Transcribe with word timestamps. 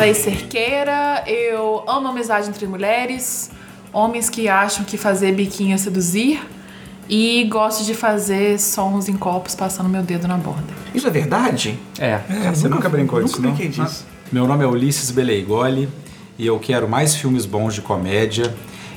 Lei 0.00 0.14
Cerqueira, 0.14 1.22
eu 1.26 1.84
amo 1.86 2.08
amizade 2.08 2.48
entre 2.48 2.66
mulheres, 2.66 3.50
homens 3.92 4.30
que 4.30 4.48
acham 4.48 4.82
que 4.82 4.96
fazer 4.96 5.32
biquinho 5.32 5.74
é 5.74 5.76
seduzir 5.76 6.40
e 7.06 7.44
gosto 7.44 7.84
de 7.84 7.92
fazer 7.92 8.58
sons 8.58 9.10
em 9.10 9.16
copos 9.18 9.54
passando 9.54 9.90
meu 9.90 10.02
dedo 10.02 10.26
na 10.26 10.38
borda. 10.38 10.72
Isso 10.94 11.06
é 11.06 11.10
verdade? 11.10 11.78
É. 11.98 12.18
É, 12.30 12.50
você 12.50 12.66
nunca 12.66 12.88
brincou 12.88 13.20
nunca 13.20 13.28
disso, 13.28 13.42
não? 13.42 13.52
brinquei 13.52 13.68
disso. 13.68 14.06
Meu 14.32 14.46
nome 14.46 14.64
é 14.64 14.66
Ulisses 14.66 15.10
Beleigoli 15.10 15.86
e 16.38 16.46
eu 16.46 16.58
quero 16.58 16.88
mais 16.88 17.14
filmes 17.14 17.44
bons 17.44 17.74
de 17.74 17.82
comédia. 17.82 18.54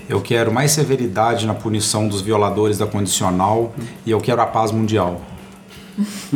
Eu 0.08 0.22
quero 0.22 0.54
mais 0.54 0.72
severidade 0.72 1.46
na 1.46 1.54
punição 1.54 2.08
dos 2.08 2.22
violadores 2.22 2.78
da 2.78 2.88
condicional 2.88 3.76
e 4.06 4.12
eu 4.12 4.22
quero 4.22 4.42
a 4.42 4.46
paz 4.46 4.72
mundial. 4.72 5.22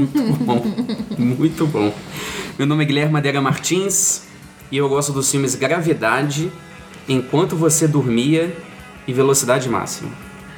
Bom, 0.45 0.61
muito 1.17 1.65
bom. 1.65 1.91
Meu 2.59 2.67
nome 2.67 2.83
é 2.83 2.85
Guilherme 2.85 3.13
Madeira 3.13 3.41
Martins 3.41 4.26
e 4.71 4.77
eu 4.77 4.87
gosto 4.89 5.11
dos 5.11 5.29
filmes 5.29 5.55
Gravidade, 5.55 6.51
Enquanto 7.09 7.55
Você 7.55 7.87
Dormia 7.87 8.53
e 9.07 9.13
Velocidade 9.13 9.69
Máxima. 9.69 10.09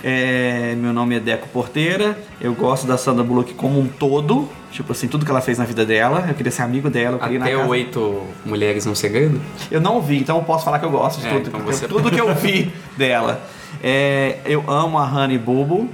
É, 0.04 0.76
meu 0.78 0.92
nome 0.94 1.16
é 1.16 1.20
Deco 1.20 1.48
Porteira, 1.50 2.18
eu 2.42 2.54
gosto 2.56 2.88
da 2.88 2.98
Sandra 2.98 3.24
Bullock 3.24 3.54
como 3.54 3.80
um 3.80 3.86
todo, 3.88 4.50
tipo 4.72 4.92
assim, 4.94 5.08
tudo 5.10 5.26
que 5.26 5.30
ela 5.32 5.42
fez 5.42 5.58
na 5.60 5.66
vida 5.66 5.86
dela, 5.86 6.26
eu 6.28 6.34
queria 6.34 6.52
ser 6.52 6.62
amigo 6.62 6.90
dela, 6.90 7.18
eu 7.18 7.20
queria 7.20 7.36
ir 7.36 7.40
na 7.40 7.46
Até 7.46 7.56
casa- 7.56 7.68
Oito 7.70 8.24
Mulheres 8.46 8.86
no 8.86 8.96
Segredo? 8.96 9.40
Eu 9.70 9.82
não 9.82 10.02
vi, 10.02 10.18
então 10.20 10.38
eu 10.38 10.44
posso 10.44 10.64
falar 10.66 10.80
que 10.80 10.86
eu 10.86 10.90
gosto 10.90 11.20
de 11.20 11.28
É, 11.28 11.32
tudo, 11.34 11.48
então 11.50 11.60
você- 11.62 11.88
tudo 11.88 12.10
que 12.10 12.20
eu 12.20 12.34
vi 12.36 12.72
dela. 12.98 13.44
É, 13.84 14.38
eu 14.46 14.64
amo 14.70 14.98
a 14.98 15.04
Honey 15.06 15.38
Bubu 15.38 15.90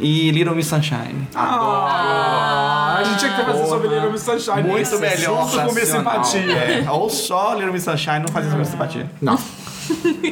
e 0.00 0.30
Little 0.30 0.54
Miss 0.54 0.66
Sunshine. 0.66 1.28
Ah, 1.34 2.96
a 2.98 3.04
gente 3.04 3.18
tinha 3.18 3.30
que 3.30 3.36
ter 3.36 3.44
fazer 3.44 3.66
sobre 3.66 3.88
Little 3.88 4.12
Miss 4.12 4.22
Sunshine. 4.22 4.62
Muito 4.62 4.80
Esse 4.80 4.98
melhor. 4.98 5.50
Junto 5.50 5.66
com 5.66 5.74
Miss. 5.74 5.88
Simpatia. 5.88 6.52
É, 6.52 6.90
ou 6.90 7.08
só 7.08 7.54
Little 7.54 7.72
Miss 7.72 7.84
Sunshine 7.84 8.20
não 8.20 8.28
fazia 8.28 8.52
essa 8.52 8.70
simpatia. 8.70 9.10
Não. 9.20 9.38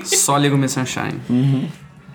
Só 0.05 0.37
Ligo 0.37 0.57
Me 0.57 0.69
Sunshine. 0.69 1.21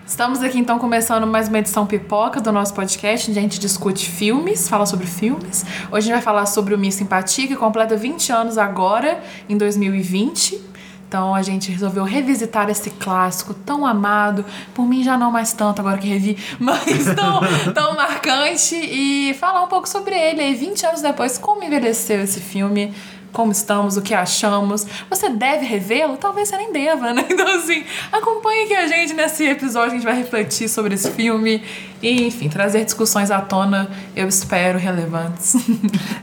Estamos 0.06 0.42
aqui 0.42 0.58
então 0.58 0.78
começando 0.78 1.26
mais 1.26 1.48
uma 1.48 1.58
edição 1.58 1.86
pipoca 1.86 2.40
do 2.40 2.52
nosso 2.52 2.74
podcast, 2.74 3.30
onde 3.30 3.38
a 3.38 3.42
gente 3.42 3.58
discute 3.58 4.08
filmes, 4.08 4.68
fala 4.68 4.84
sobre 4.84 5.06
filmes. 5.06 5.64
Hoje 5.86 5.96
a 5.96 6.00
gente 6.00 6.12
vai 6.12 6.22
falar 6.22 6.46
sobre 6.46 6.74
o 6.74 6.78
Miss 6.78 6.96
Simpatia, 6.96 7.46
que 7.46 7.56
completa 7.56 7.96
20 7.96 8.32
anos 8.32 8.58
agora, 8.58 9.22
em 9.48 9.56
2020. 9.56 10.71
Então 11.12 11.34
a 11.34 11.42
gente 11.42 11.70
resolveu 11.70 12.04
revisitar 12.04 12.70
esse 12.70 12.88
clássico 12.88 13.52
tão 13.52 13.84
amado, 13.84 14.46
por 14.72 14.88
mim 14.88 15.04
já 15.04 15.14
não 15.14 15.30
mais 15.30 15.52
tanto 15.52 15.78
agora 15.78 15.98
que 15.98 16.08
revi, 16.08 16.38
mas 16.58 17.04
tão, 17.14 17.72
tão 17.74 17.94
marcante, 17.94 18.74
e 18.74 19.34
falar 19.34 19.62
um 19.62 19.66
pouco 19.66 19.86
sobre 19.86 20.14
ele. 20.14 20.40
aí 20.40 20.54
20 20.54 20.86
anos 20.86 21.02
depois, 21.02 21.36
como 21.36 21.62
envelheceu 21.62 22.22
esse 22.22 22.40
filme, 22.40 22.94
como 23.30 23.52
estamos, 23.52 23.96
o 23.96 24.02
que 24.02 24.14
achamos. 24.14 24.86
Você 25.10 25.28
deve 25.28 25.64
revê-lo? 25.66 26.16
Talvez 26.16 26.48
você 26.48 26.56
nem 26.56 26.72
deva, 26.72 27.12
né? 27.12 27.26
Então, 27.32 27.58
assim, 27.58 27.84
acompanhe 28.12 28.64
aqui 28.64 28.74
a 28.74 28.86
gente 28.86 29.14
nesse 29.14 29.44
episódio. 29.44 29.90
A 29.90 29.94
gente 29.94 30.04
vai 30.04 30.16
refletir 30.16 30.68
sobre 30.68 30.94
esse 30.94 31.10
filme 31.10 31.62
e, 32.02 32.26
enfim, 32.26 32.48
trazer 32.48 32.84
discussões 32.84 33.30
à 33.30 33.40
tona, 33.40 33.90
eu 34.14 34.28
espero, 34.28 34.78
relevantes. 34.78 35.56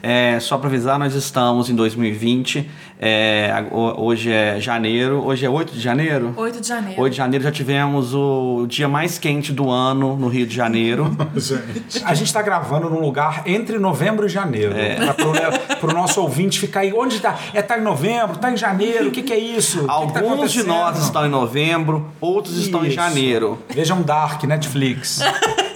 É, 0.01 0.39
só 0.39 0.57
pra 0.57 0.69
avisar, 0.69 0.97
nós 0.97 1.13
estamos 1.13 1.69
em 1.69 1.75
2020. 1.75 2.69
É, 3.01 3.49
hoje 3.71 4.29
é 4.29 4.59
janeiro. 4.59 5.23
Hoje 5.25 5.45
é 5.45 5.49
8 5.49 5.71
de 5.73 5.79
janeiro? 5.79 6.33
8 6.35 6.59
de 6.59 6.67
janeiro. 6.67 7.01
8 7.01 7.11
de 7.11 7.17
janeiro 7.17 7.43
já 7.45 7.51
tivemos 7.51 8.13
o 8.13 8.65
dia 8.67 8.89
mais 8.89 9.17
quente 9.17 9.53
do 9.53 9.69
ano 9.69 10.17
no 10.17 10.27
Rio 10.27 10.45
de 10.45 10.53
Janeiro. 10.53 11.15
A 12.03 12.13
gente 12.13 12.33
tá 12.33 12.41
gravando 12.41 12.89
num 12.89 12.99
lugar 12.99 13.43
entre 13.45 13.79
novembro 13.79 14.25
e 14.25 14.29
janeiro. 14.29 14.73
Pra, 14.97 15.13
pro, 15.13 15.77
pro 15.79 15.93
nosso 15.93 16.21
ouvinte 16.21 16.59
ficar 16.59 16.81
aí. 16.81 16.91
Onde 16.93 17.21
tá? 17.21 17.37
É, 17.53 17.61
tá 17.61 17.77
em 17.77 17.81
novembro? 17.81 18.37
Tá 18.37 18.51
em 18.51 18.57
janeiro? 18.57 19.07
O 19.07 19.11
que, 19.11 19.21
que 19.21 19.31
é 19.31 19.39
isso? 19.39 19.85
O 19.85 20.01
que 20.01 20.07
que 20.07 20.13
tá 20.13 20.19
Alguns 20.19 20.51
de 20.51 20.59
acontecendo? 20.59 20.67
nós 20.67 21.03
estão 21.03 21.25
em 21.25 21.29
novembro, 21.29 22.05
outros 22.19 22.57
estão 22.57 22.83
em 22.83 22.87
Isso. 22.87 22.95
janeiro. 22.95 23.59
Vejam 23.69 24.01
Dark, 24.01 24.43
Netflix. 24.43 25.19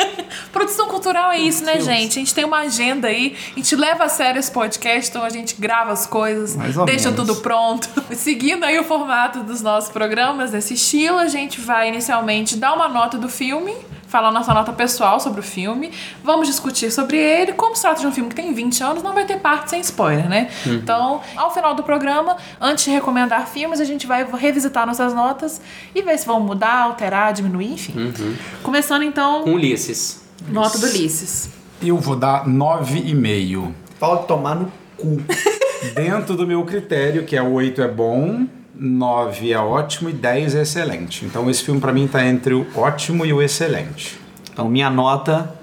Produção 0.54 0.88
cultural 0.88 1.32
é 1.32 1.40
isso, 1.40 1.66
né, 1.66 1.82
gente? 1.82 2.12
A 2.12 2.22
gente 2.22 2.34
tem 2.34 2.46
uma 2.46 2.60
agenda 2.60 3.08
aí, 3.08 3.36
a 3.54 3.56
gente 3.56 3.76
leva 3.76 4.04
a 4.04 4.10
sério 4.10 4.40
esse 4.40 4.52
podcast, 4.52 5.10
então 5.10 5.24
a 5.24 5.30
gente 5.30 5.56
grava 5.60 5.92
as 5.92 6.06
coisas, 6.06 6.56
deixa 6.86 7.10
menos. 7.10 7.16
tudo 7.16 7.36
pronto. 7.42 7.90
Seguindo 8.16 8.64
aí 8.64 8.78
o 8.80 8.84
formato 8.84 9.42
dos 9.42 9.62
nossos 9.62 9.90
programas 9.90 10.52
nesse 10.52 10.76
estilo, 10.76 11.18
a 11.18 11.28
gente 11.28 11.60
vai 11.60 11.90
inicialmente 11.90 12.56
dar 12.56 12.74
uma 12.74 12.88
nota 12.88 13.18
do 13.18 13.28
filme, 13.28 13.76
falar 14.08 14.32
nossa 14.32 14.54
nota 14.54 14.72
pessoal 14.72 15.20
sobre 15.20 15.40
o 15.40 15.44
filme, 15.44 15.92
vamos 16.24 16.48
discutir 16.48 16.92
sobre 16.92 17.18
ele. 17.18 17.54
Como 17.54 17.76
se 17.76 17.82
trata 17.82 18.02
de 18.02 18.06
um 18.06 18.12
filme 18.12 18.30
que 18.30 18.36
tem 18.36 18.54
20 18.54 18.84
anos, 18.84 19.02
não 19.02 19.12
vai 19.12 19.26
ter 19.26 19.40
parte 19.40 19.72
sem 19.72 19.80
spoiler, 19.82 20.30
né? 20.30 20.52
Então, 20.68 21.20
ao 21.36 21.52
final 21.52 21.74
do 21.74 21.82
programa, 21.82 22.38
antes 22.62 22.86
de 22.86 22.92
recomendar 22.92 23.48
filmes, 23.48 23.82
a 23.82 23.86
gente 23.86 24.06
vai 24.06 24.24
revisitar 24.38 24.86
nossas 24.86 25.16
notas 25.16 25.60
e 25.96 26.04
ver 26.04 26.16
se 26.20 26.28
vão 26.28 26.40
mudar, 26.40 26.84
alterar, 26.84 27.34
diminuir, 27.34 27.74
enfim. 27.74 28.14
Começando 28.62 29.02
então, 29.02 29.42
Com 29.42 29.54
Ulisses. 29.54 30.23
Nota 30.50 30.78
do 30.78 30.86
Ulisses. 30.88 31.50
Eu 31.82 31.98
vou 31.98 32.16
dar 32.16 32.46
9,5. 32.48 33.72
Pode 34.00 34.28
tomar 34.28 34.56
no 34.56 34.72
cu. 34.98 35.22
Dentro 35.96 36.36
do 36.36 36.48
meu 36.48 36.64
critério, 36.64 37.26
que 37.26 37.36
é 37.36 37.42
8 37.42 37.82
é 37.82 37.88
bom, 37.90 38.46
9 38.74 39.52
é 39.52 39.58
ótimo 39.60 40.10
e 40.10 40.14
10 40.14 40.56
é 40.56 40.62
excelente. 40.62 41.26
Então 41.26 41.50
esse 41.50 41.62
filme 41.64 41.80
pra 41.82 41.92
mim 41.92 42.08
tá 42.08 42.26
entre 42.26 42.54
o 42.54 42.66
ótimo 42.76 43.26
e 43.26 43.34
o 43.34 43.42
excelente. 43.42 44.18
Então, 44.52 44.70
minha 44.70 44.90
nota 44.90 45.54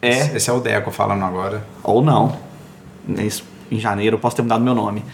é. 0.00 0.36
Esse 0.36 0.48
é 0.50 0.52
o 0.52 0.60
Deco 0.60 0.90
falando 0.90 1.24
agora. 1.24 1.66
Ou 1.82 2.02
não. 2.02 2.36
Nesse- 3.08 3.42
Em 3.70 3.80
janeiro 3.80 4.14
eu 4.16 4.20
posso 4.20 4.36
ter 4.36 4.42
mudado 4.42 4.62
meu 4.62 4.74
nome. 4.74 5.04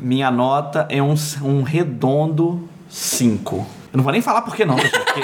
Minha 0.00 0.30
nota 0.30 0.86
é 0.88 1.02
um, 1.02 1.14
um 1.42 1.62
redondo 1.62 2.66
5. 2.88 3.56
Eu 3.92 3.96
não 3.96 4.04
vou 4.04 4.12
nem 4.12 4.22
falar 4.22 4.42
por 4.42 4.54
que 4.56 4.64
não, 4.64 4.78
gente, 4.78 4.90
porque 4.98 5.20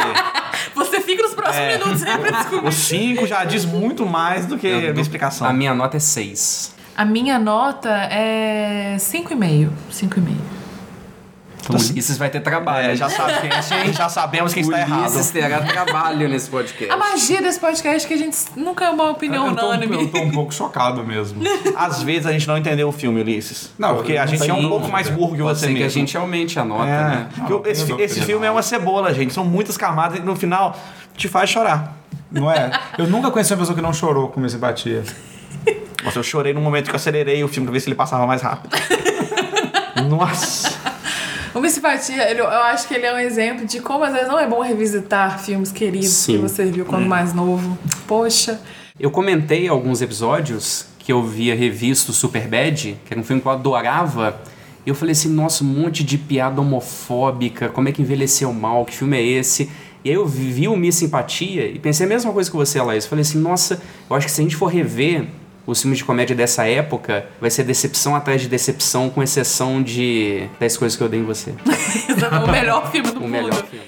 Você 0.75 1.01
fica 1.01 1.23
nos 1.23 1.35
próximos 1.35 1.73
minutos, 1.73 2.01
né, 2.03 2.19
pra 2.19 2.31
descobrir. 2.43 2.69
o 2.69 2.73
5 2.73 3.27
já 3.27 3.45
diz 3.45 3.65
muito 3.65 4.05
mais 4.05 4.47
do 4.47 4.59
que 4.59 4.67
a 4.67 4.79
minha 4.93 5.01
explicação. 5.01 5.47
A 5.47 5.53
minha 5.53 5.75
nota 5.75 5.97
é 5.97 6.01
6. 6.01 6.75
A 6.97 7.05
minha 7.05 7.39
nota 7.39 7.91
é 8.11 8.97
5,5. 8.99 9.71
5,5. 9.91 10.64
Então, 11.65 11.81
Ulisses 11.81 12.19
vai 12.19 12.31
ter 12.31 12.41
trabalho. 12.41 12.91
É, 12.91 12.97
já, 12.97 13.09
sabe 13.09 13.33
quem, 13.41 13.93
já 13.93 14.09
sabemos 14.09 14.53
quem 14.53 14.63
está 14.63 14.81
errado. 14.81 15.01
Ulisses 15.11 15.31
terá 15.31 15.61
trabalho 15.63 16.29
nesse 16.29 16.49
podcast. 16.51 16.91
A 16.93 16.97
magia 16.97 17.41
desse 17.43 17.59
podcast 17.59 18.05
é 18.05 18.09
que 18.09 18.15
a 18.15 18.19
gente 18.19 18.37
nunca 18.57 18.85
é 18.85 18.91
uma 18.91 19.11
opinião 19.11 19.49
eu, 19.49 19.57
tô, 19.57 19.67
unânime. 19.67 19.97
eu 20.03 20.11
tô 20.11 20.19
um 20.21 20.31
pouco 20.31 20.53
chocado 20.53 21.03
mesmo. 21.05 21.43
Às 21.77 22.03
vezes 22.03 22.27
a 22.27 22.33
gente 22.33 22.47
não 22.47 22.59
entendeu 22.59 22.89
o 22.89 22.93
filme, 22.93 23.21
Ulisses. 23.21 23.71
Não, 23.79 23.97
porque 23.97 24.13
eu 24.13 24.23
a 24.23 24.27
gente 24.27 24.49
é 24.49 24.53
um 24.55 24.69
pouco 24.69 24.89
mais 24.89 25.09
burro 25.09 25.35
que 25.37 25.43
Pode 25.43 25.59
você 25.59 25.67
mesmo. 25.67 25.79
que 25.79 25.85
a 25.85 25.89
gente 25.89 26.17
aumente 26.17 26.59
a 26.59 26.65
nota, 26.65 26.85
É, 26.85 27.03
né? 27.03 27.29
Não, 27.49 27.63
esse, 27.67 27.93
esse 28.01 28.21
filme 28.23 28.47
é 28.47 28.51
uma 28.51 28.63
cebola, 28.63 29.13
gente. 29.15 29.33
São 29.33 29.45
muitas 29.45 29.77
camadas 29.77 30.19
e 30.19 30.23
no 30.23 30.37
final 30.37 30.77
te 31.17 31.29
faz 31.29 31.49
chorar. 31.51 31.97
Não 32.31 32.51
é? 32.51 32.71
Eu 32.99 33.07
nunca 33.07 33.31
conheci 33.31 33.53
uma 33.53 33.61
pessoa 33.61 33.77
que 33.77 33.83
não 33.83 33.93
chorou 33.93 34.29
com 34.29 34.45
esse 34.45 34.59
batia. 34.59 35.05
Nossa, 36.05 36.19
eu 36.19 36.23
chorei 36.23 36.53
no 36.53 36.61
momento 36.61 36.87
que 36.87 36.91
eu 36.91 36.97
acelerei 36.97 37.43
o 37.43 37.49
filme 37.49 37.67
pra 37.67 37.73
ver 37.73 37.81
se 37.81 37.89
ele 37.89 37.95
passava 37.95 38.27
mais 38.27 38.43
rápido. 38.43 38.77
Nossa. 40.11 40.84
O 41.55 41.61
Miss 41.61 41.73
Simpatia, 41.73 42.29
ele- 42.31 42.41
eu 42.41 42.49
acho 42.49 42.89
que 42.89 42.95
ele 42.95 43.07
é 43.07 43.15
um 43.15 43.19
exemplo 43.19 43.65
de 43.65 43.79
como 43.81 44.03
às 44.05 44.13
vezes 44.13 44.29
não 44.29 44.39
é 44.39 44.47
bom 44.47 44.61
revisitar 44.61 45.39
filmes 45.39 45.71
queridos 45.71 46.09
Sim. 46.09 46.33
que 46.33 46.39
você 46.39 46.65
viu 46.65 46.85
quando 46.85 47.07
mais 47.07 47.33
novo. 47.33 47.79
Poxa. 48.09 48.61
Eu 48.99 49.11
comentei 49.11 49.69
alguns 49.69 50.03
episódios 50.03 50.87
que 50.99 51.13
eu 51.13 51.23
via 51.23 51.55
revisto 51.55 52.13
Superbad, 52.13 52.97
que 53.05 53.13
era 53.13 53.21
um 53.21 53.25
filme 53.25 53.41
que 53.41 53.47
eu 53.47 53.53
adorava. 53.53 54.41
E 54.85 54.89
eu 54.89 54.95
falei 54.95 55.13
assim, 55.13 55.29
nossa, 55.29 55.63
um 55.63 55.67
monte 55.67 56.03
de 56.03 56.19
piada 56.19 56.61
homofóbica, 56.61 57.69
como 57.69 57.89
é 57.89 57.93
que 57.93 58.03
envelheceu 58.03 58.53
mal, 58.53 58.85
que 58.85 58.95
filme 58.97 59.17
é 59.17 59.23
esse? 59.23 59.71
E 60.05 60.11
aí 60.11 60.15
eu 60.17 60.27
vi 60.27 60.69
o 60.69 60.77
Miss 60.77 60.97
Simpatia 60.97 61.67
e 61.67 61.79
pensei 61.79 62.05
a 62.05 62.09
mesma 62.09 62.33
coisa 62.33 62.51
que 62.51 62.57
você, 62.57 62.81
Laís. 62.83 63.07
Falei 63.07 63.23
assim, 63.23 63.39
nossa, 63.39 63.81
eu 64.11 64.17
acho 64.17 64.27
que 64.27 64.33
se 64.33 64.41
a 64.41 64.45
gente 64.45 64.57
for 64.57 64.67
rever 64.67 65.27
os 65.67 65.81
filmes 65.81 65.99
de 65.99 66.05
comédia 66.05 66.37
dessa 66.37 66.67
época, 66.67 67.27
vai 67.41 67.51
ser 67.51 67.65
decepção 67.65 68.15
atrás 68.15 68.41
de 68.41 68.49
decepção, 68.49 69.09
com 69.09 69.23
exceção 69.23 69.83
de 69.83 70.49
10 70.61 70.77
coisas 70.77 70.97
que 70.97 71.03
eu 71.03 71.09
dei 71.09 71.21
em 71.21 71.25
você. 71.25 71.55
o 72.47 72.51
melhor 72.51 72.91
filme 72.91 73.11
do 73.11 73.19
O 73.19 73.23
mundo. 73.23 73.31
melhor 73.31 73.65
filme. 73.65 73.85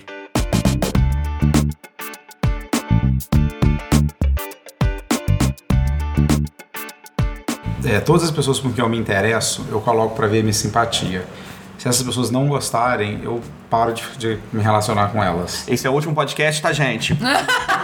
É, 7.85 8.01
todas 8.01 8.25
as 8.25 8.31
pessoas 8.33 8.59
com 8.59 8.73
quem 8.73 8.83
eu 8.83 8.89
me 8.91 8.99
interesso, 8.99 9.65
eu 9.71 9.81
coloco 9.81 10.17
pra 10.17 10.27
ver 10.27 10.43
minha 10.43 10.53
simpatia. 10.53 11.25
Se 11.79 11.87
essas 11.89 12.03
pessoas 12.03 12.31
não 12.31 12.49
gostarem, 12.49 13.21
eu 13.23 13.41
paro 13.71 13.93
de, 13.93 14.03
de 14.19 14.39
me 14.53 14.63
relacionar 14.63 15.09
com 15.09 15.23
elas. 15.23 15.69
Esse 15.69 15.87
é 15.87 15.91
o 15.91 15.93
último 15.93 16.15
podcast, 16.15 16.61
tá, 16.61 16.73
gente? 16.73 17.17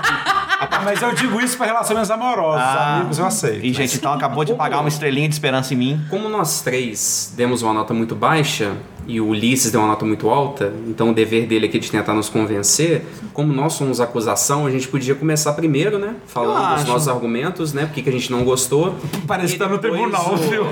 Ah, 0.83 0.85
mas 0.85 1.01
eu 1.03 1.15
digo 1.15 1.41
isso 1.41 1.57
pra 1.57 1.67
relacionamentos 1.67 2.11
amorosos. 2.11 2.61
Ah. 2.61 2.97
Amigos 2.97 3.19
eu 3.19 3.27
aceito. 3.27 3.65
E, 3.65 3.73
gente, 3.73 3.97
então 3.97 4.13
acabou 4.13 4.45
de 4.45 4.53
pagar 4.55 4.81
uma 4.81 4.89
estrelinha 4.89 5.29
de 5.29 5.35
esperança 5.35 5.73
em 5.73 5.77
mim. 5.77 6.01
Como 6.11 6.29
nós 6.29 6.61
três 6.61 7.33
demos 7.37 7.63
uma 7.63 7.73
nota 7.73 7.95
muito 7.95 8.15
baixa, 8.15 8.73
e 9.07 9.21
o 9.21 9.27
Ulisses 9.29 9.71
deu 9.73 9.81
uma 9.81 9.89
nota 9.89 10.05
muito 10.05 10.29
alta, 10.31 10.73
então 10.87 11.11
o 11.11 11.13
dever 11.15 11.47
dele 11.47 11.67
aqui 11.67 11.79
de 11.81 11.91
tentar 11.91 12.15
nos 12.15 12.29
convencer, 12.29 13.05
como 13.33 13.53
nós 13.53 13.73
somos 13.73 14.01
acusação, 14.01 14.65
a 14.65 14.71
gente 14.71 14.87
podia 14.87 15.15
começar 15.15 15.53
primeiro, 15.55 15.99
né? 15.99 16.15
Falando 16.27 16.75
acho. 16.75 16.87
nossos 16.87 17.09
argumentos, 17.09 17.73
né? 17.73 17.87
Por 17.87 17.95
que 17.95 18.03
que 18.03 18.09
a 18.09 18.13
gente 18.13 18.31
não 18.31 18.45
gostou. 18.45 18.95
Parece 19.27 19.55
que 19.55 19.59
tá 19.59 19.69
no 19.69 19.79
tribunal, 19.79 20.35
o- 20.35 20.37
viu? 20.37 20.65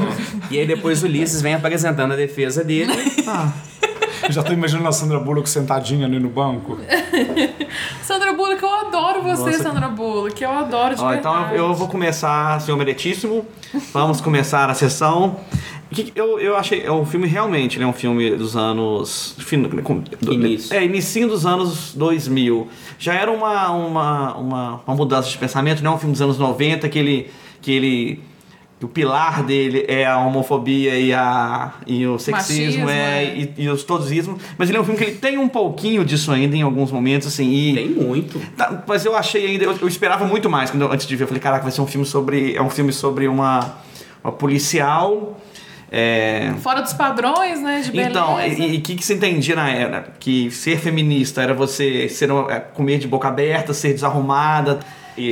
E 0.51 0.59
aí 0.61 0.67
depois 0.67 1.03
o 1.03 1.07
Ulisses 1.07 1.43
vem 1.43 1.55
apresentando 1.55 2.13
a 2.13 2.17
defesa 2.17 2.63
dele. 2.63 2.93
Eu 4.23 4.33
já 4.33 4.43
tô 4.43 4.53
imaginando 4.53 4.87
a 4.89 4.93
Sandra 4.93 5.19
Bullock 5.19 5.49
sentadinha 5.49 6.07
ali 6.07 6.19
no 6.21 6.29
banco. 6.29 6.79
Sandra 8.03 8.33
Bullock, 8.33 8.63
eu 8.63 8.75
adoro 8.75 9.23
você, 9.23 9.51
Nossa. 9.51 9.63
Sandra 9.63 9.89
Bullock. 9.89 10.43
Eu 10.43 10.51
adoro 10.51 10.95
de 10.95 11.01
Ó, 11.03 11.15
então 11.15 11.51
eu 11.53 11.75
vou 11.75 11.89
começar, 11.89 12.61
senhor 12.61 12.77
meritíssimo. 12.77 13.47
Vamos 13.93 14.21
começar 14.21 14.69
a 14.71 14.75
sessão. 14.75 15.37
Eu, 16.15 16.39
eu 16.39 16.57
achei. 16.57 16.83
É 16.85 16.93
um 16.93 17.05
filme 17.05 17.27
realmente, 17.27 17.77
ele 17.77 17.85
é 17.85 17.87
um 17.87 17.93
filme 17.93 18.31
dos 18.37 18.57
anos. 18.57 19.35
fin- 19.39 19.69
com- 19.83 20.01
do- 20.21 20.33
Início. 20.33 20.75
É, 20.77 20.85
início 20.85 21.27
dos 21.29 21.45
anos 21.45 21.95
2000. 21.95 22.69
Já 22.99 23.15
era 23.15 23.31
uma, 23.31 23.71
uma, 23.73 24.35
uma, 24.37 24.81
uma 24.87 24.97
mudança 24.97 25.29
de 25.29 25.37
pensamento, 25.37 25.83
não 25.83 25.93
é 25.93 25.95
um 25.97 25.99
filme 25.99 26.13
dos 26.13 26.23
anos 26.23 26.39
90 26.39 26.89
que 26.89 26.99
ele. 26.99 27.31
Que 27.61 27.73
ele 27.73 28.23
o 28.83 28.89
pilar 28.89 29.43
dele 29.43 29.85
é 29.89 30.07
a 30.07 30.19
homofobia 30.19 30.99
e, 30.99 31.13
a, 31.13 31.73
e 31.87 32.07
o 32.07 32.19
sexismo 32.19 32.85
Machismo, 32.87 32.91
é, 32.91 33.25
é. 33.25 33.37
E, 33.37 33.55
e 33.65 33.69
os 33.69 33.85
todismo, 33.85 34.39
mas 34.57 34.69
ele 34.69 34.79
é 34.79 34.81
um 34.81 34.85
filme 34.85 34.99
que 34.99 35.05
ele 35.05 35.17
tem 35.17 35.37
um 35.39 35.49
pouquinho 35.49 36.05
disso 36.05 36.33
ainda 36.33 36.57
em 36.57 36.63
alguns 36.63 36.91
momentos, 36.91 37.29
assim, 37.29 37.51
e... 37.53 37.75
Tem 37.75 37.89
muito. 37.91 38.41
Tá, 38.57 38.83
mas 38.87 39.05
eu 39.05 39.15
achei 39.17 39.47
ainda, 39.47 39.65
eu, 39.65 39.77
eu 39.83 39.89
esperava 39.89 40.25
muito 40.27 40.49
mais 40.49 40.71
quando 40.71 40.83
eu- 40.83 40.93
antes 40.93 41.07
de 41.07 41.15
ver. 41.15 41.25
Eu 41.25 41.29
falei, 41.29 41.43
caraca, 41.43 41.63
vai 41.63 41.73
ser 41.73 41.81
um 41.83 41.87
filme 41.87 42.07
sobre. 42.07 42.55
É 42.57 42.63
um 42.63 42.71
filme 42.71 42.93
sobre 42.93 43.29
uma, 43.29 43.77
uma 44.25 44.33
policial. 44.33 45.39
É, 45.93 46.53
Fora 46.63 46.81
dos 46.83 46.93
padrões, 46.93 47.61
né? 47.61 47.81
De 47.81 47.91
beleza. 47.91 48.11
então, 48.11 48.41
e 48.41 48.77
o 48.77 48.81
que, 48.81 48.95
que 48.95 49.05
se 49.05 49.13
entendia 49.15 49.57
na 49.57 49.69
era? 49.71 50.13
Que 50.21 50.49
ser 50.51 50.79
feminista 50.79 51.43
era 51.43 51.53
você 51.53 52.09
ser, 52.09 52.31
uma- 52.31 52.51
é, 52.53 52.61
comer 52.61 52.99
de 52.99 53.09
boca 53.09 53.27
aberta, 53.29 53.75
ser 53.75 53.93
desarrumada. 53.93 54.79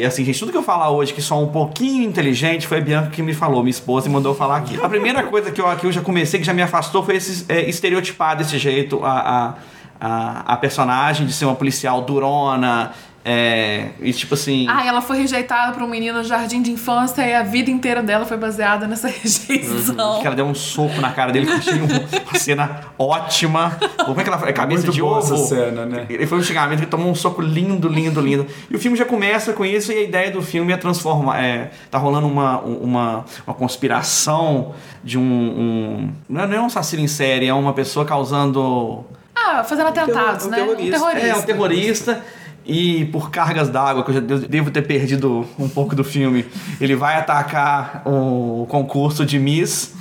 Assim, 0.04 0.24
gente, 0.24 0.38
tudo 0.38 0.52
que 0.52 0.58
eu 0.58 0.62
falar 0.62 0.90
hoje 0.90 1.12
que 1.12 1.22
só 1.22 1.42
um 1.42 1.48
pouquinho 1.48 2.04
inteligente 2.04 2.66
foi 2.66 2.78
a 2.78 2.80
Bianca 2.80 3.10
que 3.10 3.22
me 3.22 3.34
falou, 3.34 3.62
minha 3.62 3.70
esposa, 3.70 4.08
e 4.08 4.10
mandou 4.10 4.34
falar 4.34 4.58
aqui. 4.58 4.78
A 4.80 4.88
primeira 4.88 5.22
coisa 5.24 5.50
que 5.50 5.60
eu, 5.60 5.76
que 5.76 5.86
eu 5.86 5.92
já 5.92 6.00
comecei, 6.00 6.38
que 6.40 6.46
já 6.46 6.54
me 6.54 6.62
afastou, 6.62 7.02
foi 7.02 7.16
esse 7.16 7.44
é, 7.48 7.68
estereotipar 7.68 8.36
desse 8.36 8.58
jeito 8.58 9.04
a, 9.04 9.10
a, 9.10 9.54
a, 10.00 10.54
a 10.54 10.56
personagem 10.56 11.26
de 11.26 11.32
ser 11.32 11.44
uma 11.44 11.54
policial 11.54 12.02
durona. 12.02 12.92
É, 13.30 13.88
e 14.00 14.10
tipo 14.10 14.32
assim. 14.32 14.66
Ah, 14.70 14.86
ela 14.86 15.02
foi 15.02 15.18
rejeitada 15.18 15.72
por 15.72 15.82
um 15.82 15.86
menino 15.86 16.16
no 16.16 16.24
jardim 16.24 16.62
de 16.62 16.70
infância 16.70 17.20
e 17.26 17.34
a 17.34 17.42
vida 17.42 17.70
inteira 17.70 18.02
dela 18.02 18.24
foi 18.24 18.38
baseada 18.38 18.86
nessa 18.86 19.06
rejeição. 19.12 20.18
Que 20.20 20.26
ela 20.26 20.34
deu 20.34 20.46
um 20.46 20.54
soco 20.54 20.98
na 20.98 21.12
cara 21.12 21.30
dele, 21.30 21.46
que 21.46 21.70
um- 21.74 21.84
uma 22.30 22.38
cena 22.38 22.80
ótima. 22.98 23.76
Como 24.06 24.18
é 24.18 24.22
que 24.24 24.30
ela 24.30 24.38
foi? 24.38 24.50
Cabeça 24.54 24.82
Muito 24.86 24.94
de 24.94 25.02
boa 25.02 25.18
ovo. 25.18 25.34
essa 25.34 25.44
cena, 25.46 25.84
né? 25.84 26.06
Ele 26.08 26.26
foi 26.26 26.38
um 26.38 26.42
xingamento, 26.42 26.78
ele 26.80 26.86
tomou 26.86 27.10
um 27.10 27.14
soco 27.14 27.42
lindo, 27.42 27.86
lindo, 27.86 28.18
lindo. 28.18 28.46
E 28.70 28.74
o 28.74 28.78
filme 28.78 28.96
já 28.96 29.04
começa 29.04 29.52
com 29.52 29.62
isso, 29.62 29.92
e 29.92 29.96
a 29.98 30.02
ideia 30.02 30.30
do 30.30 30.40
filme 30.40 30.72
é 30.72 30.76
transformar. 30.78 31.44
É, 31.44 31.70
tá 31.90 31.98
rolando 31.98 32.26
uma, 32.26 32.60
uma, 32.60 33.24
uma 33.46 33.54
conspiração 33.54 34.72
de 35.04 35.18
um. 35.18 35.22
um- 35.22 36.12
não, 36.28 36.40
é, 36.42 36.46
não 36.46 36.56
é 36.56 36.60
um 36.62 36.66
assassino 36.66 37.02
em 37.02 37.08
série, 37.08 37.46
é 37.46 37.52
uma 37.52 37.74
pessoa 37.74 38.06
causando. 38.06 39.04
Ah, 39.36 39.62
fazendo 39.64 39.88
atentados, 39.88 40.46
um 40.46 40.50
né? 40.50 40.56
terrorista. 40.56 40.96
Um 40.96 41.00
terrorista. 41.00 41.26
É, 41.26 41.36
um 41.36 41.42
terrorista. 41.42 42.24
E 42.68 43.06
por 43.06 43.30
cargas 43.30 43.70
d'água, 43.70 44.04
que 44.04 44.10
eu 44.10 44.14
já 44.16 44.20
devo- 44.20 44.70
ter 44.70 44.82
perdido 44.82 45.46
um 45.58 45.68
pouco 45.68 45.96
do 45.96 46.04
filme, 46.04 46.44
ele 46.78 46.94
vai 46.94 47.16
atacar 47.16 48.02
o 48.04 48.66
concurso 48.68 49.24
de 49.24 49.38
Miss. 49.38 49.94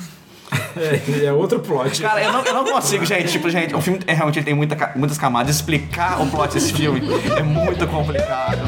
É, 0.76 1.26
é 1.26 1.32
outro 1.34 1.60
plot. 1.60 2.02
Cara, 2.02 2.22
eu 2.22 2.32
não, 2.32 2.44
eu 2.44 2.54
não 2.54 2.66
consigo, 2.66 3.06
gente. 3.06 3.32
Tipo, 3.32 3.50
gente, 3.50 3.74
o 3.74 3.82
filme 3.82 4.00
é, 4.06 4.14
realmente 4.14 4.42
tem 4.44 4.54
muita, 4.54 4.92
muitas 4.96 5.18
camadas. 5.18 5.56
Explicar 5.56 6.22
o 6.22 6.28
plot 6.28 6.54
desse 6.54 6.74
filme 6.74 7.02
é 7.38 7.42
muito 7.44 7.88
complicado. 7.88 8.60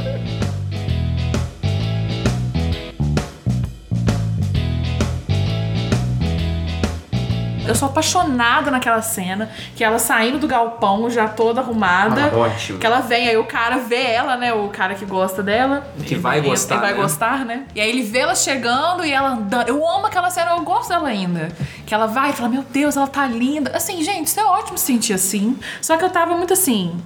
Eu 7.70 7.76
sou 7.76 7.88
apaixonada 7.88 8.72
naquela 8.72 9.00
cena, 9.04 9.52
que 9.76 9.84
ela 9.84 10.00
saindo 10.00 10.40
do 10.40 10.48
galpão 10.48 11.08
já 11.08 11.28
toda 11.28 11.62
arrumada. 11.62 12.32
Ah, 12.34 12.36
ótimo. 12.36 12.80
Que 12.80 12.86
ela 12.88 13.00
vem, 13.00 13.30
aí 13.30 13.38
o 13.38 13.44
cara 13.44 13.78
vê 13.78 14.02
ela, 14.02 14.36
né? 14.36 14.52
O 14.52 14.70
cara 14.70 14.96
que 14.96 15.06
gosta 15.06 15.44
dela. 15.44 15.88
Que 16.04 16.16
vai 16.16 16.42
gostar, 16.42 16.76
Ele 16.76 16.82
vai 16.82 16.94
né? 16.94 16.98
gostar, 17.00 17.46
né? 17.46 17.66
E 17.76 17.80
aí 17.80 17.88
ele 17.88 18.02
vê 18.02 18.20
ela 18.20 18.34
chegando 18.34 19.06
e 19.06 19.12
ela 19.14 19.34
andando. 19.34 19.68
Eu 19.68 19.88
amo 19.88 20.08
aquela 20.08 20.32
cena, 20.32 20.50
eu 20.58 20.64
gosto 20.64 20.90
dela 20.90 21.08
ainda. 21.10 21.50
Que 21.86 21.94
ela 21.94 22.08
vai 22.08 22.32
e 22.32 22.34
fala, 22.34 22.50
meu 22.50 22.64
Deus, 22.64 22.98
ela 22.98 23.06
tá 23.06 23.28
linda. 23.28 23.72
Assim, 23.76 24.04
gente, 24.04 24.26
isso 24.26 24.40
é 24.40 24.46
ótimo 24.46 24.76
se 24.76 24.86
sentir 24.88 25.14
assim. 25.14 25.56
Só 25.80 25.96
que 25.96 26.04
eu 26.04 26.10
tava 26.10 26.36
muito 26.36 26.54
assim. 26.54 27.00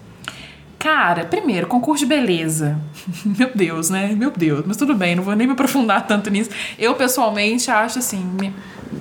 Cara, 0.79 1.25
primeiro, 1.25 1.67
concurso 1.67 2.05
de 2.05 2.09
beleza. 2.09 2.79
Meu 3.37 3.51
Deus, 3.53 3.89
né? 3.89 4.13
Meu 4.15 4.31
Deus. 4.31 4.63
Mas 4.65 4.77
tudo 4.77 4.95
bem, 4.95 5.15
não 5.15 5.23
vou 5.23 5.35
nem 5.35 5.45
me 5.45 5.53
aprofundar 5.53 6.07
tanto 6.07 6.29
nisso. 6.29 6.49
Eu, 6.79 6.95
pessoalmente, 6.95 7.69
acho 7.69 7.99
assim, 7.99 8.25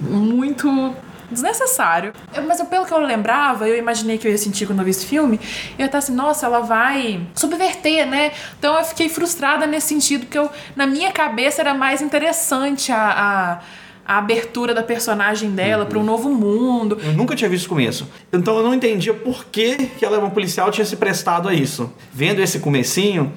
muito 0.01 0.95
desnecessário. 1.33 2.13
Eu- 2.35 2.43
mas 2.45 2.61
eu, 2.61 2.67
pelo 2.67 2.87
que 2.87 2.93
eu 2.93 2.99
lembrava, 3.01 3.69
eu 3.69 3.77
imaginei 3.77 4.19
que 4.19 4.27
eu 4.27 4.31
ia 4.33 4.39
sentir 4.39 4.67
quando 4.67 4.79
eu 4.81 4.85
vi 4.85 4.91
esse 4.91 5.07
filme, 5.07 5.41
eu 5.79 5.81
ia 5.81 5.87
estar 5.87 5.99
assim, 5.99 6.15
nossa, 6.15 6.47
ela 6.47 6.61
vai 6.61 7.21
subverter, 7.35 8.07
né? 8.07 8.33
Então 8.59 8.77
eu 8.79 8.85
fiquei 8.85 9.09
frustrada 9.09 9.67
nesse 9.67 9.89
sentido, 9.89 10.27
porque 10.27 10.39
eu, 10.39 10.51
na 10.77 10.87
minha 10.87 11.11
cabeça 11.13 11.61
era 11.63 11.75
mais 11.75 12.01
interessante 12.03 12.93
a. 12.93 13.59
a 13.61 13.83
a 14.05 14.19
abertura 14.19 14.75
da 14.75 14.83
personagem 14.83 15.53
dela 15.53 15.87
pra 15.87 15.97
um 15.97 16.03
novo 16.03 16.29
mundo. 16.29 16.99
Eu 17.05 17.13
nunca 17.13 17.37
tinha 17.37 17.49
visto 17.49 17.67
o 17.67 17.69
começo. 17.69 18.09
Então 18.33 18.57
eu 18.57 18.63
não 18.65 18.75
entendia 18.75 19.15
por 19.15 19.45
que, 19.45 19.77
que 19.77 20.05
ela, 20.05 20.19
uma 20.19 20.29
policial, 20.29 20.73
tinha 20.73 20.85
se 20.85 20.97
prestado 20.97 21.49
a 21.49 21.55
isso. 21.55 21.91
Vendo 22.13 22.41
esse 22.43 22.59
comecinho, 22.59 23.33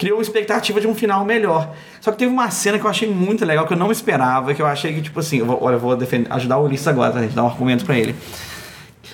criou 0.00 0.20
expectativa 0.22 0.80
de 0.80 0.86
um 0.88 0.94
final 0.94 1.24
melhor. 1.26 1.72
Só 2.00 2.10
que 2.10 2.16
teve 2.18 2.32
uma 2.32 2.50
cena 2.50 2.78
que 2.78 2.84
eu 2.86 2.90
achei 2.90 3.06
muito 3.08 3.44
legal, 3.44 3.66
que 3.66 3.74
eu 3.74 3.76
não 3.76 3.92
esperava, 3.92 4.54
que 4.54 4.62
eu 4.62 4.66
achei 4.66 4.94
que, 4.94 5.02
tipo 5.02 5.20
assim, 5.20 5.38
eu 5.38 5.46
vou, 5.46 5.58
olha, 5.62 5.74
eu 5.74 5.78
vou 5.78 5.94
defender, 5.94 6.26
ajudar 6.32 6.56
o 6.56 6.64
Ulisses 6.64 6.88
agora, 6.88 7.12
tá, 7.12 7.20
gente? 7.20 7.34
Dar 7.34 7.44
um 7.44 7.46
argumento 7.48 7.84
pra 7.84 7.98
ele. 7.98 8.16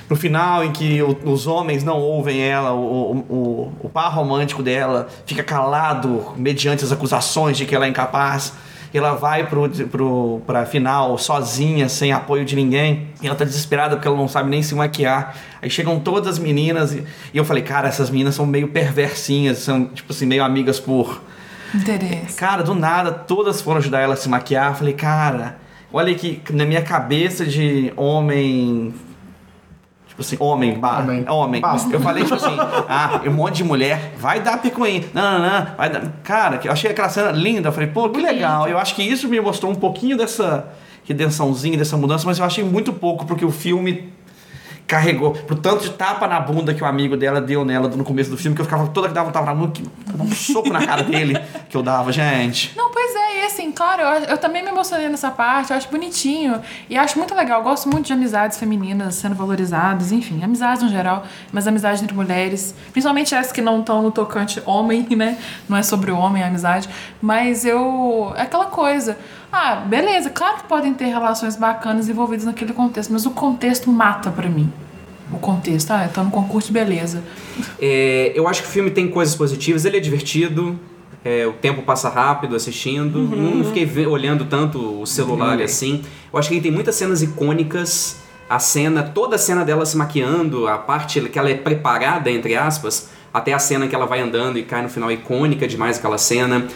No 0.09 0.15
final, 0.15 0.63
em 0.65 0.71
que 0.71 1.03
o- 1.03 1.19
os 1.25 1.49
homens 1.49 1.83
não 1.83 1.99
ouvem 1.99 2.41
ela, 2.41 2.73
o, 2.73 3.17
o, 3.29 3.73
o 3.81 3.89
par 3.89 4.09
romântico 4.15 4.63
dela 4.63 5.09
fica 5.27 5.43
calado 5.43 6.33
mediante 6.37 6.85
as 6.85 6.93
acusações 6.93 7.57
de 7.57 7.67
que 7.67 7.75
ela 7.75 7.87
é 7.87 7.89
incapaz. 7.89 8.53
Ela 8.97 9.15
vai 9.15 9.47
pro, 9.47 9.69
pro, 9.69 10.41
pra 10.47 10.65
final 10.65 11.19
sozinha, 11.19 11.89
sem 11.89 12.13
apoio 12.13 12.45
de 12.45 12.57
ninguém. 12.57 13.09
E 13.21 13.27
ela 13.27 13.37
tá 13.37 13.45
desesperada 13.45 13.97
porque 13.97 14.09
ela 14.09 14.17
não 14.17 14.29
sabe 14.29 14.49
nem 14.49 14.63
se 14.63 14.75
maquiar. 14.75 15.37
Aí 15.61 15.69
chegam 15.69 16.01
todas 16.01 16.35
as 16.35 16.39
meninas 16.39 16.95
e, 16.95 17.05
e 17.33 17.37
eu 17.37 17.45
falei, 17.45 17.63
cara, 17.63 17.89
essas 17.89 18.11
meninas 18.11 18.35
são 18.35 18.47
meio 18.47 18.69
perversinhas, 18.69 19.59
são, 19.59 19.87
tipo 19.87 20.13
assim, 20.13 20.27
meio 20.27 20.43
amigas 20.43 20.81
por. 20.81 21.23
Interesse. 21.75 22.37
Cara, 22.37 22.63
do 22.63 22.75
nada, 22.75 23.13
todas 23.13 23.61
foram 23.61 23.79
ajudar 23.79 24.01
ela 24.01 24.15
a 24.15 24.17
se 24.17 24.29
maquiar. 24.29 24.71
Eu 24.71 24.75
falei, 24.77 24.95
cara, 24.95 25.59
olha 25.93 26.15
que 26.15 26.41
na 26.51 26.65
minha 26.65 26.83
cabeça 26.83 27.45
de 27.45 27.93
homem. 27.97 28.95
Tipo 30.17 30.23
assim, 30.23 30.37
homem, 30.41 30.79
ba, 30.79 31.01
Homem. 31.01 31.29
homem. 31.29 31.61
Basta. 31.61 31.93
Eu 31.93 32.01
falei, 32.01 32.23
tipo 32.23 32.37
assim, 32.37 32.57
ah, 32.89 33.21
um 33.27 33.33
monte 33.33 33.57
de 33.57 33.65
mulher, 33.65 34.15
vai 34.17 34.41
dar 34.41 34.57
picuinha. 34.63 35.05
Não, 35.13 35.39
não, 35.39 35.41
não. 35.41 35.67
Vai 35.77 35.91
dar. 35.91 36.01
Cara, 36.25 36.57
que 36.57 36.67
eu 36.67 36.73
achei 36.73 36.91
aquela 36.91 37.11
cena 37.11 37.31
linda. 37.31 37.69
Eu 37.69 37.73
falei, 37.73 37.91
pô, 37.91 38.09
que 38.09 38.19
legal. 38.19 38.67
Eu 38.67 38.79
acho 38.79 38.95
que 38.95 39.03
isso 39.03 39.29
me 39.29 39.39
mostrou 39.39 39.71
um 39.71 39.75
pouquinho 39.75 40.17
dessa 40.17 40.69
redençãozinha, 41.05 41.77
dessa 41.77 41.99
mudança, 41.99 42.25
mas 42.27 42.39
eu 42.39 42.47
achei 42.47 42.65
muito 42.65 42.93
pouco, 42.95 43.27
porque 43.27 43.45
o 43.45 43.51
filme 43.53 44.13
carregou 44.87 45.33
pro 45.33 45.57
tanto 45.57 45.83
de 45.83 45.91
tapa 45.91 46.29
na 46.29 46.39
bunda 46.39 46.73
que 46.73 46.83
o 46.83 46.87
amigo 46.87 47.17
dela 47.17 47.41
deu 47.41 47.65
nela 47.65 47.89
no 47.89 48.05
começo 48.05 48.31
do 48.31 48.37
filme, 48.37 48.55
que 48.55 48.61
eu 48.61 48.65
ficava 48.65 48.87
toda 48.89 49.09
que 49.09 49.15
dava 49.15 49.29
um 49.29 49.33
tapa 49.33 49.47
na 49.47 49.55
bunda, 49.55 49.73
que 49.73 49.83
dava 50.07 50.23
um 50.23 50.31
soco 50.33 50.73
na 50.73 50.87
cara 50.87 51.03
dele 51.03 51.39
que 51.69 51.77
eu 51.77 51.83
dava, 51.83 52.13
gente. 52.13 52.73
Não, 52.77 52.91
pois 52.91 53.15
é, 53.15 53.43
e 53.43 53.47
assim, 53.47 53.73
claro, 53.73 54.03
eu, 54.03 54.09
eu 54.25 54.39
também 54.39 54.63
me 54.63 54.69
emocionei 54.69 55.09
nessa 55.09 55.31
parte, 55.31 55.71
eu 55.71 55.77
acho 55.77 55.91
bonitinho. 55.91 56.61
E 56.89 56.97
acho 56.97 57.19
muito 57.19 57.35
legal, 57.35 57.61
eu 57.61 57.65
gosto 57.65 57.89
muito 57.89 58.07
de 58.07 58.13
amizades 58.13 58.59
femininas 58.59 59.17
sendo 59.17 59.35
valorizadas, 59.35 60.13
enfim, 60.13 60.43
amizades 60.45 60.83
no 60.83 60.89
geral, 60.89 61.25
mas 61.53 61.67
amizades 61.67 62.03
entre 62.03 62.15
mulheres, 62.15 62.75
principalmente 62.93 63.35
essas 63.35 63.53
que 63.53 63.61
não 63.61 63.81
estão 63.81 64.03
no 64.03 64.13
tocante 64.13 64.63
homem, 64.65 65.07
né? 65.17 65.37
Não 65.69 65.77
é 65.77 65.83
sobre 65.83 66.11
o 66.11 66.17
homem 66.17 66.43
a 66.43 66.47
amizade, 66.47 66.89
mas 67.21 67.65
eu. 67.65 68.33
É 68.37 68.43
aquela 68.43 68.67
coisa. 68.67 69.19
Ah, 69.53 69.77
beleza, 69.77 70.29
claro 70.31 70.59
que 70.59 70.65
podem 70.65 70.93
ter 70.93 71.07
relações 71.07 71.57
bacanas 71.57 72.09
envolvidas 72.09 72.45
naquele 72.45 72.73
contexto, 72.73 73.13
mas 73.13 73.25
o 73.27 73.31
contexto 73.31 73.91
mata 73.91 74.31
pra 74.31 74.49
mim. 74.49 74.71
O 75.33 75.39
contexto, 75.39 75.91
ah, 75.93 76.05
eu 76.05 76.13
tô 76.13 76.23
no 76.23 76.31
concurso 76.31 76.69
de 76.69 76.75
beleza. 76.75 77.23
É, 77.81 78.33
eu 78.35 78.47
acho 78.47 78.63
que 78.63 78.69
o 78.69 78.71
filme 78.71 78.91
tem 78.91 79.09
coisas 79.09 79.35
positivas, 79.35 79.85
ele 79.85 79.97
é 79.97 80.01
divertido, 80.01 80.79
é, 81.25 81.47
o 81.47 81.53
tempo 81.55 81.83
passa 81.83 82.09
rápido 82.09 82.55
assistindo, 82.55 83.19
não 83.19 83.65
fiquei 83.65 84.07
olhando 84.07 84.45
tanto 84.45 85.01
o 85.03 85.07
celular 85.07 85.59
Uhum. 85.59 85.65
assim. 85.65 86.03
Eu 86.33 86.39
acho 86.39 86.49
que 86.49 86.55
ele 86.55 86.63
tem 86.63 86.71
muitas 86.71 86.95
cenas 86.95 87.23
icônicas, 87.23 88.19
a 88.49 88.59
cena, 88.61 89.03
toda 89.03 89.35
a 89.35 89.39
cena 89.39 89.65
dela 89.65 89.85
se 89.85 89.97
maquiando, 89.97 90.69
a 90.69 90.79
parte 90.79 91.21
que 91.21 91.39
ela 91.39 91.51
é 91.51 91.55
preparada, 91.55 92.31
entre 92.31 92.55
aspas, 92.55 93.09
até 93.35 93.53
a 93.53 93.59
cena 93.59 93.89
que 93.89 93.95
ela 93.95 94.07
vai 94.07 94.21
andando 94.21 94.57
e 94.59 94.63
cai 94.63 94.83
no 94.83 94.89
final, 94.89 95.11
icônica 95.11 95.67
demais 95.67 95.99
aquela 95.99 96.17
cena. 96.19 96.67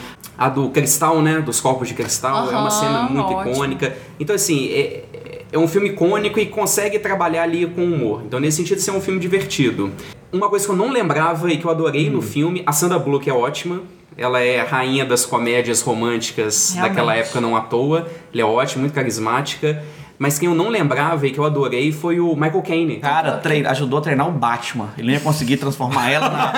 A 0.40 0.49
do 0.49 0.70
cristal, 0.70 1.20
né, 1.20 1.38
dos 1.42 1.61
corpos 1.61 1.87
de 1.87 1.92
cristal, 1.92 2.50
é 2.50 2.56
uma 2.56 2.70
cena 2.70 3.02
muito 3.02 3.30
ótimo. 3.30 3.52
icônica. 3.52 3.94
Então 4.18 4.35
assim, 4.35 4.70
é- 4.73 5.04
é- 5.52 5.59
um 5.59 5.68
filme 5.68 5.90
icônico 5.90 6.40
e 6.40 6.47
consegue 6.47 6.99
trabalhar 6.99 7.42
ali 7.42 7.66
com 7.66 7.85
humor. 7.85 8.23
Então, 8.25 8.40
nesse 8.40 8.56
sentido, 8.56 8.80
ser 8.80 8.90
é 8.90 8.94
um 8.94 9.02
filme 9.02 9.20
divertido. 9.20 9.90
Uma 10.32 10.49
coisa 10.49 10.64
que 10.64 10.73
eu 10.73 10.76
não 10.76 10.90
lembrava 10.90 11.52
e 11.52 11.59
que 11.59 11.64
eu 11.66 11.70
adorei 11.70 12.09
no 12.09 12.23
filme, 12.23 12.62
a 12.64 12.73
Sandra 12.73 12.99
Bullock 12.99 13.28
é 13.28 13.35
ótima. 13.35 13.82
Ela 14.16 14.40
é 14.40 14.61
a 14.61 14.64
rainha 14.64 15.04
das 15.04 15.26
comédias 15.26 15.82
românticas 15.82 16.73
Realmente. 16.73 16.94
daquela 16.97 17.14
época, 17.16 17.38
não 17.40 17.54
à 17.54 17.61
toa. 17.61 18.09
Ela 18.32 18.42
é 18.42 18.44
ótima, 18.44 18.80
muito 18.80 18.94
carismática. 18.94 19.85
Mas 20.22 20.38
quem 20.38 20.50
eu 20.50 20.54
não 20.54 20.68
lembrava 20.68 21.26
e 21.26 21.30
que 21.30 21.38
eu 21.40 21.44
adorei 21.46 21.90
foi 21.92 22.20
o 22.20 22.34
Michael 22.36 22.60
Caine. 22.60 22.96
Cara, 22.98 23.38
trein- 23.38 23.64
ajudou 23.64 24.00
a 24.00 24.02
treinar 24.02 24.28
o 24.28 24.30
Batman. 24.32 24.90
Ele 24.98 25.06
não 25.06 25.14
ia 25.14 25.20
conseguir 25.20 25.56
transformar 25.56 26.10
ela 26.10 26.28
na 26.28 26.52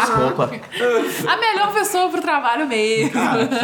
desculpa. 0.00 0.50
A 1.28 1.36
melhor 1.36 1.72
pessoa 1.72 2.08
pro 2.08 2.20
trabalho 2.20 2.66
mesmo. 2.66 3.12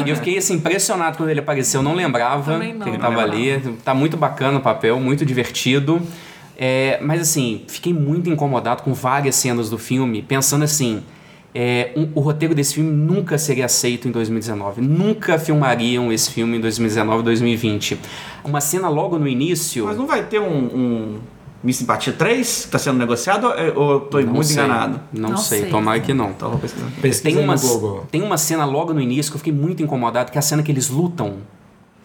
E 0.07 0.09
eu 0.11 0.15
fiquei 0.15 0.39
assim, 0.39 0.55
impressionado 0.55 1.17
quando 1.17 1.29
ele 1.29 1.41
apareceu. 1.41 1.81
Eu 1.81 1.85
não 1.85 1.93
lembrava 1.95 2.53
Também 2.53 2.73
não. 2.73 2.83
que 2.85 2.91
ele 2.91 2.99
tava 2.99 3.21
ali. 3.21 3.59
Tá 3.85 3.93
muito 3.93 4.17
bacana 4.17 4.59
o 4.59 4.61
papel, 4.61 5.01
muito 5.01 5.27
divertido. 5.27 6.01
É, 6.57 7.01
mas 7.03 7.21
assim, 7.21 7.65
fiquei 7.67 7.93
muito 7.93 8.31
incomodado 8.31 8.85
com 8.85 8.95
várias 8.95 9.35
cenas 9.35 9.69
do 9.69 9.77
filme, 9.77 10.23
pensando 10.23 10.63
assim. 10.63 11.03
É, 11.55 11.93
um- 11.97 12.09
o 12.15 12.21
roteiro 12.21 12.55
desse 12.55 12.75
filme 12.75 12.91
nunca 12.91 13.39
seria 13.39 13.67
aceito 13.67 14.09
em 14.09 14.11
2019. 14.11 14.81
Nunca 14.83 15.39
filmariam 15.39 16.13
esse 16.13 16.31
filme 16.31 16.57
em 16.57 16.61
2019, 16.61 17.23
2020. 17.23 17.99
Uma 18.45 18.61
cena 18.61 18.89
logo 18.89 19.19
no 19.19 19.29
início. 19.29 19.85
Mas 19.85 19.97
não 19.97 20.07
vai 20.07 20.25
ter 20.25 20.41
um, 20.41 20.45
um 20.65 21.19
Miss 21.63 21.77
Simpatia 21.77 22.13
3 22.13 22.65
que 22.67 22.71
tá 22.73 22.79
sendo 22.79 22.99
negociado 22.99 23.45
ou 23.47 23.53
eu- 23.55 23.75
ou 24.13 24.21
não 24.23 24.33
muito 24.35 24.47
sei, 24.49 24.57
enganado? 24.65 25.01
Não, 25.13 25.31
Não 25.31 25.37
sei, 25.39 25.61
sei. 25.63 25.71
tomara 25.71 26.01
que 26.01 26.13
não. 26.13 26.31
Então 26.31 26.61
Tem 27.23 27.37
uma, 27.39 27.55
tem 28.11 28.23
uma 28.23 28.37
cena 28.37 28.65
logo 28.65 28.93
no 28.93 29.01
início 29.01 29.31
que 29.33 29.37
eu 29.37 29.39
fiquei 29.39 29.53
muito 29.53 29.83
incomodado, 29.83 30.31
que 30.33 30.37
é 30.39 30.41
a 30.41 30.43
cena 30.43 30.63
que 30.63 30.73
eles 30.73 30.89
lutam. 30.89 31.37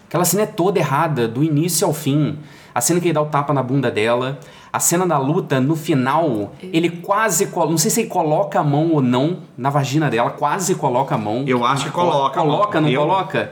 Aquela 0.08 0.26
cena 0.26 0.44
é 0.44 0.46
toda 0.46 0.80
errada, 0.80 1.28
do 1.28 1.44
início 1.44 1.86
ao 1.86 1.94
fim. 1.94 2.38
A 2.74 2.82
cena 2.82 3.00
que 3.00 3.08
ele 3.08 3.14
dá 3.14 3.22
o 3.22 3.26
tapa 3.26 3.54
na 3.54 3.62
bunda 3.62 3.92
dela. 3.92 4.40
A 4.72 4.80
cena 4.80 5.06
da 5.08 5.18
luta, 5.18 5.60
no 5.60 5.76
final, 5.76 6.54
ele 6.62 6.90
quase. 6.90 7.48
colo- 7.48 7.72
Não 7.72 7.78
sei 7.78 7.90
se 7.90 8.02
ele 8.02 8.10
coloca 8.10 8.60
a 8.60 8.64
mão 8.64 8.92
ou 8.92 9.02
não 9.02 9.38
na 9.58 9.70
vagina 9.70 10.10
dela, 10.10 10.30
quase 10.32 10.76
coloca 10.76 11.16
a 11.16 11.18
mão. 11.18 11.44
Eu 11.48 11.66
acho 11.66 11.86
que 11.86 11.92
coloca 11.92 12.40
a 12.40 12.44
mão. 12.46 12.56
Coloca, 12.56 12.80
não 12.82 12.90
Eu- 12.90 13.02
coloca? 13.02 13.52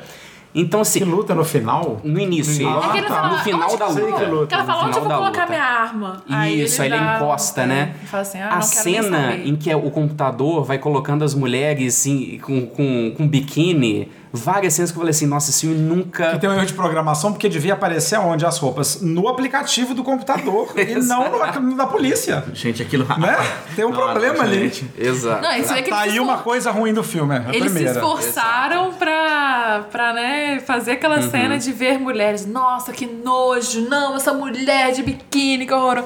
Então, 0.56 0.82
assim, 0.82 1.00
Que 1.00 1.06
luta 1.06 1.36
no 1.36 1.44
final? 1.44 2.00
no 2.04 2.20
início. 2.20 2.68
No 2.68 2.92
É 2.94 2.98
ele 2.98 3.08
tá. 3.08 3.28
No 3.30 3.38
final 3.40 3.68
onde 3.70 3.78
da 3.78 3.88
luta. 3.88 4.02
que 4.18 4.26
luta, 4.26 4.48
Que 4.48 4.54
ela 4.56 4.64
fala, 4.64 4.86
onde 4.88 4.98
eu 4.98 5.04
vou 5.04 5.12
colocar 5.12 5.42
luta. 5.42 5.46
minha 5.50 5.64
arma? 5.64 6.24
Isso, 6.48 6.82
aí 6.82 6.88
ele 6.92 6.98
dá- 6.98 7.16
encosta, 7.18 7.66
né? 7.68 7.94
Ele 8.00 8.08
fala 8.08 8.22
assim, 8.24 8.40
ah, 8.40 8.50
a 8.54 8.60
não 8.60 8.68
quero 8.70 8.86
nem 8.90 9.02
cena 9.04 9.36
em 9.36 9.56
que 9.56 9.76
o 9.76 9.92
computador 9.92 10.64
vai 10.64 10.80
colocando 10.80 11.24
as 11.24 11.36
mulheres 11.36 12.06
em- 12.08 12.40
com, 12.40 12.66
com, 12.66 13.14
com 13.16 13.28
biquíni, 13.28 14.10
várias 14.32 14.74
cenas 14.74 14.92
que 14.92 14.98
eu 14.98 15.02
falei 15.02 15.12
assim, 15.12 15.26
nossa, 15.26 15.50
esse 15.50 15.62
filme 15.62 15.76
nunca. 15.78 16.32
Que 16.32 16.40
tem 16.40 16.50
um 16.50 16.54
erro 16.54 16.66
de 16.66 16.74
programação 16.74 17.32
porque 17.32 17.48
devia 17.50 17.74
aparecer 17.74 18.20
onde 18.20 18.46
as 18.46 18.58
roupas? 18.58 19.02
No 19.02 19.28
aplicativo 19.28 19.94
do 19.94 20.04
computador 20.04 20.72
e 20.78 20.96
não 20.96 21.30
no, 21.32 21.60
no 21.62 21.76
da 21.78 21.88
polícia. 21.88 22.44
Gente, 22.54 22.82
aquilo. 22.82 23.06
Né? 23.18 23.36
Tem 23.76 23.86
um 23.86 23.90
Não, 23.90 23.96
problema 23.98 24.36
não, 24.36 24.42
ali. 24.44 24.72
Exato. 24.98 25.42
Não, 25.42 25.56
isso 25.58 25.74
é 25.74 25.82
que 25.82 25.90
Tá 25.90 26.00
aí 26.02 26.12
se 26.12 26.20
uma 26.20 26.34
esfor- 26.34 26.44
coisa 26.44 26.72
ruim 26.72 26.94
do 26.94 27.04
filme, 27.04 27.36
é 27.36 27.38
a 27.40 27.50
Eles 27.50 27.72
primeira. 27.72 27.94
se 27.94 27.98
esforçaram 28.00 28.94
pra, 28.94 29.86
pra 29.92 30.14
né, 30.14 30.60
fazer 30.66 30.92
aquela 30.94 31.18
Uhum. 31.18 31.30
cena 31.32 31.58
de 31.58 31.72
ver 31.72 32.00
mulheres. 32.00 32.46
Nossa, 32.46 32.92
que 32.92 33.06
nojo! 33.06 33.82
Não, 33.90 34.16
essa 34.16 34.34
mulher 34.34 34.92
de 34.92 35.04
biquíni, 35.04 35.66
que 35.66 35.74
horror! 35.74 36.04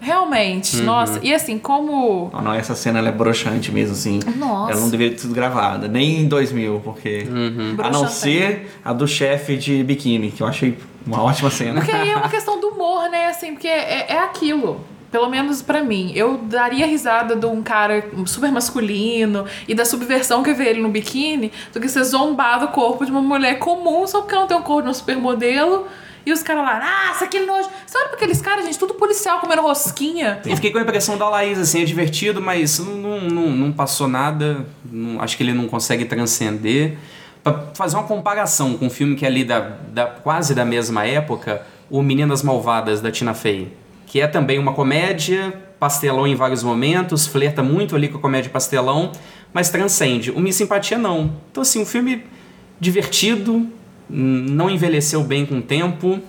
Realmente, 0.00 0.78
Uhum. 0.78 0.84
nossa. 0.84 1.20
E 1.22 1.32
assim, 1.34 1.58
como. 1.58 2.30
Não, 2.32 2.42
não, 2.42 2.54
essa 2.54 2.74
cena 2.74 2.98
ela 2.98 3.08
é 3.08 3.12
broxante 3.12 3.70
mesmo, 3.70 3.92
assim. 3.92 4.18
Nossa. 4.36 4.72
Ela 4.72 4.80
não 4.80 4.88
deveria 4.90 5.12
ter 5.14 5.20
sido 5.22 5.34
gravada, 5.34 5.86
nem 5.88 6.20
em 6.22 6.26
2000, 6.28 6.80
porque. 6.82 7.26
Uhum. 7.30 7.76
A 7.78 7.90
não 7.90 8.08
ser 8.08 8.70
a 8.84 8.92
do 8.92 9.06
chefe 9.06 9.56
de 9.56 9.82
biquíni, 9.84 10.30
que 10.30 10.42
eu 10.42 10.46
achei 10.46 10.78
uma 11.06 11.22
ótima 11.22 11.50
cena. 11.50 11.80
Porque 11.80 11.92
aí 11.92 12.10
é 12.10 12.16
uma 12.16 12.28
questão 12.30 12.58
do 12.60 12.68
humor, 12.68 13.08
né? 13.10 13.26
Assim, 13.26 13.52
porque 13.52 13.68
é, 13.68 14.06
é 14.08 14.18
aquilo. 14.18 14.80
Pelo 15.10 15.28
menos 15.28 15.60
pra 15.60 15.82
mim. 15.82 16.12
Eu 16.14 16.38
daria 16.38 16.86
risada 16.86 17.34
de 17.34 17.44
um 17.44 17.62
cara 17.62 18.08
super 18.26 18.52
masculino 18.52 19.44
e 19.66 19.74
da 19.74 19.84
subversão 19.84 20.40
que 20.42 20.52
ver 20.52 20.68
ele 20.68 20.80
no 20.80 20.88
biquíni 20.88 21.50
do 21.74 21.80
que 21.80 21.88
ser 21.88 22.04
zombar 22.04 22.60
do 22.60 22.68
corpo 22.68 23.04
de 23.04 23.10
uma 23.10 23.20
mulher 23.20 23.58
comum 23.58 24.06
só 24.06 24.20
porque 24.20 24.34
ela 24.34 24.42
não 24.42 24.48
tem 24.48 24.56
um 24.56 24.62
corpo 24.62 24.82
de 24.82 24.88
uma 24.88 24.94
supermodelo. 24.94 25.86
E 26.26 26.32
os 26.32 26.42
caras 26.42 26.62
lá, 26.64 27.08
nossa, 27.08 27.26
que 27.26 27.40
nojo. 27.40 27.68
Você 27.86 27.96
olha 27.98 28.08
pra 28.08 28.16
aqueles 28.16 28.40
caras, 28.42 28.64
gente, 28.64 28.78
tudo 28.78 28.94
policial 28.94 29.40
comendo 29.40 29.62
rosquinha. 29.62 30.40
E 30.44 30.54
fiquei 30.54 30.70
com 30.70 30.78
a 30.78 30.82
impressão 30.82 31.16
da 31.16 31.28
Laís, 31.28 31.58
assim, 31.58 31.82
é 31.82 31.84
divertido, 31.84 32.40
mas 32.42 32.78
não, 32.78 33.20
não, 33.22 33.50
não 33.50 33.72
passou 33.72 34.06
nada. 34.08 34.64
não- 34.90 35.20
acho 35.22 35.36
que 35.36 35.42
ele 35.42 35.52
não 35.54 35.66
consegue 35.66 36.04
transcender. 36.04 36.96
Pra 37.42 37.64
fazer 37.74 37.96
uma 37.96 38.04
comparação 38.04 38.76
com 38.76 38.86
um 38.86 38.90
filme 38.90 39.16
que 39.16 39.24
é 39.24 39.28
ali 39.28 39.44
da, 39.44 39.60
da- 39.92 40.06
quase 40.06 40.54
da 40.54 40.64
mesma 40.64 41.06
época, 41.06 41.62
O 41.88 42.02
Meninas 42.02 42.42
Malvadas, 42.42 43.00
da 43.00 43.10
Tina 43.10 43.32
Fey. 43.34 43.72
Que 44.06 44.20
é 44.20 44.26
também 44.26 44.58
uma 44.58 44.72
comédia, 44.74 45.52
pastelão 45.80 46.26
em 46.26 46.34
vários 46.34 46.62
momentos, 46.62 47.26
flerta 47.26 47.62
muito 47.62 47.96
ali 47.96 48.08
com 48.08 48.18
a 48.18 48.20
comédia 48.20 48.50
pastelão, 48.50 49.10
mas 49.54 49.70
transcende. 49.70 50.30
O 50.30 50.38
Miss 50.38 50.56
Simpatia 50.56 50.98
não. 50.98 51.34
Então, 51.50 51.62
assim, 51.62 51.80
um 51.80 51.86
filme 51.86 52.22
divertido, 52.78 53.66
não 54.10 54.68
envelheceu 54.68 55.22
bem 55.22 55.46
com 55.46 55.58
o 55.58 55.62
tempo, 55.62 56.20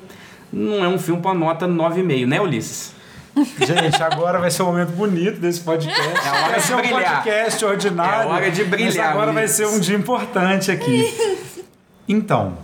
não 0.52 0.84
é 0.84 0.88
um 0.88 1.00
filme 1.00 1.22
com 1.22 1.30
a 1.30 1.34
nota 1.34 1.68
9,5, 1.68 2.28
né, 2.28 2.42
Ulisses? 2.42 2.94
Gente, 3.36 4.02
agora 4.04 4.40
vai 4.40 4.52
ser 4.52 4.64
um 4.64 4.66
momento 4.68 4.92
bonito 4.92 5.40
desse 5.40 5.62
podcast. 5.62 6.02
É 6.02 6.28
a 6.28 6.34
hora 6.34 6.50
vai 6.50 6.60
de 6.60 6.66
ser 6.66 6.74
um 6.74 6.78
brilhar. 6.78 7.24
podcast 7.24 7.66
ordinário. 7.66 8.14
É 8.14 8.24
a 8.24 8.28
hora 8.28 8.52
de 8.52 8.64
brilhar, 8.66 9.12
agora 9.12 9.32
vai 9.32 9.48
ser 9.48 9.68
um 9.68 9.80
dia 9.80 9.96
importante 9.96 10.70
aqui. 10.70 11.14
Então, 12.08 12.58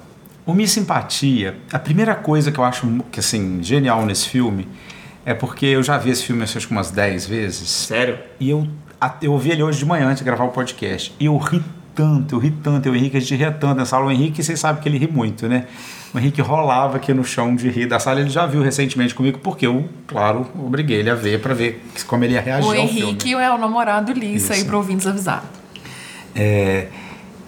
o 0.46 0.54
Miss 0.54 0.72
Simpatia, 0.72 1.56
a 1.72 1.80
primeira 1.80 2.14
coisa 2.16 2.52
que 2.52 2.60
eu 2.60 2.64
acho 2.64 2.86
que 3.12 3.20
assim, 3.20 3.64
genial 3.64 4.06
nesse 4.06 4.28
filme 4.28 4.68
é 5.26 5.34
porque 5.34 5.66
eu 5.66 5.84
já 5.84 5.98
vi 5.98 6.10
esse 6.10 6.24
filme 6.24 6.44
acho 6.44 6.60
que 6.60 6.72
umas 6.72 6.92
10 6.92 7.26
vezes. 7.26 7.70
Sério? 7.70 8.20
E 8.40 8.50
eu, 8.50 8.68
eu 9.22 9.32
ouvi 9.32 9.52
ele 9.52 9.64
hoje 9.64 9.80
de 9.80 9.86
manhã 9.86 10.08
antes 10.08 10.20
de 10.20 10.26
gravar 10.26 10.46
o 10.46 10.50
podcast. 10.50 11.14
E 11.20 11.26
eu 11.26 11.38
ri 11.38 11.62
tanto, 11.98 12.36
eu 12.36 12.39
ri 12.39 12.51
tanto, 12.51 12.86
eu 12.86 12.94
e 12.94 12.98
o 12.98 13.00
Henrique, 13.00 13.18
a 13.18 13.20
gente 13.20 13.36
ria 13.36 13.51
tanto 13.51 13.80
nessa 13.80 13.96
aula. 13.96 14.10
O 14.10 14.12
Henrique, 14.12 14.44
vocês 14.44 14.60
sabem 14.60 14.80
que 14.80 14.88
ele 14.88 15.00
ri 15.00 15.12
muito, 15.12 15.48
né? 15.48 15.66
O 16.13 16.20
Henrique 16.20 16.39
rolava 16.42 16.98
aqui 16.98 17.12
no 17.12 17.24
chão 17.25 17.56
de 17.56 17.68
rir 17.70 17.88
da 17.88 18.00
sala. 18.00 18.22
Ele 18.22 18.30
já 18.30 18.46
viu 18.46 18.62
recentemente 18.62 19.16
comigo, 19.16 19.39
porque 19.39 19.66
eu, 19.66 19.89
claro, 20.06 20.46
obriguei 20.56 21.00
ele 21.00 21.10
a 21.10 21.16
ver 21.16 21.42
pra 21.42 21.56
ver 21.56 21.84
como 22.06 22.24
ele 22.24 22.36
ia 22.36 22.42
reagir 22.42 22.70
O. 22.70 22.75
Henrique 22.75 23.34
é 23.34 23.51
o 23.51 23.58
namorado 23.58 24.13
Lissa 24.13 24.54
aí 24.54 24.63
pro 24.63 24.77
ouvintes 24.77 25.08
avisar. 25.08 25.44
É, 26.36 26.88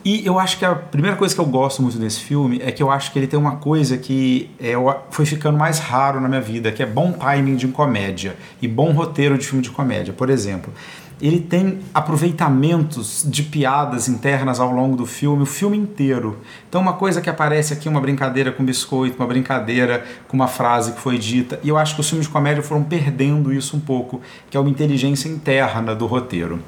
e 0.04 0.26
eu 0.26 0.40
acho 0.40 0.58
que 0.58 0.66
a 0.66 0.74
primeira 0.74 1.16
coisa 1.16 1.36
que 1.36 1.40
eu 1.40 1.46
gosto 1.46 1.84
muito 1.84 2.00
desse 2.00 2.22
filme 2.22 2.60
é 2.64 2.72
que 2.72 2.82
eu 2.82 2.90
acho 2.90 3.12
que 3.12 3.20
ele 3.20 3.28
tem 3.28 3.38
uma 3.38 3.58
coisa 3.58 3.98
que 3.98 4.50
é, 4.60 4.74
foi 5.12 5.26
ficando 5.26 5.58
mais 5.58 5.78
raro 5.78 6.20
na 6.20 6.28
minha 6.28 6.42
vida, 6.42 6.72
que 6.72 6.82
é 6.82 6.86
bom 6.86 7.12
timing 7.12 7.56
de 7.56 7.68
comédia 7.68 8.36
e 8.60 8.68
bom 8.68 8.92
roteiro 8.94 9.38
de 9.38 9.46
filme 9.46 9.62
de 9.62 9.70
comédia. 9.70 10.12
Por 10.12 10.30
exemplo, 10.30 10.74
ele 11.22 11.40
tem 11.40 11.80
aproveitamentos 11.94 13.26
de 13.28 13.44
piadas 13.44 14.08
internas 14.08 14.60
ao 14.60 14.72
longo 14.72 14.96
do 14.96 15.06
filme, 15.06 15.44
o 15.44 15.46
filme 15.46 15.78
inteiro. 15.78 16.40
Então, 16.68 16.80
uma 16.80 16.94
coisa 16.94 17.20
que 17.20 17.30
aparece 17.30 17.74
aqui, 17.74 17.90
uma 17.90 18.00
brincadeira 18.00 18.52
com 18.52 18.64
biscoito, 18.64 19.18
uma 19.18 19.28
brincadeira 19.28 20.06
com 20.28 20.36
uma 20.36 20.48
frase 20.48 20.94
que 20.94 21.00
foi 21.00 21.18
dita. 21.18 21.60
E 21.62 21.70
eu 21.70 21.78
acho 21.78 21.96
que 21.96 22.02
os 22.02 22.08
filmes 22.08 22.28
de 22.28 22.32
comédia 22.32 22.64
foram 22.64 22.84
perdendo 22.84 23.52
isso 23.52 23.76
um 23.76 23.80
pouco, 23.80 24.22
que 24.50 24.56
é 24.56 24.60
uma 24.60 24.70
inteligência 24.70 25.28
interna 25.28 25.94
do 25.94 26.06
roteiro. 26.06 26.60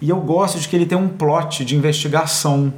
E 0.00 0.08
eu 0.08 0.20
gosto 0.20 0.58
de 0.58 0.68
que 0.68 0.74
ele 0.74 0.86
tem 0.86 0.96
um 0.96 1.08
plot 1.08 1.64
de 1.64 1.76
investigação 1.76 2.72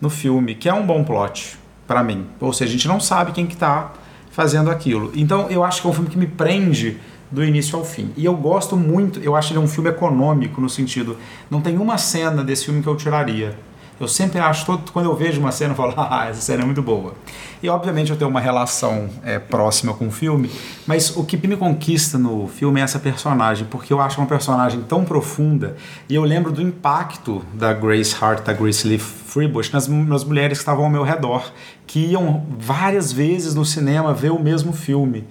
no 0.00 0.10
filme, 0.10 0.54
que 0.54 0.68
é 0.68 0.74
um 0.74 0.84
bom 0.84 1.02
plot 1.02 1.58
para 1.86 2.02
mim. 2.02 2.26
Ou 2.40 2.52
seja, 2.52 2.70
a 2.70 2.72
gente 2.72 2.88
não 2.88 3.00
sabe 3.00 3.32
quem 3.32 3.46
que 3.46 3.56
tá 3.56 3.92
fazendo 4.30 4.70
aquilo. 4.70 5.12
Então, 5.14 5.48
eu 5.48 5.62
acho 5.62 5.80
que 5.80 5.86
é 5.86 5.90
um 5.90 5.92
filme 5.92 6.10
que 6.10 6.18
me 6.18 6.26
prende 6.26 6.98
do 7.34 7.44
início 7.44 7.76
ao 7.76 7.84
fim. 7.84 8.12
E 8.16 8.24
eu 8.24 8.34
gosto 8.34 8.76
muito, 8.76 9.18
eu 9.20 9.34
acho 9.34 9.52
ele 9.52 9.58
um 9.58 9.66
filme 9.66 9.90
econômico 9.90 10.60
no 10.60 10.68
sentido, 10.70 11.16
não 11.50 11.60
tem 11.60 11.76
uma 11.76 11.98
cena 11.98 12.44
desse 12.44 12.66
filme 12.66 12.80
que 12.80 12.88
eu 12.88 12.96
tiraria. 12.96 13.58
Eu 13.98 14.08
sempre 14.08 14.40
acho, 14.40 14.66
todo, 14.66 14.90
quando 14.90 15.06
eu 15.06 15.14
vejo 15.14 15.40
uma 15.40 15.52
cena, 15.52 15.72
eu 15.72 15.76
falo, 15.76 15.94
ah, 15.98 16.26
essa 16.28 16.40
cena 16.40 16.62
é 16.62 16.66
muito 16.66 16.82
boa. 16.82 17.14
E 17.62 17.68
obviamente 17.68 18.10
eu 18.10 18.16
tenho 18.16 18.28
uma 18.28 18.40
relação 18.40 19.08
é, 19.24 19.38
próxima 19.38 19.94
com 19.94 20.08
o 20.08 20.10
filme, 20.10 20.50
mas 20.86 21.16
o 21.16 21.24
que 21.24 21.36
me 21.46 21.56
conquista 21.56 22.18
no 22.18 22.48
filme 22.48 22.80
é 22.80 22.84
essa 22.84 22.98
personagem, 22.98 23.66
porque 23.70 23.92
eu 23.92 24.00
acho 24.00 24.20
uma 24.20 24.26
personagem 24.26 24.82
tão 24.82 25.04
profunda, 25.04 25.76
e 26.08 26.14
eu 26.14 26.22
lembro 26.24 26.52
do 26.52 26.60
impacto 26.60 27.44
da 27.54 27.72
Grace 27.72 28.14
Hart, 28.20 28.44
da 28.44 28.52
Grace 28.52 28.86
Lee 28.86 28.98
Freebush, 28.98 29.72
nas, 29.72 29.86
nas 29.88 30.24
mulheres 30.24 30.58
que 30.58 30.62
estavam 30.62 30.84
ao 30.84 30.90
meu 30.90 31.02
redor, 31.02 31.52
que 31.86 32.00
iam 32.00 32.44
várias 32.58 33.12
vezes 33.12 33.54
no 33.54 33.64
cinema 33.64 34.12
ver 34.12 34.30
o 34.30 34.40
mesmo 34.40 34.72
filme. 34.72 35.24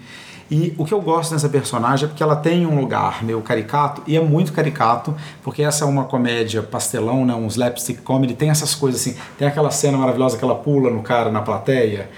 E 0.52 0.74
o 0.78 0.86
que 0.86 0.94
eu 0.94 1.02
gosto 1.02 1.32
dessa 1.32 1.50
personagem 1.50 2.06
é 2.06 2.08
porque 2.08 2.22
ela 2.22 2.36
tem 2.36 2.66
um 2.66 2.80
lugar 2.80 3.24
meio 3.24 3.42
caricato, 3.42 4.04
e 4.06 4.16
é 4.16 4.22
muito 4.22 4.54
caricato, 4.54 5.16
porque 5.42 5.64
essa 5.64 5.86
é 5.86 5.88
uma 5.88 6.04
comédia 6.04 6.62
pastelão, 6.62 7.26
né, 7.26 7.34
um 7.34 7.48
slapstick 7.48 8.02
comedy, 8.02 8.34
tem 8.34 8.50
essas 8.50 8.76
coisas 8.76 9.02
assim, 9.02 9.16
tem 9.38 9.48
aquela 9.48 9.72
cena 9.72 9.98
maravilhosa 9.98 10.38
que 10.38 10.44
ela 10.44 10.56
pula 10.56 10.90
no 10.90 11.02
cara 11.02 11.32
na 11.32 11.42
plateia, 11.42 12.10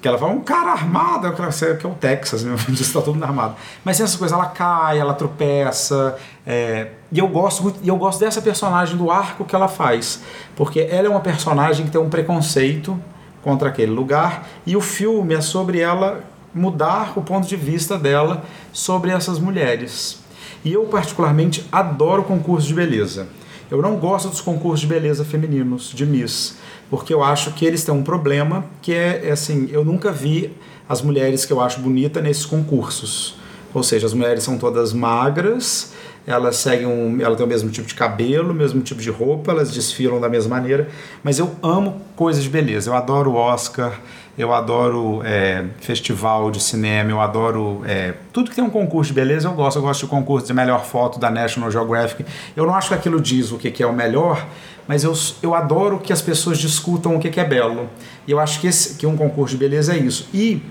que 0.00 0.08
ela 0.08 0.16
fala, 0.16 0.32
um 0.32 0.40
cara 0.40 0.72
armado, 0.72 1.30
que 1.32 1.86
é 1.86 1.88
o 1.88 1.94
Texas, 1.94 2.42
meu 2.44 2.56
Deus, 2.56 2.80
está 2.80 3.00
todo 3.00 3.14
mundo 3.14 3.24
armado. 3.24 3.54
Mas 3.84 3.98
tem 3.98 4.04
essas 4.04 4.16
coisas, 4.16 4.36
ela 4.36 4.46
cai, 4.46 4.98
ela 4.98 5.12
tropeça, 5.12 6.16
é, 6.46 6.88
e 7.12 7.18
eu 7.18 7.28
gosto 7.28 7.62
muito, 7.62 7.80
e 7.82 7.88
eu 7.88 7.96
gosto 7.96 8.20
dessa 8.20 8.40
personagem, 8.40 8.96
do 8.96 9.10
arco 9.10 9.44
que 9.44 9.54
ela 9.54 9.68
faz, 9.68 10.22
porque 10.56 10.80
ela 10.90 11.06
é 11.06 11.10
uma 11.10 11.20
personagem 11.20 11.84
que 11.84 11.92
tem 11.92 12.00
um 12.00 12.08
preconceito 12.08 12.98
contra 13.42 13.68
aquele 13.68 13.92
lugar, 13.92 14.46
e 14.66 14.76
o 14.76 14.80
filme 14.80 15.34
é 15.34 15.40
sobre 15.40 15.80
ela 15.80 16.22
mudar 16.54 17.12
o 17.16 17.22
ponto 17.22 17.46
de 17.46 17.56
vista 17.56 17.98
dela 17.98 18.44
sobre 18.72 19.10
essas 19.10 19.38
mulheres. 19.38 20.20
E 20.64 20.72
eu, 20.72 20.84
particularmente, 20.84 21.66
adoro 21.70 22.22
concursos 22.22 22.66
de 22.66 22.74
beleza. 22.74 23.28
Eu 23.70 23.80
não 23.80 23.96
gosto 23.96 24.28
dos 24.28 24.40
concursos 24.40 24.80
de 24.80 24.86
beleza 24.86 25.24
femininos, 25.24 25.92
de 25.94 26.04
Miss, 26.04 26.56
porque 26.90 27.14
eu 27.14 27.22
acho 27.22 27.52
que 27.52 27.64
eles 27.64 27.84
têm 27.84 27.94
um 27.94 28.02
problema 28.02 28.64
que 28.82 28.92
é, 28.92 29.28
é 29.28 29.30
assim, 29.30 29.68
eu 29.70 29.84
nunca 29.84 30.10
vi 30.10 30.52
as 30.88 31.00
mulheres 31.00 31.44
que 31.44 31.52
eu 31.52 31.60
acho 31.60 31.80
bonita 31.80 32.20
nesses 32.20 32.44
concursos. 32.44 33.36
Ou 33.72 33.84
seja, 33.84 34.06
as 34.06 34.12
mulheres 34.12 34.42
são 34.42 34.58
todas 34.58 34.92
magras, 34.92 35.92
elas 36.32 36.56
seguem 36.56 36.86
um, 36.86 37.20
ela 37.20 37.36
tem 37.36 37.44
o 37.44 37.48
mesmo 37.48 37.70
tipo 37.70 37.86
de 37.86 37.94
cabelo, 37.94 38.50
o 38.50 38.54
mesmo 38.54 38.80
tipo 38.82 39.00
de 39.00 39.10
roupa, 39.10 39.52
elas 39.52 39.70
desfilam 39.70 40.20
da 40.20 40.28
mesma 40.28 40.56
maneira, 40.56 40.88
mas 41.22 41.38
eu 41.38 41.54
amo 41.62 42.00
coisas 42.16 42.42
de 42.42 42.48
beleza. 42.48 42.90
Eu 42.90 42.94
adoro 42.94 43.34
Oscar, 43.34 44.00
eu 44.38 44.54
adoro 44.54 45.20
é, 45.24 45.64
festival 45.80 46.50
de 46.50 46.62
cinema, 46.62 47.10
eu 47.10 47.20
adoro 47.20 47.82
é, 47.84 48.14
tudo 48.32 48.48
que 48.48 48.56
tem 48.56 48.64
um 48.64 48.70
concurso 48.70 49.12
de 49.12 49.14
beleza, 49.14 49.48
eu 49.48 49.52
gosto. 49.52 49.76
Eu 49.76 49.82
gosto 49.82 50.00
de 50.00 50.06
concurso 50.06 50.46
de 50.46 50.54
melhor 50.54 50.84
foto 50.84 51.18
da 51.18 51.30
National 51.30 51.70
Geographic. 51.70 52.24
Eu 52.56 52.66
não 52.66 52.74
acho 52.74 52.88
que 52.88 52.94
aquilo 52.94 53.20
diz 53.20 53.52
o 53.52 53.58
que, 53.58 53.70
que 53.70 53.82
é 53.82 53.86
o 53.86 53.92
melhor, 53.92 54.46
mas 54.88 55.04
eu, 55.04 55.12
eu 55.42 55.54
adoro 55.54 55.98
que 55.98 56.12
as 56.12 56.22
pessoas 56.22 56.58
discutam 56.58 57.16
o 57.16 57.20
que, 57.20 57.28
que 57.28 57.40
é 57.40 57.44
belo. 57.44 57.88
E 58.26 58.30
eu 58.30 58.40
acho 58.40 58.60
que, 58.60 58.66
esse, 58.66 58.94
que 58.94 59.06
um 59.06 59.16
concurso 59.16 59.54
de 59.54 59.58
beleza 59.58 59.94
é 59.94 59.98
isso. 59.98 60.28
E 60.32 60.62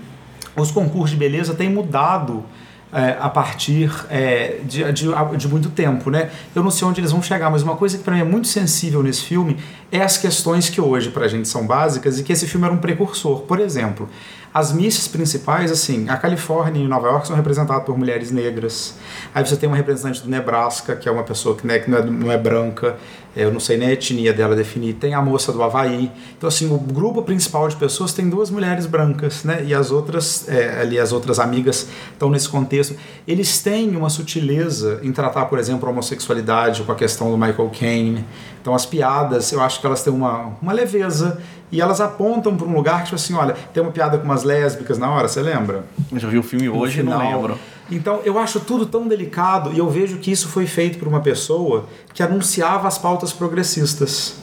os 0.56 0.70
concursos 0.70 1.10
de 1.10 1.16
beleza 1.16 1.54
têm 1.54 1.70
mudado 1.70 2.44
é, 2.92 3.16
a 3.20 3.28
partir 3.28 3.90
é, 4.08 4.58
de, 4.64 4.82
de, 4.92 5.06
de, 5.36 5.48
muito 5.48 5.70
tempo, 5.70 6.10
né? 6.10 6.30
Eu 6.54 6.62
não 6.62 6.70
sei 6.70 6.86
onde 6.86 7.00
eles 7.00 7.12
vão 7.12 7.22
chegar, 7.22 7.50
mas 7.50 7.62
uma 7.62 7.76
coisa 7.76 7.96
que 7.96 8.04
para 8.04 8.14
mim 8.14 8.20
é 8.20 8.24
muito 8.24 8.48
sensível 8.48 9.02
nesse 9.02 9.22
filme 9.22 9.56
é 9.92 10.00
as 10.02 10.16
questões 10.16 10.68
que 10.68 10.80
hoje 10.80 11.10
para 11.10 11.24
a 11.24 11.28
gente 11.28 11.48
são 11.48 11.66
básicas 11.66 12.18
e 12.18 12.24
que 12.24 12.32
esse 12.32 12.46
filme 12.46 12.66
era 12.66 12.74
um 12.74 12.78
precursor. 12.78 13.40
Por 13.42 13.60
exemplo, 13.60 14.08
as 14.52 14.72
misses 14.72 15.06
principais, 15.06 15.70
assim, 15.70 16.08
a 16.08 16.16
Califórnia 16.16 16.82
e 16.82 16.88
Nova 16.88 17.06
York 17.06 17.26
são 17.26 17.36
representadas 17.36 17.84
por 17.84 17.96
mulheres 17.96 18.32
negras. 18.32 18.94
Aí 19.32 19.46
você 19.46 19.56
tem 19.56 19.68
uma 19.68 19.76
representante 19.76 20.22
do 20.22 20.28
Nebraska, 20.28 20.96
que 20.96 21.08
é 21.08 21.12
uma 21.12 21.22
pessoa 21.22 21.56
que, 21.56 21.64
né, 21.64 21.78
que 21.78 21.88
não, 21.88 21.98
é, 21.98 22.02
não 22.02 22.32
é 22.32 22.36
branca, 22.36 22.96
eu 23.36 23.52
não 23.52 23.60
sei 23.60 23.76
nem 23.76 23.88
a 23.88 23.92
etnia 23.92 24.32
dela 24.32 24.56
definir. 24.56 24.94
Tem 24.94 25.14
a 25.14 25.22
moça 25.22 25.52
do 25.52 25.62
Havaí. 25.62 26.10
Então, 26.36 26.48
assim, 26.48 26.68
o 26.72 26.76
grupo 26.76 27.22
principal 27.22 27.68
de 27.68 27.76
pessoas 27.76 28.12
tem 28.12 28.28
duas 28.28 28.50
mulheres 28.50 28.86
brancas, 28.86 29.44
né? 29.44 29.62
E 29.64 29.72
as 29.72 29.92
outras, 29.92 30.48
é, 30.48 30.80
ali, 30.80 30.98
as 30.98 31.12
outras 31.12 31.38
amigas 31.38 31.86
estão 32.12 32.28
nesse 32.28 32.48
contexto. 32.48 32.96
Eles 33.28 33.62
têm 33.62 33.94
uma 33.94 34.10
sutileza 34.10 34.98
em 35.04 35.12
tratar, 35.12 35.44
por 35.46 35.60
exemplo, 35.60 35.88
a 35.88 35.92
homossexualidade 35.92 36.82
com 36.82 36.90
a 36.90 36.96
questão 36.96 37.30
do 37.30 37.38
Michael 37.38 37.70
Caine. 37.78 38.24
Então, 38.60 38.74
as 38.74 38.84
piadas, 38.84 39.52
eu 39.52 39.60
acho 39.60 39.80
que 39.80 39.86
elas 39.86 40.02
têm 40.02 40.12
uma, 40.12 40.56
uma 40.60 40.72
leveza 40.72 41.40
e 41.72 41.80
elas 41.80 42.00
apontam 42.00 42.56
para 42.56 42.66
um 42.66 42.74
lugar 42.74 42.98
que, 42.98 43.04
tipo 43.04 43.16
assim, 43.16 43.34
olha, 43.34 43.54
tem 43.72 43.82
uma 43.82 43.92
piada 43.92 44.18
com 44.18 44.24
umas 44.24 44.42
lésbicas 44.42 44.98
na 44.98 45.10
hora, 45.10 45.28
você 45.28 45.40
lembra? 45.40 45.84
Eu 46.10 46.18
já 46.18 46.28
vi 46.28 46.38
o 46.38 46.42
filme 46.42 46.68
hoje 46.68 47.00
e 47.00 47.02
não 47.02 47.18
lembro. 47.18 47.58
Então, 47.90 48.20
eu 48.24 48.38
acho 48.38 48.60
tudo 48.60 48.86
tão 48.86 49.08
delicado 49.08 49.72
e 49.72 49.78
eu 49.78 49.88
vejo 49.88 50.18
que 50.18 50.30
isso 50.30 50.48
foi 50.48 50.66
feito 50.66 50.98
por 50.98 51.08
uma 51.08 51.20
pessoa 51.20 51.86
que 52.14 52.22
anunciava 52.22 52.86
as 52.86 52.98
pautas 52.98 53.32
progressistas. 53.32 54.36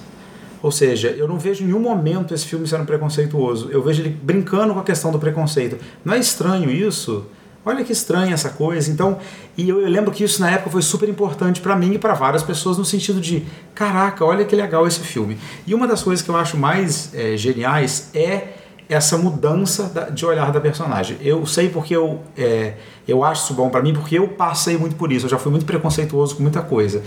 Ou 0.61 0.71
seja, 0.71 1.09
eu 1.09 1.27
não 1.27 1.37
vejo 1.37 1.63
em 1.63 1.67
nenhum 1.67 1.79
momento 1.79 2.33
esse 2.33 2.45
filme 2.45 2.67
sendo 2.67 2.85
preconceituoso. 2.85 3.69
Eu 3.71 3.81
vejo 3.81 4.01
ele 4.01 4.09
brincando 4.09 4.73
com 4.73 4.79
a 4.79 4.83
questão 4.83 5.11
do 5.11 5.19
preconceito. 5.19 5.77
Não 6.03 6.13
é 6.13 6.19
estranho 6.19 6.69
isso? 6.69 7.25
Olha 7.67 7.83
que 7.83 7.91
estranha 7.91 8.33
essa 8.33 8.49
coisa. 8.49 8.89
Então, 8.89 9.19
e 9.57 9.67
eu, 9.67 9.81
eu 9.81 9.89
lembro 9.89 10.11
que 10.11 10.23
isso 10.23 10.39
na 10.39 10.49
época 10.49 10.69
foi 10.69 10.81
super 10.81 11.09
importante 11.09 11.59
para 11.59 11.75
mim 11.75 11.95
e 11.95 11.99
para 11.99 12.13
várias 12.13 12.41
pessoas 12.41 12.77
no 12.77 12.85
sentido 12.85 13.19
de, 13.19 13.45
caraca, 13.75 14.23
olha 14.23 14.45
que 14.45 14.55
legal 14.55 14.87
esse 14.87 15.01
filme. 15.01 15.37
E 15.65 15.75
uma 15.75 15.85
das 15.85 16.01
coisas 16.01 16.23
que 16.23 16.31
eu 16.31 16.37
acho 16.37 16.55
mais 16.55 17.13
é, 17.13 17.35
geniais 17.35 18.09
é 18.13 18.47
essa 18.89 19.17
mudança 19.17 20.09
de 20.13 20.25
olhar 20.25 20.51
da 20.51 20.61
personagem. 20.61 21.17
Eu 21.21 21.45
sei 21.45 21.67
porque 21.67 21.95
eu, 21.95 22.21
é, 22.37 22.75
eu 23.07 23.23
acho 23.23 23.43
isso 23.43 23.53
bom 23.53 23.69
para 23.69 23.81
mim, 23.81 23.93
porque 23.93 24.17
eu 24.17 24.29
passei 24.29 24.77
muito 24.77 24.95
por 24.95 25.11
isso. 25.11 25.25
Eu 25.25 25.29
já 25.29 25.37
fui 25.37 25.51
muito 25.51 25.65
preconceituoso 25.65 26.37
com 26.37 26.41
muita 26.41 26.61
coisa. 26.61 27.03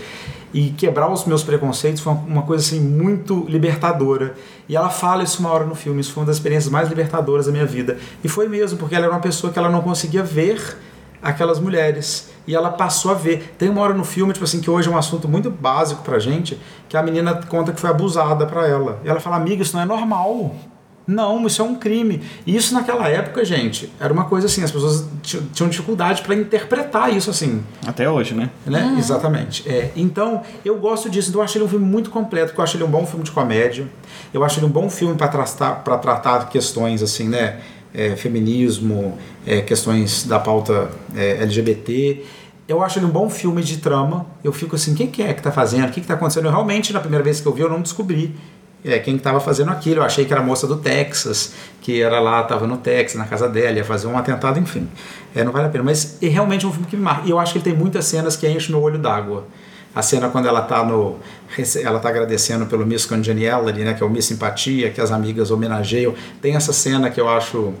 E 0.53 0.69
quebrar 0.71 1.11
os 1.11 1.25
meus 1.25 1.43
preconceitos 1.43 2.01
foi 2.01 2.13
uma 2.13 2.43
coisa 2.43 2.63
assim 2.63 2.79
muito 2.79 3.45
libertadora. 3.47 4.35
E 4.69 4.75
ela 4.75 4.89
fala 4.89 5.23
isso 5.23 5.39
uma 5.39 5.49
hora 5.51 5.65
no 5.65 5.73
filme. 5.73 6.01
Isso 6.01 6.13
foi 6.13 6.21
uma 6.21 6.27
das 6.27 6.35
experiências 6.35 6.71
mais 6.71 6.87
libertadoras 6.87 7.47
da 7.47 7.51
minha 7.51 7.65
vida. 7.65 7.97
E 8.23 8.27
foi 8.27 8.47
mesmo, 8.47 8.77
porque 8.77 8.93
ela 8.93 9.05
era 9.05 9.13
uma 9.13 9.21
pessoa 9.21 9.51
que 9.51 9.57
ela 9.57 9.69
não 9.69 9.81
conseguia 9.81 10.21
ver 10.21 10.77
aquelas 11.21 11.59
mulheres. 11.59 12.29
E 12.45 12.55
ela 12.55 12.69
passou 12.69 13.11
a 13.11 13.13
ver. 13.15 13.55
Tem 13.57 13.69
uma 13.69 13.81
hora 13.81 13.93
no 13.93 14.03
filme, 14.03 14.33
tipo 14.33 14.43
assim, 14.43 14.61
que 14.61 14.69
hoje 14.69 14.87
é 14.87 14.91
um 14.91 14.97
assunto 14.97 15.27
muito 15.27 15.49
básico 15.49 16.03
pra 16.03 16.19
gente, 16.19 16.59
que 16.87 16.95
a 16.95 17.01
menina 17.01 17.41
conta 17.47 17.71
que 17.71 17.79
foi 17.79 17.89
abusada 17.89 18.45
pra 18.45 18.67
ela. 18.67 18.99
E 19.03 19.09
ela 19.09 19.19
fala, 19.19 19.37
amiga, 19.37 19.63
isso 19.63 19.75
não 19.75 19.81
é 19.81 19.85
normal. 19.85 20.55
Não, 21.11 21.45
isso 21.45 21.61
é 21.61 21.65
um 21.65 21.75
crime. 21.75 22.21
E 22.47 22.55
isso 22.55 22.73
naquela 22.73 23.07
época, 23.09 23.43
gente, 23.43 23.91
era 23.99 24.13
uma 24.13 24.23
coisa 24.23 24.47
assim, 24.47 24.63
as 24.63 24.71
pessoas 24.71 25.05
tinham 25.21 25.69
dificuldade 25.69 26.21
para 26.21 26.33
interpretar 26.33 27.13
isso 27.13 27.29
assim. 27.29 27.61
Até 27.85 28.09
hoje, 28.09 28.33
né? 28.33 28.49
né? 28.65 28.83
Uhum. 28.83 28.97
Exatamente. 28.97 29.67
É, 29.69 29.91
então, 29.95 30.41
eu 30.63 30.77
gosto 30.79 31.09
disso. 31.09 31.29
Então, 31.29 31.41
eu 31.41 31.45
acho 31.45 31.57
ele 31.57 31.65
um 31.65 31.67
filme 31.67 31.85
muito 31.85 32.09
completo, 32.09 32.47
porque 32.47 32.61
eu 32.61 32.63
acho 32.63 32.77
ele 32.77 32.85
um 32.85 32.89
bom 32.89 33.05
filme 33.05 33.25
de 33.25 33.31
comédia. 33.31 33.87
Eu 34.33 34.43
acho 34.43 34.59
ele 34.59 34.67
um 34.67 34.69
bom 34.69 34.89
filme 34.89 35.15
para 35.15 35.27
tratar, 35.27 35.83
tratar 35.83 36.49
questões 36.49 37.03
assim, 37.03 37.27
né? 37.27 37.59
É, 37.93 38.15
feminismo, 38.15 39.17
é, 39.45 39.59
questões 39.59 40.25
da 40.25 40.39
pauta 40.39 40.89
é, 41.13 41.43
LGBT. 41.43 42.23
Eu 42.69 42.81
acho 42.81 42.99
ele 42.99 43.05
um 43.05 43.09
bom 43.09 43.29
filme 43.29 43.61
de 43.61 43.77
trama. 43.77 44.25
Eu 44.41 44.53
fico 44.53 44.77
assim, 44.77 44.95
quem 44.95 45.07
que 45.07 45.21
é 45.21 45.33
que 45.33 45.41
tá 45.41 45.51
fazendo? 45.51 45.89
O 45.89 45.91
que 45.91 45.99
que 45.99 46.07
tá 46.07 46.13
acontecendo? 46.13 46.45
Eu, 46.45 46.51
realmente, 46.51 46.93
na 46.93 47.01
primeira 47.01 47.21
vez 47.21 47.41
que 47.41 47.47
eu 47.47 47.53
vi, 47.53 47.59
eu 47.59 47.69
não 47.69 47.81
descobri 47.81 48.33
é, 48.83 48.99
quem 48.99 49.15
estava 49.15 49.39
fazendo 49.39 49.71
aquilo. 49.71 49.97
Eu 49.97 50.03
achei 50.03 50.25
que 50.25 50.33
era 50.33 50.41
a 50.41 50.45
moça 50.45 50.67
do 50.67 50.77
Texas, 50.77 51.53
que 51.81 52.01
era 52.01 52.19
lá, 52.19 52.41
estava 52.41 52.67
no 52.67 52.77
Texas, 52.77 53.17
na 53.17 53.25
casa 53.25 53.47
dela, 53.47 53.77
ia 53.77 53.85
fazer 53.85 54.07
um 54.07 54.17
atentado, 54.17 54.59
enfim. 54.59 54.87
É, 55.35 55.43
não 55.43 55.51
vale 55.51 55.67
a 55.67 55.69
pena. 55.69 55.83
Mas 55.83 56.17
é 56.21 56.27
realmente 56.27 56.65
um 56.65 56.71
filme 56.71 56.87
que 56.87 56.95
me 56.95 57.03
marca. 57.03 57.27
E 57.27 57.29
eu 57.29 57.39
acho 57.39 57.53
que 57.53 57.59
ele 57.59 57.65
tem 57.65 57.73
muitas 57.75 58.05
cenas 58.05 58.35
que 58.35 58.47
enchem 58.47 58.71
no 58.71 58.81
olho 58.81 58.97
d'água. 58.97 59.45
A 59.93 60.01
cena 60.01 60.29
quando 60.29 60.47
ela 60.47 60.61
está 60.61 60.85
no 60.85 61.17
ela 61.83 61.99
tá 61.99 62.07
agradecendo 62.07 62.65
pelo 62.65 62.85
Miss 62.85 63.05
Congeniality, 63.05 63.81
né, 63.81 63.93
que 63.93 64.01
é 64.01 64.05
o 64.05 64.09
Miss 64.09 64.23
Simpatia, 64.25 64.89
que 64.89 65.01
as 65.01 65.11
amigas 65.11 65.51
homenageiam. 65.51 66.13
Tem 66.41 66.55
essa 66.55 66.71
cena 66.71 67.09
que 67.09 67.19
eu 67.19 67.27
acho 67.27 67.73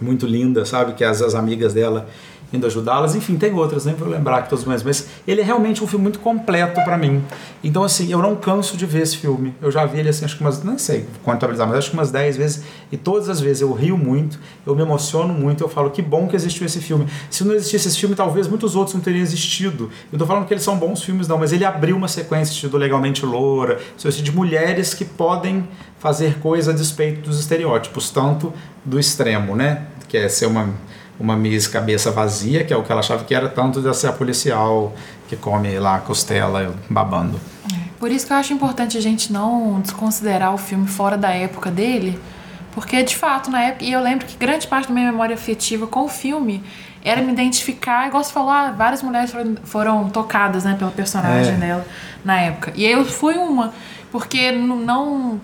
muito 0.00 0.24
linda, 0.24 0.64
sabe, 0.64 0.92
que 0.92 1.02
as, 1.02 1.20
as 1.20 1.34
amigas 1.34 1.74
dela 1.74 2.06
indo 2.52 2.66
ajudá-las. 2.66 3.14
Enfim, 3.14 3.36
tem 3.36 3.52
outras, 3.52 3.84
nem 3.84 3.94
vou 3.94 4.08
lembrar 4.08 4.42
que 4.42 4.50
todos 4.50 4.64
mais, 4.64 4.82
mas 4.82 5.08
ele 5.26 5.40
é 5.40 5.44
realmente 5.44 5.82
um 5.82 5.86
filme 5.86 6.04
muito 6.04 6.18
completo 6.18 6.82
para 6.84 6.96
mim. 6.96 7.22
Então, 7.62 7.82
assim, 7.82 8.10
eu 8.10 8.18
não 8.18 8.36
canso 8.36 8.76
de 8.76 8.86
ver 8.86 9.02
esse 9.02 9.16
filme. 9.16 9.54
Eu 9.60 9.70
já 9.70 9.84
vi 9.84 9.98
ele, 9.98 10.08
assim, 10.08 10.24
acho 10.24 10.36
que 10.36 10.42
umas, 10.42 10.62
não 10.62 10.78
sei 10.78 11.06
contabilizar, 11.24 11.66
mas 11.66 11.78
acho 11.78 11.90
que 11.90 11.96
umas 11.96 12.10
10 12.10 12.36
vezes, 12.36 12.62
e 12.90 12.96
todas 12.96 13.28
as 13.28 13.40
vezes 13.40 13.62
eu 13.62 13.72
rio 13.72 13.96
muito, 13.98 14.38
eu 14.66 14.74
me 14.74 14.82
emociono 14.82 15.34
muito, 15.34 15.62
eu 15.64 15.68
falo 15.68 15.90
que 15.90 16.02
bom 16.02 16.28
que 16.28 16.36
existiu 16.36 16.66
esse 16.66 16.80
filme. 16.80 17.06
Se 17.30 17.44
não 17.44 17.54
existisse 17.54 17.88
esse 17.88 17.98
filme, 17.98 18.14
talvez 18.14 18.46
muitos 18.48 18.76
outros 18.76 18.94
não 18.94 19.00
teriam 19.00 19.22
existido. 19.22 19.90
Eu 20.12 20.18
tô 20.18 20.26
falando 20.26 20.46
que 20.46 20.54
eles 20.54 20.62
são 20.62 20.76
bons 20.76 21.02
filmes, 21.02 21.26
não, 21.26 21.38
mas 21.38 21.52
ele 21.52 21.64
abriu 21.64 21.96
uma 21.96 22.08
sequência 22.08 22.68
do 22.68 22.76
Legalmente 22.76 23.24
Loura, 23.24 23.78
de 24.22 24.32
mulheres 24.32 24.94
que 24.94 25.04
podem 25.04 25.66
fazer 25.98 26.38
coisa 26.38 26.70
a 26.70 26.74
despeito 26.74 27.28
dos 27.28 27.40
estereótipos, 27.40 28.10
tanto 28.10 28.52
do 28.84 28.98
extremo, 28.98 29.56
né? 29.56 29.86
Que 30.08 30.16
é 30.18 30.28
ser 30.28 30.46
uma 30.46 30.72
uma 31.18 31.36
Miss 31.36 31.66
cabeça 31.66 32.10
vazia, 32.10 32.64
que 32.64 32.72
é 32.72 32.76
o 32.76 32.82
que 32.82 32.92
ela 32.92 33.00
achava 33.00 33.24
que 33.24 33.34
era, 33.34 33.48
tanto 33.48 33.80
de 33.80 33.94
ser 33.94 34.08
a 34.08 34.12
policial 34.12 34.92
que 35.28 35.36
come 35.36 35.78
lá 35.78 35.96
a 35.96 35.98
costela 35.98 36.74
babando. 36.88 37.40
É, 37.72 37.88
por 37.98 38.10
isso 38.10 38.26
que 38.26 38.32
eu 38.32 38.36
acho 38.36 38.52
importante 38.52 38.96
a 38.96 39.00
gente 39.00 39.32
não 39.32 39.80
desconsiderar 39.80 40.54
o 40.54 40.58
filme 40.58 40.86
fora 40.86 41.16
da 41.16 41.30
época 41.30 41.70
dele, 41.70 42.18
porque 42.72 43.02
de 43.02 43.16
fato, 43.16 43.50
na 43.50 43.62
época, 43.62 43.84
e 43.84 43.92
eu 43.92 44.02
lembro 44.02 44.26
que 44.26 44.36
grande 44.36 44.66
parte 44.66 44.88
da 44.88 44.94
minha 44.94 45.10
memória 45.10 45.34
afetiva 45.34 45.86
com 45.86 46.04
o 46.04 46.08
filme 46.08 46.62
era 47.02 47.22
me 47.22 47.32
identificar, 47.32 48.08
igual 48.08 48.22
você 48.22 48.32
falou, 48.32 48.50
ah, 48.50 48.72
várias 48.72 49.02
mulheres 49.02 49.30
foram, 49.30 49.54
foram 49.64 50.10
tocadas 50.10 50.64
né, 50.64 50.74
pela 50.76 50.90
personagem 50.90 51.54
é. 51.54 51.56
dela 51.56 51.86
na 52.24 52.40
época. 52.40 52.72
E 52.74 52.84
eu 52.84 53.04
fui 53.04 53.34
uma, 53.34 53.72
porque 54.10 54.50
não 54.50 55.40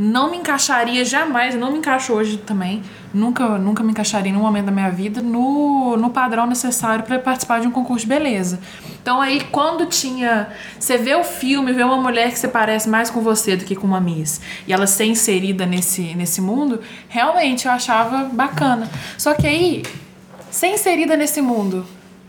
não 0.00 0.30
me 0.30 0.38
encaixaria 0.38 1.04
jamais, 1.04 1.54
não 1.54 1.70
me 1.70 1.76
encaixo 1.76 2.14
hoje 2.14 2.38
também, 2.38 2.82
nunca, 3.12 3.58
nunca 3.58 3.82
me 3.82 3.90
encaixaria 3.90 4.30
em 4.30 4.32
nenhum 4.32 4.46
momento 4.46 4.64
da 4.64 4.72
minha 4.72 4.90
vida 4.90 5.20
no, 5.20 5.94
no 5.94 6.08
padrão 6.08 6.46
necessário 6.46 7.04
para 7.04 7.18
participar 7.18 7.60
de 7.60 7.66
um 7.66 7.70
concurso 7.70 8.06
de 8.06 8.08
beleza. 8.08 8.58
Então 9.02 9.20
aí 9.20 9.42
quando 9.52 9.84
tinha, 9.84 10.48
você 10.78 10.96
vê 10.96 11.14
o 11.14 11.22
filme, 11.22 11.74
vê 11.74 11.82
uma 11.82 11.98
mulher 11.98 12.30
que 12.30 12.38
se 12.38 12.48
parece 12.48 12.88
mais 12.88 13.10
com 13.10 13.20
você 13.20 13.56
do 13.56 13.66
que 13.66 13.76
com 13.76 13.86
uma 13.86 14.00
Miss, 14.00 14.40
e 14.66 14.72
ela 14.72 14.86
ser 14.86 15.04
inserida 15.04 15.66
nesse, 15.66 16.14
nesse 16.14 16.40
mundo, 16.40 16.80
realmente 17.06 17.66
eu 17.66 17.72
achava 17.72 18.24
bacana. 18.24 18.88
Só 19.18 19.34
que 19.34 19.46
aí, 19.46 19.82
ser 20.50 20.68
inserida 20.68 21.14
nesse 21.14 21.42
mundo, 21.42 21.84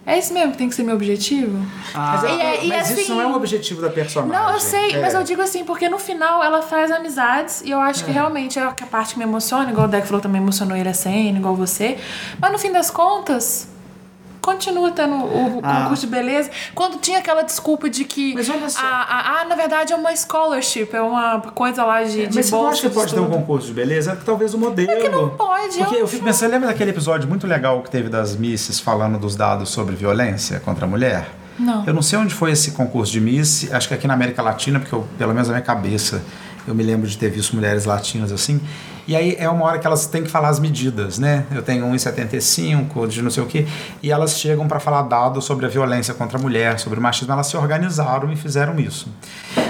é 0.06 0.18
isso 0.18 0.34
mesmo 0.34 0.52
que 0.52 0.58
tem 0.58 0.68
que 0.68 0.76
ser 0.76 0.84
meu 0.84 0.96
objetivo? 0.96 1.58
Ah, 1.94 2.20
mas, 2.22 2.24
é, 2.24 2.64
mas 2.66 2.92
assim, 2.92 3.02
isso 3.02 3.14
não 3.14 3.22
é 3.22 3.28
o 3.28 3.36
objetivo 3.36 3.82
da 3.82 3.90
personagem. 3.90 4.36
Não, 4.36 4.54
eu 4.54 4.60
sei, 4.60 4.94
é. 4.94 5.02
mas 5.02 5.14
eu 5.14 5.24
digo 5.24 5.42
assim, 5.42 5.64
porque 5.64 5.88
no 5.88 6.00
final 6.00 6.44
ela 6.44 6.62
faz 6.62 6.92
amizades 6.92 7.62
e 7.62 7.70
eu 7.70 7.80
acho 7.80 8.04
é. 8.04 8.06
que 8.06 8.12
realmente 8.12 8.58
é 8.58 8.64
a 8.64 8.72
parte 8.72 9.14
que 9.14 9.20
me 9.20 9.26
emociona, 9.26 9.70
igual 9.70 9.88
o 9.88 9.90
Deck 9.90 10.08
falou 10.08 10.20
também 10.20 10.42
emocionou 10.42 10.76
ele 10.76 10.90
a 10.90 10.94
cena, 10.94 11.38
igual 11.38 11.56
você. 11.56 11.98
Mas 12.40 12.52
no 12.52 12.58
fim 12.58 12.72
das 12.72 12.90
contas, 12.90 13.68
continua 14.42 14.92
tendo 14.92 15.14
o, 15.16 15.58
o 15.58 15.62
Ah. 15.64 15.84
concurso 15.84 16.06
de 16.06 16.12
beleza. 16.12 16.50
Quando 16.74 16.98
tinha 17.00 17.20
aquela 17.20 17.44
desculpa 17.44 17.90
de 17.90 18.04
que. 18.04 18.34
Mas 18.34 18.50
olha 18.50 18.70
só. 18.70 18.80
ah, 18.84 19.46
na 19.48 19.56
verdade 19.56 19.94
é 19.94 19.96
uma 19.96 20.16
scholarship, 20.16 20.90
é 20.94 21.02
uma 21.02 21.40
coisa 21.40 21.84
lá 21.86 22.04
de, 22.04 22.28
de 22.28 22.36
Mas 22.36 22.46
você 22.48 22.52
não 22.52 22.60
bolsa 22.62 22.74
acha 22.74 22.82
que 22.82 22.90
de 22.90 22.96
pode 22.96 23.14
ter 23.14 23.20
um 23.20 23.30
concurso 23.30 23.68
de 23.68 23.74
beleza? 23.74 24.20
Talvez 24.26 24.54
o 24.54 24.58
modelo. 24.58 24.92
É 24.92 24.96
que 24.98 25.10
não 25.10 25.30
pode, 25.30 25.78
Porque 25.78 25.96
eu 25.96 26.00
eu 26.02 26.08
fico 26.08 26.24
pensando, 26.26 26.52
lembra 26.52 26.68
daquele 26.70 26.90
episódio 26.92 27.30
muito 27.30 27.46
legal 27.46 27.82
que 27.84 27.90
teve 27.92 28.10
das 28.10 28.36
Misses 28.36 28.80
falando 28.80 29.20
dos 29.20 29.36
dados 29.36 29.70
sobre 29.70 29.96
violência 29.96 30.60
contra 30.60 30.86
a 30.86 30.88
mulher? 30.90 31.30
Não. 31.60 31.86
Eu 31.86 31.94
não 31.94 32.02
sei 32.02 32.18
onde 32.18 32.34
foi 32.34 32.52
esse 32.52 32.72
concurso 32.72 33.12
de 33.12 33.22
Miss, 33.22 33.72
acho 33.72 33.88
que 33.88 33.94
aqui 33.94 34.08
na 34.08 34.16
América 34.16 34.42
Latina, 34.42 34.80
porque 34.80 34.96
eu, 34.96 35.06
pelo 35.18 35.32
menos 35.34 35.48
na 35.48 35.54
minha 35.56 35.64
cabeça, 35.66 36.24
eu 36.68 36.76
me 36.76 36.84
lembro 36.84 37.08
de 37.08 37.18
ter 37.18 37.30
visto 37.30 37.56
mulheres 37.56 37.86
latinas 37.86 38.32
assim. 38.32 38.62
E 39.08 39.16
aí 39.16 39.36
é 39.40 39.50
uma 39.50 39.66
hora 39.66 39.80
que 39.80 39.88
elas 39.88 40.06
têm 40.06 40.24
que 40.24 40.30
falar 40.30 40.50
as 40.50 40.60
medidas, 40.60 41.18
né? 41.18 41.46
Eu 41.52 41.62
tenho 41.62 41.86
1,75 41.86 43.08
de 43.08 43.22
não 43.22 43.32
sei 43.32 43.44
o 43.44 43.46
quê, 43.46 43.66
e 44.02 44.12
elas 44.12 44.40
chegam 44.40 44.68
para 44.68 44.80
falar 44.80 45.02
dados 45.04 45.44
sobre 45.44 45.66
a 45.66 45.70
violência 45.70 46.14
contra 46.14 46.38
a 46.38 46.42
mulher, 46.42 46.80
sobre 46.80 47.00
o 47.00 47.02
machismo, 47.02 47.34
elas 47.34 47.48
se 47.48 47.58
organizaram 47.58 48.32
e 48.32 48.36
fizeram 48.36 48.80
isso. 48.80 49.10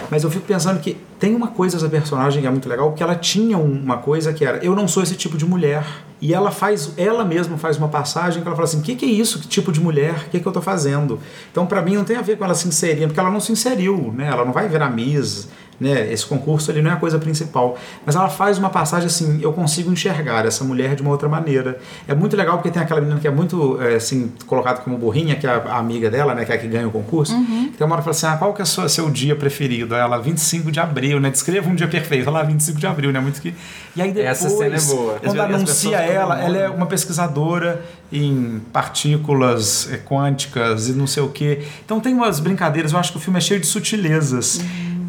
Mas 0.10 0.26
eu 0.26 0.30
fico 0.30 0.46
pensando 0.46 0.80
que 0.82 0.98
tem 1.18 1.34
uma 1.34 1.48
coisa 1.48 1.78
essa 1.78 1.88
personagem 1.88 2.42
que 2.42 2.48
é 2.48 2.52
muito 2.52 2.68
legal, 2.68 2.90
porque 2.90 3.02
ela 3.02 3.16
tinha 3.16 3.58
uma 3.58 3.98
coisa 3.98 4.34
que 4.34 4.44
era, 4.44 4.58
eu 4.58 4.76
não 4.76 4.86
sou 4.88 5.02
esse 5.02 5.16
tipo 5.16 5.38
de 5.38 5.46
mulher. 5.46 5.86
E 6.22 6.36
ela 6.36 6.52
faz, 6.52 6.92
ela 6.98 7.26
mesma 7.26 7.58
faz 7.58 7.78
uma 7.78 7.88
passagem 7.88 8.44
que 8.44 8.48
ela 8.48 8.56
fala 8.56 8.68
assim: 8.68 8.80
o 8.80 8.84
que, 8.84 8.96
que 8.96 9.06
é 9.06 9.08
isso? 9.08 9.40
Que 9.40 9.48
tipo 9.48 9.72
de 9.72 9.82
mulher? 9.82 10.26
O 10.28 10.30
que, 10.30 10.40
que 10.40 10.46
eu 10.46 10.52
tô 10.52 10.62
fazendo? 10.62 11.20
Então, 11.52 11.66
para 11.66 11.82
mim, 11.82 11.96
não 11.96 12.04
tem 12.04 12.16
a 12.16 12.22
ver 12.22 12.38
com 12.38 12.46
ela 12.46 12.54
se 12.54 12.68
inserindo, 12.68 13.08
porque 13.08 13.20
ela 13.20 13.32
não 13.32 13.40
se 13.40 13.52
inseriu, 13.52 14.14
né? 14.16 14.28
Ela 14.28 14.46
não 14.46 14.52
vai 14.52 14.68
virar 14.70 14.90
Miss, 14.92 15.48
né? 15.82 16.14
Esse 16.14 16.24
concurso 16.28 16.70
ele 16.70 16.80
não 16.80 16.92
é 16.92 16.94
a 16.94 16.98
coisa 16.98 17.18
principal. 17.18 17.76
Mas 18.06 18.16
ela 18.16 18.30
faz 18.30 18.60
uma 18.60 18.70
passagem 18.70 19.08
assim: 19.08 19.40
eu 19.42 19.52
consigo 19.52 19.92
enxergar 19.92 20.46
essa 20.46 20.64
mulher 20.64 20.96
de 20.96 21.02
uma 21.02 21.10
outra 21.10 21.28
maneira. 21.28 21.80
É 22.08 22.14
muito 22.14 22.38
legal 22.38 22.58
porque 22.58 22.70
tem 22.70 22.80
aquela 22.80 23.02
menina 23.02 23.20
que 23.20 23.28
é 23.28 23.32
muito, 23.32 23.82
é, 23.82 23.96
assim, 23.96 24.32
colocada 24.46 24.82
como 24.82 24.96
burrinha, 24.96 25.36
que 25.36 25.48
é 25.48 25.50
a, 25.50 25.80
amiga 25.80 26.08
dela, 26.08 26.36
né? 26.36 26.46
Que 26.46 26.52
é 26.52 26.56
a 26.56 26.58
que 26.60 26.68
ganha 26.68 26.88
o 26.88 26.92
concurso. 26.92 27.34
Uhum. 27.34 27.70
Que 27.72 27.78
tem 27.80 27.88
uma 27.88 27.96
hora 27.96 28.04
que 28.04 28.16
fala 28.16 28.16
assim: 28.16 28.28
ah, 28.28 28.38
qual 28.38 28.54
que 28.54 28.62
é 28.62 28.64
o 28.64 28.90
seu, 28.90 29.10
dia 29.10 29.36
preferido? 29.36 29.96
Ela, 29.96 30.20
25 30.20 30.72
de 30.72 30.80
abril, 30.80 31.20
né? 31.20 31.32
Descreva 31.32 31.68
um 31.68 31.74
dia 31.74 31.88
perfeito. 31.88 32.30
Ela, 32.30 32.44
25 32.44 32.80
de 32.80 32.86
abril, 32.86 33.12
né? 33.12 33.20
Muito 33.20 33.42
que. 33.42 33.56
E 33.96 34.02
aí 34.04 34.12
depois. 34.12 34.28
Essa 34.28 34.50
cena 34.50 34.76
é 34.76 34.82
boa. 34.82 35.20
Quando 35.20 35.42
as 35.42 35.56
anuncia 35.56 35.98
ela, 35.98 36.40
ela 36.40 36.58
é 36.58 36.70
uma 36.70 36.86
pesquisadora 36.86 37.82
em 38.12 38.62
partículas 38.74 39.90
eh, 39.92 39.98
quânticas 39.98 40.90
e 40.90 40.94
não 40.94 41.08
sei 41.08 41.24
o 41.24 41.30
quê. 41.30 41.64
Então 41.84 42.00
tem 42.00 42.14
umas 42.14 42.40
brincadeiras, 42.40 42.92
eu 42.92 43.00
acho 43.00 43.12
que 43.12 43.18
o 43.18 43.22
filme 43.22 43.38
é 43.38 43.42
cheio 43.42 43.60
de 43.60 43.66
sutilezas. 43.66 44.60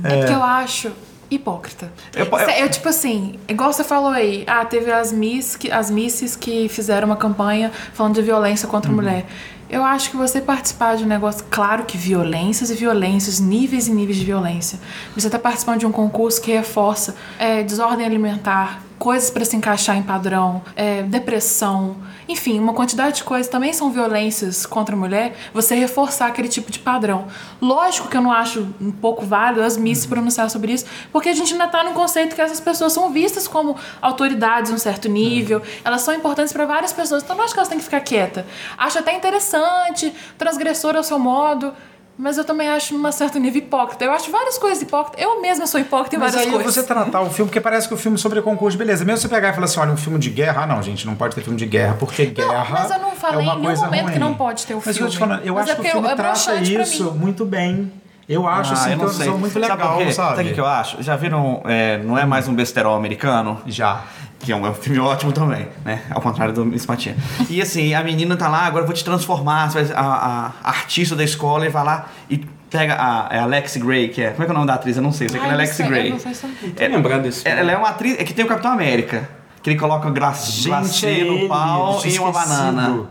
É 0.04 0.16
porque 0.18 0.32
eu 0.32 0.42
acho 0.42 0.90
hipócrita. 1.30 1.90
Eu- 2.14 2.26
eu- 2.26 2.38
Cê- 2.44 2.62
Eu, 2.62 2.68
tipo 2.68 2.88
assim, 2.88 3.38
igual 3.48 3.72
você 3.72 3.82
falou 3.84 4.10
aí, 4.10 4.44
ah, 4.46 4.64
teve 4.64 4.92
as 4.92 5.10
Miss, 5.12 5.56
que, 5.56 5.70
as 5.70 5.90
Misses 5.90 6.36
que 6.36 6.68
fizeram 6.68 7.06
uma 7.06 7.16
campanha 7.16 7.70
falando 7.94 8.14
de 8.14 8.22
violência 8.22 8.68
contra 8.68 8.90
Uhum. 8.92 8.98
a 8.98 9.02
mulher. 9.02 9.26
Eu 9.70 9.82
acho 9.82 10.10
que 10.10 10.16
você 10.18 10.38
participar 10.42 10.96
de 10.96 11.04
um 11.04 11.06
negócio, 11.06 11.42
claro 11.50 11.84
que 11.84 11.96
violências 11.96 12.68
e 12.70 12.74
violências, 12.74 13.40
níveis 13.40 13.88
e 13.88 13.92
níveis 13.92 14.18
de 14.18 14.24
violência. 14.26 14.78
Você 15.16 15.30
tá 15.30 15.38
participando 15.38 15.78
de 15.80 15.86
um 15.86 15.92
concurso 15.92 16.42
que 16.42 16.52
reforça 16.52 17.14
é, 17.38 17.62
desordem 17.62 18.04
alimentar, 18.04 18.82
coisas 19.02 19.30
para 19.30 19.44
se 19.44 19.56
encaixar 19.56 19.96
em 19.96 20.02
padrão, 20.04 20.62
é, 20.76 21.02
depressão, 21.02 21.96
enfim, 22.28 22.60
uma 22.60 22.72
quantidade 22.72 23.16
de 23.16 23.24
coisas 23.24 23.50
também 23.50 23.72
são 23.72 23.90
violências 23.90 24.64
contra 24.64 24.94
a 24.94 24.98
mulher, 24.98 25.34
você 25.52 25.74
reforçar 25.74 26.28
aquele 26.28 26.46
tipo 26.46 26.70
de 26.70 26.78
padrão. 26.78 27.26
Lógico 27.60 28.06
que 28.06 28.16
eu 28.16 28.20
não 28.20 28.30
acho 28.30 28.64
um 28.80 28.92
pouco 28.92 29.26
válido 29.26 29.60
as 29.60 29.76
Miss 29.76 30.02
se 30.02 30.08
pronunciar 30.08 30.48
sobre 30.50 30.74
isso, 30.74 30.84
porque 31.10 31.30
a 31.30 31.34
gente 31.34 31.52
ainda 31.52 31.66
tá 31.66 31.82
num 31.82 31.94
conceito 31.94 32.36
que 32.36 32.40
essas 32.40 32.60
pessoas 32.60 32.92
são 32.92 33.10
vistas 33.10 33.48
como 33.48 33.76
autoridades 34.00 34.70
em 34.70 34.74
um 34.74 34.78
certo 34.78 35.08
nível, 35.08 35.60
elas 35.84 36.02
são 36.02 36.14
importantes 36.14 36.52
para 36.52 36.64
várias 36.64 36.92
pessoas, 36.92 37.24
então 37.24 37.34
não 37.34 37.42
acho 37.42 37.54
que 37.54 37.58
elas 37.58 37.68
têm 37.68 37.78
que 37.78 37.84
ficar 37.84 38.02
quieta. 38.02 38.46
Acho 38.78 39.00
até 39.00 39.16
interessante, 39.16 40.14
transgressor 40.38 40.94
ao 40.94 41.02
seu 41.02 41.18
modo, 41.18 41.74
mas 42.18 42.38
eu 42.38 42.44
também 42.44 42.68
acho 42.68 42.96
num 42.96 43.10
certo 43.12 43.38
nível 43.38 43.60
hipócrita. 43.62 44.04
Eu 44.04 44.12
acho 44.12 44.30
várias 44.30 44.58
coisas 44.58 44.80
hipócritas. 44.82 45.20
Eu 45.24 45.40
mesma 45.40 45.66
sou 45.66 45.80
hipócrita 45.80 46.16
em 46.16 46.18
Mas 46.18 46.32
várias 46.34 46.46
aí 46.48 46.54
coisas. 46.54 46.74
você 46.74 46.82
tratar 46.84 47.20
o 47.22 47.30
filme, 47.30 47.48
porque 47.48 47.60
parece 47.60 47.88
que 47.88 47.94
o 47.94 47.96
filme 47.96 48.16
é 48.16 48.20
sobre 48.20 48.40
concurso, 48.42 48.76
beleza. 48.78 49.04
Mesmo 49.04 49.20
você 49.22 49.28
pegar 49.28 49.48
e 49.50 49.52
falar 49.54 49.64
assim, 49.64 49.80
olha, 49.80 49.92
um 49.92 49.96
filme 49.96 50.18
de 50.18 50.30
guerra, 50.30 50.62
ah, 50.62 50.66
não, 50.66 50.82
gente, 50.82 51.06
não 51.06 51.14
pode 51.14 51.34
ter 51.34 51.40
filme 51.42 51.58
de 51.58 51.66
guerra, 51.66 51.96
porque 51.98 52.26
guerra 52.26 52.66
mas 52.70 52.90
eu 52.90 52.98
não 52.98 53.10
falei 53.12 53.40
é 53.40 53.42
uma 53.50 53.54
em 53.54 53.60
nenhum 53.62 53.76
momento 53.80 54.02
ruim. 54.04 54.12
que 54.12 54.18
não 54.18 54.34
pode 54.34 54.66
ter 54.66 54.74
o 54.74 54.82
Mas 54.84 54.96
eu 54.96 55.04
tô 55.04 55.10
te 55.10 55.16
filme. 55.16 55.32
falando, 55.32 55.46
eu 55.46 55.54
Mas 55.54 55.62
acho 55.64 55.72
é 55.72 55.74
que 55.74 55.80
o 55.80 55.84
porque 55.84 55.90
filme 55.92 56.08
é 56.08 56.14
trata 56.14 56.28
broxante 56.30 56.72
pra 56.74 56.82
isso 56.82 57.12
muito 57.12 57.44
bem. 57.44 57.92
Eu 58.28 58.46
acho, 58.46 58.72
assim, 58.72 58.90
Ah, 58.90 58.92
eu 58.92 58.94
que 58.94 58.94
é 58.94 58.96
não 58.96 59.04
uma 59.04 59.12
sei. 59.12 59.24
visão 59.24 59.38
muito 59.38 59.58
legal, 59.58 59.98
sabe? 60.12 60.12
Sabe 60.36 60.50
o 60.50 60.54
que 60.54 60.60
eu 60.60 60.66
acho? 60.66 61.02
Já 61.02 61.16
viram, 61.16 61.60
é, 61.66 61.98
não 61.98 62.16
é 62.16 62.24
mais 62.24 62.46
um 62.46 62.54
besterol 62.54 62.96
americano? 62.96 63.60
Já. 63.66 64.02
Que 64.42 64.50
é 64.52 64.56
um, 64.56 64.66
é 64.66 64.70
um 64.70 64.74
filme 64.74 64.98
ótimo 64.98 65.30
também, 65.32 65.68
né? 65.84 66.02
Ao 66.10 66.20
contrário 66.20 66.52
do 66.52 66.64
Miss 66.64 66.84
Patinha. 66.84 67.16
E 67.48 67.62
assim, 67.62 67.94
a 67.94 68.02
menina 68.02 68.36
tá 68.36 68.48
lá, 68.48 68.66
agora 68.66 68.82
eu 68.82 68.86
vou 68.86 68.94
te 68.94 69.04
transformar. 69.04 69.70
Você 69.70 69.84
vai- 69.84 69.96
a, 69.96 70.52
a 70.64 70.68
artista 70.68 71.14
da 71.14 71.22
escola 71.22 71.64
e 71.64 71.68
vai 71.68 71.84
lá 71.84 72.08
e 72.28 72.38
pega 72.68 72.94
a, 72.94 73.28
é 73.30 73.38
a 73.38 73.42
Alex 73.44 73.76
Gray, 73.76 74.08
que 74.08 74.20
é. 74.20 74.30
Como 74.30 74.42
é 74.42 74.46
que 74.46 74.50
é 74.50 74.54
o 74.54 74.54
nome 74.54 74.66
da 74.66 74.74
atriz? 74.74 74.96
Eu 74.96 75.02
não 75.02 75.12
sei, 75.12 75.28
sei 75.28 75.38
que 75.38 75.46
é 75.46 75.50
Alex 75.50 75.70
sei, 75.76 75.86
eu 75.86 75.90
Gray. 75.90 76.10
não 76.10 76.18
sei 76.18 76.32
Tô 76.34 76.82
lembrando 76.96 77.22
desse 77.22 77.42
filme. 77.42 77.58
Ela 77.60 77.70
é 77.72 77.76
uma 77.76 77.90
atriz. 77.90 78.18
É 78.18 78.24
que 78.24 78.34
tem 78.34 78.44
o 78.44 78.48
Capitão 78.48 78.72
América. 78.72 79.28
Que 79.62 79.70
ele 79.70 79.78
coloca 79.78 80.10
gra 80.10 80.32
glacê 80.64 81.20
é 81.20 81.24
no 81.24 81.46
pau 81.48 82.00
e 82.04 82.18
uma 82.18 82.30
esquecido. 82.30 82.32
banana. 82.32 83.06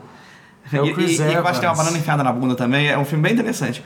É 0.73 0.81
o 0.81 0.85
e, 0.85 0.93
Chris 0.93 1.19
e, 1.19 1.23
e 1.23 1.33
eu 1.33 1.45
acho 1.45 1.53
que 1.53 1.59
tem 1.59 1.69
uma 1.69 1.73
Evans. 1.73 1.77
banana 1.77 1.97
enfiada 1.97 2.23
na 2.23 2.31
bunda 2.31 2.55
também. 2.55 2.87
É 2.87 2.97
um 2.97 3.05
filme 3.05 3.23
bem 3.23 3.33
interessante. 3.33 3.83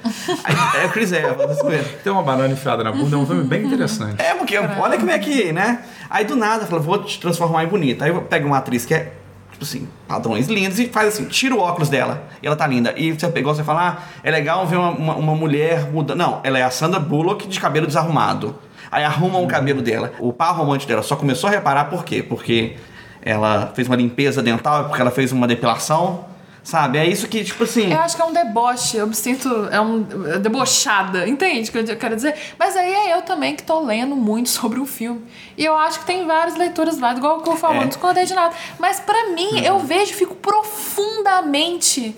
É 0.81 0.85
o 0.85 0.89
Chris 0.89 1.11
Evans, 1.11 1.63
mesmo. 1.63 1.89
Tem 2.03 2.11
uma 2.13 2.23
banana 2.23 2.53
enfiada 2.53 2.83
na 2.83 2.91
bunda, 2.91 3.15
é 3.15 3.19
um 3.19 3.25
filme 3.25 3.43
bem 3.43 3.65
interessante. 3.65 4.21
É, 4.21 4.33
porque 4.35 4.57
olha 4.57 4.97
como 4.97 5.09
é 5.09 5.17
que, 5.19 5.51
né? 5.51 5.83
Aí 6.09 6.25
do 6.25 6.35
nada, 6.35 6.65
fala, 6.65 6.81
vou 6.81 7.03
te 7.03 7.19
transformar 7.19 7.63
em 7.63 7.67
bonita. 7.67 8.05
Aí 8.05 8.11
eu 8.11 8.21
pego 8.21 8.47
uma 8.47 8.57
atriz 8.57 8.85
que 8.85 8.93
é, 8.93 9.13
tipo 9.51 9.63
assim, 9.63 9.87
padrões 10.07 10.47
lindos 10.47 10.79
e 10.79 10.87
faz 10.87 11.09
assim, 11.09 11.25
tira 11.25 11.55
o 11.55 11.59
óculos 11.59 11.89
dela. 11.89 12.23
E 12.41 12.47
ela 12.47 12.55
tá 12.55 12.67
linda. 12.67 12.93
E 12.95 13.11
você 13.11 13.27
pegou, 13.29 13.53
você 13.53 13.63
fala, 13.63 13.97
ah, 13.97 14.03
é 14.23 14.29
legal 14.29 14.65
ver 14.67 14.77
uma, 14.77 14.91
uma, 14.91 15.15
uma 15.15 15.35
mulher 15.35 15.91
mudando. 15.91 16.17
Não, 16.17 16.41
ela 16.43 16.59
é 16.59 16.63
a 16.63 16.69
Sandra 16.69 16.99
Bullock 16.99 17.47
de 17.47 17.59
cabelo 17.59 17.87
desarrumado. 17.87 18.55
Aí 18.91 19.03
arrumam 19.03 19.43
o 19.43 19.47
cabelo 19.47 19.81
dela. 19.81 20.13
O 20.19 20.31
par 20.31 20.55
romântico 20.55 20.89
dela 20.89 21.03
só 21.03 21.15
começou 21.15 21.49
a 21.49 21.51
reparar 21.51 21.85
por 21.85 22.05
quê? 22.05 22.21
Porque 22.21 22.75
ela 23.21 23.71
fez 23.73 23.87
uma 23.87 23.97
limpeza 23.97 24.41
dental, 24.41 24.85
porque 24.85 25.01
ela 25.01 25.11
fez 25.11 25.31
uma 25.31 25.47
depilação. 25.47 26.25
Sabe? 26.65 26.97
É 26.97 27.05
isso 27.05 27.27
que, 27.27 27.43
tipo 27.43 27.63
assim. 27.63 27.93
Eu 27.93 27.99
acho 27.99 28.15
que 28.15 28.21
é 28.23 28.25
um 28.25 28.33
deboche, 28.33 28.97
eu 28.97 29.05
me 29.05 29.13
sinto 29.13 29.69
é 29.71 29.79
um 29.79 30.03
é 30.33 30.39
debochada, 30.39 31.29
entende 31.29 31.69
o 31.69 31.71
que 31.71 31.77
eu 31.91 31.95
quero 31.95 32.15
dizer? 32.15 32.33
Mas 32.57 32.75
aí 32.75 32.91
é 32.91 33.13
eu 33.15 33.21
também 33.21 33.55
que 33.55 33.61
tô 33.61 33.79
lendo 33.81 34.15
muito 34.15 34.49
sobre 34.49 34.79
o 34.79 34.85
filme. 34.87 35.21
E 35.55 35.63
eu 35.63 35.77
acho 35.77 35.99
que 35.99 36.05
tem 36.07 36.25
várias 36.25 36.55
leituras 36.57 36.97
lá, 36.97 37.13
igual 37.13 37.37
o 37.37 37.43
que 37.43 37.49
eu 37.49 37.55
falou, 37.55 37.75
É. 37.77 37.79
não 37.81 37.87
discordei 37.87 38.25
de 38.25 38.33
nada. 38.33 38.55
Mas 38.79 38.99
pra 38.99 39.29
mim, 39.29 39.59
eu 39.63 39.77
vejo 39.77 40.15
fico 40.15 40.33
profundamente. 40.33 42.15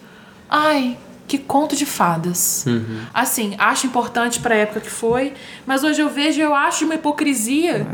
Ai, 0.49 0.97
que 1.27 1.37
conto 1.37 1.75
de 1.75 1.85
fadas. 1.85 2.65
Assim, 3.13 3.55
acho 3.57 3.85
importante 3.85 4.39
pra 4.39 4.55
época 4.55 4.79
que 4.79 4.89
foi, 4.89 5.33
mas 5.65 5.83
hoje 5.83 6.01
eu 6.01 6.09
vejo 6.09 6.39
eu 6.41 6.55
acho 6.55 6.85
uma 6.85 6.95
hipocrisia. 6.95 7.85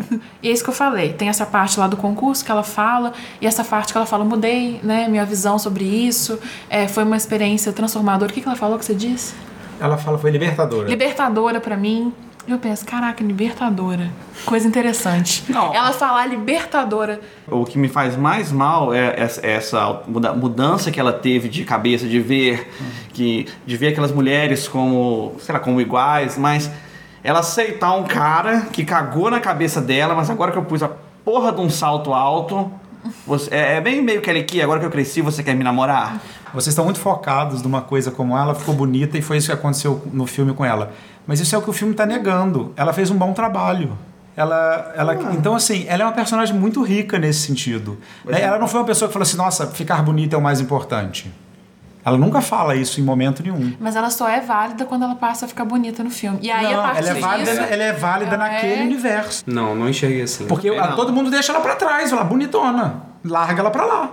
E 0.41 0.50
é 0.50 0.52
isso 0.52 0.63
que 0.63 0.69
eu 0.69 0.74
falei. 0.74 1.13
Tem 1.13 1.30
essa 1.30 1.46
parte 1.46 1.80
lá 1.80 1.88
do 1.88 1.98
concurso 1.98 2.46
que 2.46 2.52
ela 2.52 2.63
fala, 2.63 3.13
e 3.41 3.48
essa 3.48 3.63
parte 3.63 3.91
que 3.91 3.98
ela 3.98 4.06
fala, 4.06 4.24
mudei, 4.24 4.80
né, 4.84 5.08
minha 5.08 5.26
visão 5.26 5.58
sobre 5.58 5.84
isso. 5.84 6.38
É, 6.69 6.88
foi 6.88 7.04
uma 7.04 7.17
experiência 7.17 7.74
transformadora. 7.74 8.32
O 8.32 8.34
que, 8.34 8.41
que 8.41 8.48
ela 8.48 8.58
falou 8.58 8.78
que 8.78 8.86
você 8.86 8.93
disse? 8.93 9.34
Ela 9.80 9.98
fala, 9.98 10.17
foi 10.17 10.30
libertadora. 10.32 10.88
Libertadora 10.88 11.60
pra 11.60 11.76
mim. 11.76 12.13
Eu 12.45 12.58
penso, 12.60 12.86
caraca, 12.86 13.23
libertadora. 13.23 14.10
Coisa 14.45 14.67
interessante. 14.67 15.45
Não. 15.49 15.73
Ela 15.73 15.93
falar 15.93 16.25
libertadora. 16.25 17.21
O 17.47 17.63
que 17.63 17.77
me 17.77 17.88
faz 17.88 18.17
mais 18.17 18.51
mal 18.51 18.93
é 18.93 19.13
essa, 19.17 19.45
essa 19.45 20.01
muda- 20.06 20.34
mudança 20.34 20.91
que 20.91 20.99
ela 20.99 21.13
teve 21.13 21.47
de 21.47 21.63
cabeça, 21.63 22.06
de 22.06 22.19
ver 22.19 22.69
que 23.13 23.47
de 23.65 23.77
ver 23.77 23.89
aquelas 23.89 24.12
mulheres 24.12 24.67
como, 24.67 25.36
sei 25.39 25.53
lá, 25.53 25.60
como 25.60 25.79
iguais, 25.79 26.38
mas 26.38 26.69
ela 27.23 27.39
aceitar 27.39 27.93
um 27.93 28.03
cara 28.03 28.62
que 28.73 28.84
cagou 28.84 29.32
na 29.32 29.39
cabeça 29.39 29.79
dela, 29.79 30.13
mas 30.13 30.29
agora 30.29 30.51
que 30.51 30.58
eu 30.58 30.65
pus 30.65 30.84
a 30.84 30.89
porra 31.23 31.51
de 31.53 31.62
um 31.62 31.69
salto 31.69 32.13
alto, 32.13 32.69
você, 33.26 33.54
é, 33.54 33.76
é 33.78 33.82
bem 33.82 34.02
meio 34.02 34.22
que 34.22 34.30
ele 34.30 34.44
que 34.44 34.62
agora 34.62 34.80
que 34.80 34.86
eu 34.86 34.89
cresci, 34.92 35.22
você 35.22 35.44
quer 35.44 35.56
me 35.56 35.63
namorar? 35.63 36.22
Vocês 36.54 36.68
estão 36.68 36.86
muito 36.86 37.00
focados 37.00 37.62
numa 37.62 37.82
coisa 37.82 38.12
como 38.12 38.38
ela 38.38 38.54
ficou 38.54 38.74
bonita 38.76 39.18
e 39.18 39.22
foi 39.22 39.38
isso 39.38 39.48
que 39.48 39.54
aconteceu 39.54 40.02
no 40.12 40.26
filme 40.26 40.54
com 40.54 40.63
ela. 40.63 40.92
Mas 41.26 41.39
isso 41.39 41.56
é 41.56 41.58
o 41.58 41.62
que 41.62 41.70
o 41.70 41.74
filme 41.74 41.94
está 41.94 42.06
negando. 42.06 42.74
Ela 42.76 42.94
fez 42.94 43.10
um 43.10 43.16
bom 43.16 43.34
trabalho. 43.34 43.98
Ela, 44.36 44.94
ela, 44.96 45.16
Então, 45.34 45.56
assim, 45.56 45.86
ela 45.88 46.04
é 46.04 46.06
uma 46.06 46.12
personagem 46.12 46.56
muito 46.56 46.82
rica 46.82 47.20
nesse 47.20 47.42
sentido. 47.42 47.98
né? 48.26 48.42
Ela 48.42 48.58
não 48.58 48.68
foi 48.68 48.80
uma 48.80 48.86
pessoa 48.86 49.08
que 49.08 49.13
falou 49.13 49.24
assim, 49.24 49.38
nossa, 49.38 49.68
ficar 49.68 50.02
bonita 50.02 50.36
é 50.36 50.39
o 50.39 50.42
mais 50.42 50.60
importante. 50.60 51.32
Ela 52.06 52.18
nunca 52.18 52.42
fala 52.42 52.76
isso 52.76 53.00
em 53.00 53.04
momento 53.04 53.42
nenhum. 53.42 53.74
Mas 53.80 53.96
ela 53.96 54.10
só 54.10 54.28
é 54.28 54.42
válida 54.42 54.84
quando 54.86 55.04
ela 55.04 55.16
passa 55.16 55.46
a 55.46 55.48
ficar 55.48 55.63
bonita 55.63 56.04
no 56.04 56.10
filme. 56.10 56.38
E 56.42 56.52
aí, 56.52 56.66
a 56.66 56.78
não, 56.78 56.84
partir 56.84 57.00
ela 57.08 57.18
é 57.18 57.22
válida, 57.22 57.52
disso, 57.52 57.63
ela 57.63 57.84
é 57.84 57.94
válida 57.94 58.36
ela 58.36 58.44
naquele 58.50 58.74
é- 58.82 58.84
universo. 58.84 59.44
Não, 59.48 59.74
não 59.74 59.88
enxerguei 59.88 60.22
assim. 60.24 60.46
Porque 60.46 60.70
Não. 60.70 60.78
ela- 60.78 60.96
todo 60.96 61.13
mundo 61.13 61.30
deixa 61.32 61.52
ela 61.54 61.62
pra 61.62 61.76
trás, 61.76 62.12
ela 62.12 62.24
bonitona. 62.24 63.04
Larga 63.24 63.62
ela 63.62 63.72
pra 63.72 63.86
lá. 63.86 64.12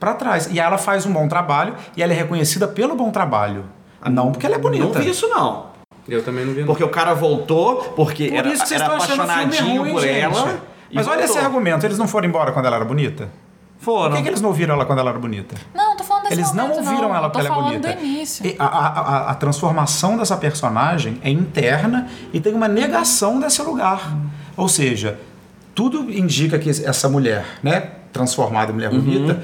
Pra 0.00 0.14
trás. 0.14 0.46
E 0.46 0.52
aí 0.52 0.66
ela 0.66 0.78
faz 0.78 1.04
um 1.04 1.12
bom 1.12 1.28
trabalho 1.28 1.74
e 1.96 2.02
ela 2.02 2.12
é 2.12 2.16
reconhecida 2.16 2.66
pelo 2.66 2.94
bom 2.94 3.10
trabalho. 3.10 3.64
Não 4.10 4.30
porque 4.32 4.46
ela 4.46 4.54
é 4.54 4.58
bonita. 4.58 4.84
Não 4.84 4.92
vi 4.92 5.10
isso 5.10 5.28
não. 5.28 5.66
Eu 6.08 6.22
também 6.24 6.46
não 6.46 6.54
vi. 6.54 6.60
não. 6.60 6.66
Porque 6.68 6.82
o 6.84 6.88
cara 6.88 7.12
voltou 7.14 7.76
porque 7.94 8.28
Por 8.28 8.36
era, 8.38 8.48
isso 8.48 8.62
que 8.62 8.68
vocês 8.68 8.80
era 8.80 8.94
apaixonadinho 8.94 9.82
ruim, 9.82 9.90
por 9.92 10.00
gente. 10.00 10.18
ela. 10.20 10.60
Mas 10.90 11.06
olha 11.06 11.24
esse 11.24 11.36
argumento, 11.38 11.84
eles 11.84 11.98
não 11.98 12.08
foram 12.08 12.26
embora 12.26 12.52
quando 12.52 12.64
ela 12.64 12.76
era 12.76 12.84
bonita? 12.86 13.28
Por 13.78 13.84
Foram. 13.84 14.16
que, 14.16 14.22
que 14.22 14.28
eles 14.28 14.40
não 14.40 14.48
ouviram 14.48 14.74
ela 14.74 14.84
quando 14.86 14.98
ela 15.00 15.10
era 15.10 15.18
bonita? 15.18 15.54
Não, 15.74 15.96
Eles 16.32 16.52
não 16.52 16.70
ouviram 16.72 17.08
não. 17.08 17.14
ela 17.16 17.30
porque 17.30 17.46
ela 17.46 17.58
é 17.58 17.62
bonita. 17.62 17.92
do 17.94 18.04
início. 18.04 18.46
E 18.46 18.56
a, 18.58 18.64
a- 18.66 18.88
a- 19.00 19.30
a 19.30 19.34
transformação 19.34 20.16
dessa 20.16 20.36
personagem 20.36 21.18
é 21.22 21.30
interna 21.30 22.08
e 22.32 22.40
tem 22.40 22.54
uma 22.54 22.68
negação 22.68 23.38
desse 23.40 23.62
lugar. 23.62 24.14
Ou 24.56 24.68
seja, 24.68 25.18
tudo 25.74 26.10
indica 26.12 26.58
que 26.58 26.68
essa 26.70 27.08
mulher, 27.08 27.44
né, 27.62 27.90
transformada 28.12 28.70
em 28.72 28.74
mulher 28.74 28.90
bonita, 28.90 29.42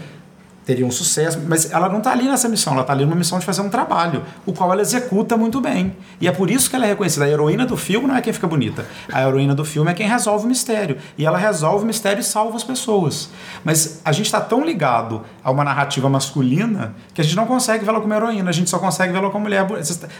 teria 0.64 0.87
um 0.87 0.90
sucesso, 0.90 1.38
mas 1.46 1.70
ela 1.70 1.88
não 1.88 1.98
está 1.98 2.12
ali 2.12 2.24
nessa 2.24 2.48
missão, 2.48 2.72
ela 2.72 2.83
está 2.83 2.92
ali 2.92 3.05
numa 3.05 3.16
missão 3.16 3.38
de 3.38 3.44
fazer 3.44 3.61
um 3.61 3.68
trabalho, 3.68 4.22
o 4.46 4.53
qual 4.53 4.72
ela 4.72 4.81
executa 4.81 5.37
muito 5.37 5.61
bem. 5.61 5.94
E 6.20 6.27
é 6.27 6.33
por 6.33 6.50
isso 6.50 6.70
que 6.70 6.77
ela 6.77 6.87
é 6.87 6.88
reconhecida. 6.88 7.27
A 7.27 7.29
heroína 7.29 7.66
do 7.66 7.77
filme 7.77 8.07
não 8.07 8.16
é 8.16 8.22
quem 8.22 8.33
fica 8.33 8.46
bonita. 8.46 8.87
A 9.12 9.22
heroína 9.22 9.55
do 9.55 9.64
filme 9.64 9.90
é 9.90 9.94
quem 9.94 10.09
resolve 10.09 10.46
o 10.46 10.48
mistério. 10.48 10.96
E 11.18 11.27
ela 11.27 11.37
resolve 11.37 11.85
o 11.85 11.87
mistério 11.87 12.20
e 12.20 12.24
salva 12.24 12.57
as 12.57 12.64
pessoas. 12.64 13.31
Mas 13.62 14.00
a 14.05 14.12
gente 14.12 14.27
está 14.27 14.40
tão 14.40 14.64
ligado 14.64 15.22
a 15.42 15.50
uma 15.50 15.64
narrativa 15.64 16.09
masculina 16.09 16.94
que 17.12 17.20
a 17.20 17.24
gente 17.24 17.37
não 17.37 17.46
consegue 17.46 17.85
vê-la 17.85 18.00
como 18.00 18.14
heroína, 18.14 18.48
a 18.48 18.53
gente 18.53 18.70
só 18.70 18.79
consegue 18.79 19.12
vê-la 19.12 19.31
como 19.31 19.44
mulher. 19.44 19.66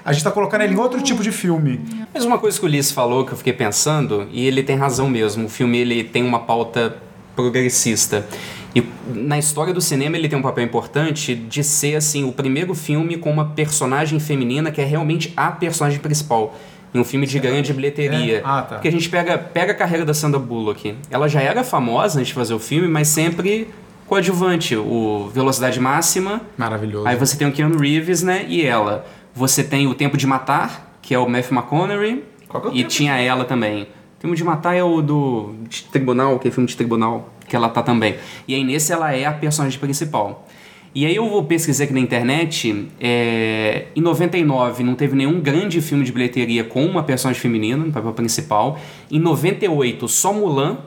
A 0.05 0.13
gente 0.13 0.19
está 0.19 0.31
colocando 0.31 0.61
ela 0.61 0.73
em 0.73 0.77
outro 0.77 1.01
tipo 1.01 1.23
de 1.23 1.33
filme. 1.33 1.81
Mas 2.13 2.25
uma 2.25 2.39
coisa 2.39 2.59
que 2.59 2.65
o 2.65 2.69
Ulisses 2.69 2.93
falou 2.93 3.25
que 3.25 3.33
eu 3.33 3.37
fiquei 3.39 3.53
pensando, 3.53 4.29
e 4.31 4.47
ele 4.47 4.63
tem 4.63 4.77
razão 4.77 5.09
mesmo, 5.09 5.47
o 5.47 5.49
filme 5.49 5.79
ele 5.79 6.05
tem 6.05 6.23
uma 6.23 6.41
pauta 6.41 6.97
progressista. 7.35 8.27
E 8.75 8.85
na 9.15 9.39
história 9.39 9.73
do 9.73 9.81
cinema 9.81 10.17
ele 10.17 10.29
tem 10.29 10.39
um 10.39 10.43
papel 10.43 10.65
importante 10.65 11.35
de 11.35 11.63
ser 11.63 11.95
assim 11.97 12.25
o 12.25 12.33
primeiro 12.33 12.75
filme 12.75 13.17
com 13.17 13.31
uma 13.31 13.47
personagem 13.47 14.19
feminina 14.19 14.73
que 14.73 14.81
é 14.81 14.85
realmente 14.85 15.33
a 15.37 15.53
personagem 15.53 16.01
principal. 16.01 16.55
Em 16.93 17.01
um 17.01 17.05
filme 17.05 17.27
de 17.27 17.39
grande 17.41 17.73
bilheteria. 17.73 18.39
É? 18.39 18.43
Ah, 18.45 18.63
tá. 18.63 18.77
Porque 18.77 18.87
a 18.87 18.93
gente 18.93 19.09
pega, 19.09 19.37
pega 19.37 19.73
a 19.73 19.75
carreira 19.75 20.05
da 20.05 20.15
Sandra 20.15 20.39
Bullock. 20.39 20.95
Ela 21.11 21.29
já 21.29 21.41
era 21.41 21.65
famosa 21.65 22.21
antes 22.21 22.29
de 22.29 22.35
fazer 22.35 22.55
o 22.55 22.59
filme, 22.61 22.87
mas 22.87 23.09
sempre 23.09 23.69
coadjuvante. 24.07 24.77
O 24.77 25.29
Velocidade 25.33 25.81
Máxima, 25.81 26.41
Maravilhoso. 26.57 27.09
Aí 27.09 27.17
você 27.17 27.37
tem 27.37 27.49
o 27.49 27.53
Keanu 27.53 27.79
Reeves, 27.79 28.23
né? 28.23 28.47
E 28.49 28.65
ela. 28.65 29.05
Você 29.35 29.65
tem 29.65 29.89
o 29.89 29.95
Tempo 29.95 30.17
de 30.17 30.27
Matar, 30.27 30.99
que 31.03 31.13
é 31.13 31.19
o 31.19 31.29
Matthew 31.29 31.59
McConaughey. 31.59 32.25
Qual 32.49 32.63
que 32.63 32.69
é 32.69 32.71
o 32.71 32.75
e 32.75 32.79
Tempo 32.79 32.91
tinha 32.91 33.19
ela 33.19 33.45
também. 33.45 33.83
O 33.83 34.21
Tempo 34.21 34.37
de 34.37 34.45
Matar 34.45 34.75
é 34.75 34.83
o 34.85 35.03
do 35.03 35.55
de 35.69 35.83
tribunal, 35.85 36.39
que 36.39 36.47
é 36.47 36.51
filme 36.53 36.69
de 36.69 36.77
tribunal, 36.77 37.34
que 37.49 37.55
ela 37.55 37.69
tá 37.69 37.83
também. 37.83 38.17
E 38.47 38.55
aí 38.55 38.65
nesse 38.65 38.93
ela 38.93 39.13
é 39.15 39.25
a 39.25 39.33
personagem 39.33 39.79
principal. 39.79 40.47
E 40.95 41.05
aí 41.05 41.17
eu 41.17 41.29
vou 41.29 41.43
pesquisar 41.43 41.85
aqui 41.85 41.93
na 41.93 41.99
internet, 41.99 42.89
é, 43.01 43.87
em 43.97 44.01
99 44.01 44.85
não 44.85 44.95
teve 44.95 45.17
nenhum 45.17 45.41
grande 45.41 45.81
filme 45.81 46.05
de 46.05 46.13
bilheteria 46.13 46.63
com 46.63 46.87
uma 46.87 47.03
personagem 47.03 47.43
feminina 47.43 47.85
no 47.85 47.91
papel 47.91 48.13
principal. 48.13 48.79
Em 49.11 49.19
98, 49.19 50.07
só 50.07 50.33
Mulan, 50.33 50.79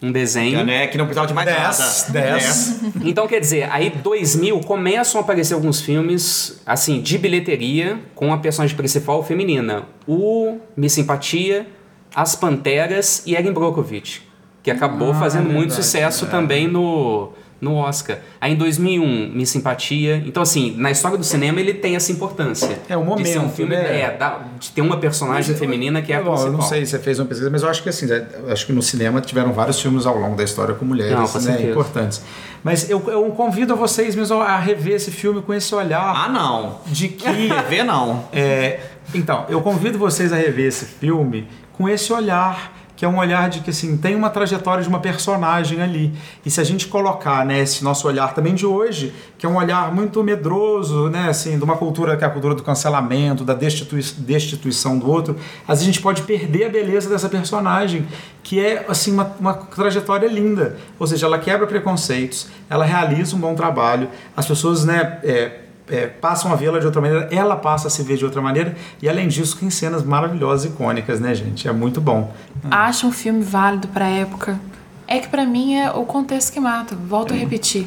um 0.00 0.12
desenho. 0.12 0.58
Que, 0.58 0.64
né, 0.64 0.86
que 0.86 0.98
não 0.98 1.06
precisava 1.06 1.26
de 1.26 1.34
mais 1.34 1.46
Dez, 1.46 2.06
nada. 2.06 2.12
dez. 2.12 2.82
Né? 2.82 2.92
Então, 3.04 3.26
quer 3.26 3.40
dizer, 3.40 3.68
aí 3.72 3.90
2000 3.90 4.60
começam 4.60 5.20
a 5.20 5.24
aparecer 5.24 5.54
alguns 5.54 5.80
filmes, 5.80 6.60
assim, 6.64 7.00
de 7.00 7.18
bilheteria 7.18 7.98
com 8.14 8.32
a 8.32 8.38
personagem 8.38 8.76
principal 8.76 9.24
feminina. 9.24 9.84
O 10.06 10.58
Miss 10.76 10.92
Simpatia, 10.92 11.66
As 12.14 12.36
Panteras 12.36 13.22
e 13.26 13.34
Erin 13.34 13.52
Brockovich, 13.52 14.22
que 14.66 14.70
acabou 14.72 15.14
fazendo 15.14 15.44
muito 15.44 15.68
verdade, 15.68 15.74
sucesso 15.76 16.26
também 16.26 16.66
no, 16.66 17.30
no 17.60 17.76
Oscar. 17.76 18.18
Aí 18.40 18.52
em 18.52 18.56
2001, 18.56 19.30
Miss 19.32 19.50
Simpatia. 19.50 20.20
Então, 20.26 20.42
assim, 20.42 20.74
na 20.76 20.90
história 20.90 21.16
do 21.16 21.22
cinema 21.22 21.60
ele 21.60 21.72
tem 21.72 21.94
essa 21.94 22.10
importância. 22.10 22.76
É, 22.88 22.96
o 22.96 23.00
De 23.14 23.28
ser 23.28 23.38
um 23.38 23.42
momento, 23.42 23.54
filme, 23.54 23.76
né? 23.76 24.00
é, 24.00 24.10
da- 24.16 24.40
de 24.58 24.72
ter 24.72 24.80
uma 24.80 24.96
personagem 24.96 25.54
feminina 25.54 26.02
que 26.02 26.12
é 26.12 26.16
a 26.16 26.20
Bom, 26.20 26.30
principal. 26.32 26.52
eu 26.52 26.58
não 26.58 26.62
sei 26.62 26.84
se 26.84 26.90
você 26.90 26.98
fez 26.98 27.20
uma 27.20 27.26
pesquisa, 27.26 27.48
mas 27.48 27.62
eu 27.62 27.68
acho 27.68 27.80
que 27.80 27.88
assim, 27.88 28.06
eu 28.10 28.52
acho 28.52 28.66
que 28.66 28.72
no 28.72 28.82
cinema 28.82 29.20
tiveram 29.20 29.52
vários 29.52 29.80
filmes 29.80 30.04
ao 30.04 30.18
longo 30.18 30.34
da 30.34 30.42
história 30.42 30.74
com 30.74 30.84
mulheres 30.84 31.12
Não, 31.16 31.28
com 31.28 31.38
né, 31.38 31.70
importantes. 31.70 32.20
Mas 32.64 32.90
eu, 32.90 33.00
eu 33.06 33.22
convido 33.30 33.74
a 33.74 33.76
vocês 33.76 34.16
mesmo 34.16 34.40
a 34.40 34.58
rever 34.58 34.94
esse 34.94 35.12
filme 35.12 35.42
com 35.42 35.54
esse 35.54 35.72
olhar 35.72 36.02
Ah, 36.24 36.28
não. 36.28 36.78
de 36.86 37.06
que. 37.06 37.22
TV 37.48 37.84
não. 37.84 38.24
é, 38.32 38.80
então, 39.14 39.44
eu 39.48 39.60
convido 39.60 39.96
vocês 39.96 40.32
a 40.32 40.36
rever 40.36 40.66
esse 40.66 40.84
filme 40.86 41.46
com 41.72 41.88
esse 41.88 42.12
olhar 42.12 42.75
que 42.96 43.04
é 43.04 43.08
um 43.08 43.18
olhar 43.18 43.50
de 43.50 43.60
que 43.60 43.70
assim 43.70 43.96
tem 43.96 44.14
uma 44.16 44.30
trajetória 44.30 44.82
de 44.82 44.88
uma 44.88 44.98
personagem 44.98 45.82
ali. 45.82 46.12
E 46.44 46.50
se 46.50 46.60
a 46.60 46.64
gente 46.64 46.88
colocar 46.88 47.44
né, 47.44 47.60
esse 47.60 47.84
nosso 47.84 48.08
olhar 48.08 48.34
também 48.34 48.54
de 48.54 48.64
hoje 48.64 49.12
que 49.38 49.44
é 49.44 49.48
um 49.48 49.56
olhar 49.56 49.94
muito 49.94 50.24
medroso 50.24 51.10
né 51.10 51.28
assim 51.28 51.58
de 51.58 51.64
uma 51.64 51.76
cultura 51.76 52.16
que 52.16 52.24
é 52.24 52.26
a 52.26 52.30
cultura 52.30 52.54
do 52.54 52.62
cancelamento 52.62 53.44
da 53.44 53.52
destitui 53.52 54.02
destituição 54.18 54.98
do 54.98 55.10
outro 55.10 55.36
a 55.68 55.74
gente 55.74 56.00
pode 56.00 56.22
perder 56.22 56.64
a 56.64 56.68
beleza 56.70 57.10
dessa 57.10 57.28
personagem 57.28 58.06
que 58.42 58.58
é 58.58 58.86
assim 58.88 59.12
uma, 59.12 59.34
uma 59.38 59.54
trajetória 59.54 60.28
linda. 60.28 60.76
Ou 60.98 61.06
seja 61.06 61.26
ela 61.26 61.38
quebra 61.38 61.66
preconceitos 61.66 62.48
ela 62.70 62.84
realiza 62.84 63.36
um 63.36 63.38
bom 63.38 63.54
trabalho 63.54 64.08
as 64.34 64.46
pessoas 64.46 64.84
né 64.84 65.18
é, 65.22 65.65
é, 65.88 66.06
passam 66.06 66.52
a 66.52 66.56
vê-la 66.56 66.78
de 66.78 66.86
outra 66.86 67.00
maneira, 67.00 67.28
ela 67.30 67.56
passa 67.56 67.88
a 67.88 67.90
se 67.90 68.02
ver 68.02 68.16
de 68.16 68.24
outra 68.24 68.40
maneira, 68.40 68.76
e 69.00 69.08
além 69.08 69.28
disso, 69.28 69.56
tem 69.58 69.70
cenas 69.70 70.02
maravilhosas 70.02 70.64
e 70.64 70.68
icônicas, 70.68 71.20
né, 71.20 71.34
gente? 71.34 71.68
É 71.68 71.72
muito 71.72 72.00
bom. 72.00 72.32
Acho 72.70 73.06
um 73.06 73.12
filme 73.12 73.42
válido 73.42 73.88
pra 73.88 74.06
época. 74.06 74.58
É 75.06 75.18
que 75.20 75.28
pra 75.28 75.44
mim 75.46 75.76
é 75.76 75.90
o 75.90 76.04
contexto 76.04 76.52
que 76.52 76.58
mata. 76.58 76.96
Volto 76.96 77.32
a 77.32 77.36
repetir. 77.36 77.86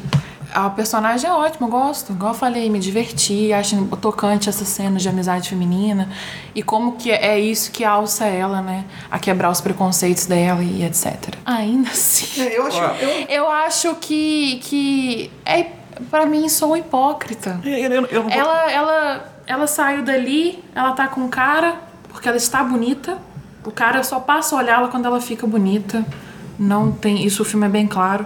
A 0.52 0.68
personagem 0.68 1.28
é 1.30 1.32
ótima, 1.32 1.66
eu 1.66 1.70
gosto. 1.70 2.12
Igual 2.12 2.32
eu 2.32 2.38
falei, 2.38 2.68
me 2.68 2.78
diverti, 2.80 3.52
acho 3.52 3.84
tocante 4.00 4.48
essa 4.48 4.64
cena 4.64 4.98
de 4.98 5.08
amizade 5.08 5.48
feminina. 5.48 6.08
E 6.54 6.62
como 6.62 6.96
que 6.96 7.10
é 7.10 7.38
isso 7.38 7.70
que 7.70 7.84
alça 7.84 8.24
ela, 8.24 8.60
né? 8.60 8.84
A 9.10 9.18
quebrar 9.18 9.50
os 9.50 9.60
preconceitos 9.60 10.26
dela 10.26 10.62
e 10.62 10.82
etc. 10.84 11.34
Ainda 11.44 11.90
assim. 11.90 12.40
É, 12.40 12.58
eu 12.58 12.66
acho. 12.66 12.78
Eu, 12.78 13.26
Eu 13.28 13.50
acho 13.50 13.94
que, 13.96 14.58
que 14.64 15.30
é, 15.44 15.66
pra 16.10 16.26
mim, 16.26 16.48
sou 16.48 16.76
hipócrita. 16.76 17.60
eu, 17.64 17.70
eu, 17.72 18.06
eu 18.06 18.22
não 18.24 18.30
Ela, 18.30 18.70
ela, 18.70 19.32
ela 19.46 19.66
saiu 19.66 20.02
dali, 20.02 20.62
ela 20.74 20.92
tá 20.92 21.08
com 21.08 21.28
cara, 21.28 21.76
porque 22.08 22.28
ela 22.28 22.36
está 22.36 22.62
bonita. 22.62 23.18
O 23.64 23.70
cara 23.70 24.02
só 24.02 24.18
passa 24.20 24.54
a 24.54 24.58
olhá-la 24.58 24.88
quando 24.88 25.06
ela 25.06 25.20
fica 25.20 25.46
bonita. 25.46 26.04
Não 26.58 26.92
tem. 26.92 27.24
Isso 27.24 27.42
o 27.42 27.44
filme 27.44 27.66
é 27.66 27.68
bem 27.68 27.86
claro. 27.86 28.24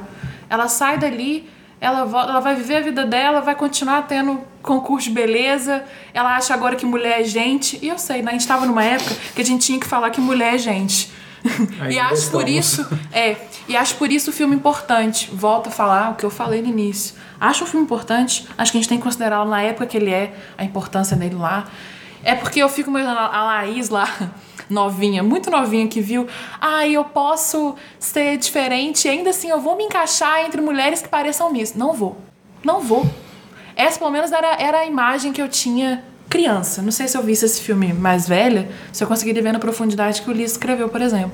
Ela 0.49 0.69
sai 0.69 0.99
dali, 0.99 1.49
ela, 1.81 2.05
vo- 2.05 2.19
ela 2.19 2.41
vai 2.41 2.55
viver 2.55 2.77
a 2.77 2.81
vida 2.81 3.05
dela, 3.05 3.41
vai 3.41 3.55
continuar 3.55 4.03
tendo 4.03 4.41
concurso 4.63 5.09
de 5.09 5.15
beleza. 5.15 5.83
Ela 6.13 6.37
acha 6.37 6.55
agora 6.55 6.77
que 6.77 6.87
mulher 6.87 7.21
é 7.21 7.25
gente. 7.25 7.79
E 7.83 7.89
eu 7.89 7.99
sei, 7.99 8.23
né? 8.23 8.31
A 8.31 8.33
gente 8.33 8.47
tava 8.47 8.65
numa 8.67 8.85
época 8.85 9.15
que 9.35 9.43
a 9.43 9.45
gente 9.45 9.67
tinha 9.67 9.79
que 9.81 9.87
falar 9.87 10.11
que 10.11 10.21
mulher 10.21 10.55
é 10.55 10.59
gente. 10.59 11.11
E 11.91 11.99
acho 11.99 12.31
por 12.31 12.49
estamos. 12.49 12.51
isso. 12.51 12.99
É, 13.13 13.37
e 13.69 13.77
acho 13.77 13.97
por 13.97 14.11
isso 14.11 14.31
o 14.31 14.33
filme 14.33 14.55
importante. 14.55 15.31
Volto 15.33 15.69
a 15.69 15.71
falar 15.71 16.11
o 16.11 16.15
que 16.15 16.25
eu 16.25 16.31
falei 16.31 16.63
no 16.63 16.69
início. 16.69 17.15
Acho 17.41 17.65
o 17.65 17.67
filme 17.67 17.85
importante, 17.85 18.47
acho 18.57 18.73
que 18.73 18.79
a 18.79 18.81
gente 18.81 18.89
tem 18.89 18.99
que 18.99 19.05
considerá-lo 19.05 19.51
na 19.51 19.61
época 19.63 19.87
que 19.87 19.97
ele 19.97 20.11
é, 20.11 20.35
a 20.57 20.65
importância 20.65 21.17
dele 21.17 21.35
lá. 21.35 21.67
É 22.23 22.35
porque 22.35 22.61
eu 22.61 22.69
fico 22.69 22.89
imaginando 22.89 23.19
a 23.19 23.45
Laís 23.45 23.91
lá, 23.91 24.09
novinha, 24.71 25.23
muito 25.23 25.51
novinha, 25.51 25.87
que 25.87 26.01
viu, 26.01 26.27
ah, 26.59 26.87
eu 26.89 27.05
posso 27.05 27.75
ser 27.99 28.39
diferente 28.39 29.07
ainda 29.07 29.29
assim 29.31 29.51
eu 29.51 29.61
vou 29.61 29.77
me 29.77 29.85
encaixar 29.85 30.41
entre 30.41 30.61
mulheres 30.61 31.03
que 31.03 31.09
pareçam 31.09 31.53
Miss. 31.53 31.75
Não 31.75 31.93
vou. 31.93 32.17
Não 32.65 32.81
vou. 32.81 33.07
Essa, 33.77 33.99
pelo 33.99 34.11
menos, 34.11 34.33
era, 34.33 34.55
era 34.55 34.79
a 34.79 34.87
imagem 34.87 35.33
que 35.33 35.43
eu 35.43 35.49
tinha 35.49 36.03
criança. 36.35 36.83
Não 36.83 36.91
sei 36.91 37.07
se 37.07 37.17
eu 37.17 37.23
visse 37.23 37.45
esse 37.45 37.61
filme 37.61 37.93
mais 37.93 38.29
velha, 38.29 38.69
se 38.93 39.05
eu 39.05 39.07
conseguiria 39.07 39.41
ver 39.41 39.53
na 39.53 39.61
profundidade 39.61 40.21
que 40.21 40.29
o 40.29 40.33
Lee 40.33 40.43
escreveu, 40.43 40.89
por 40.89 41.01
exemplo. 41.01 41.31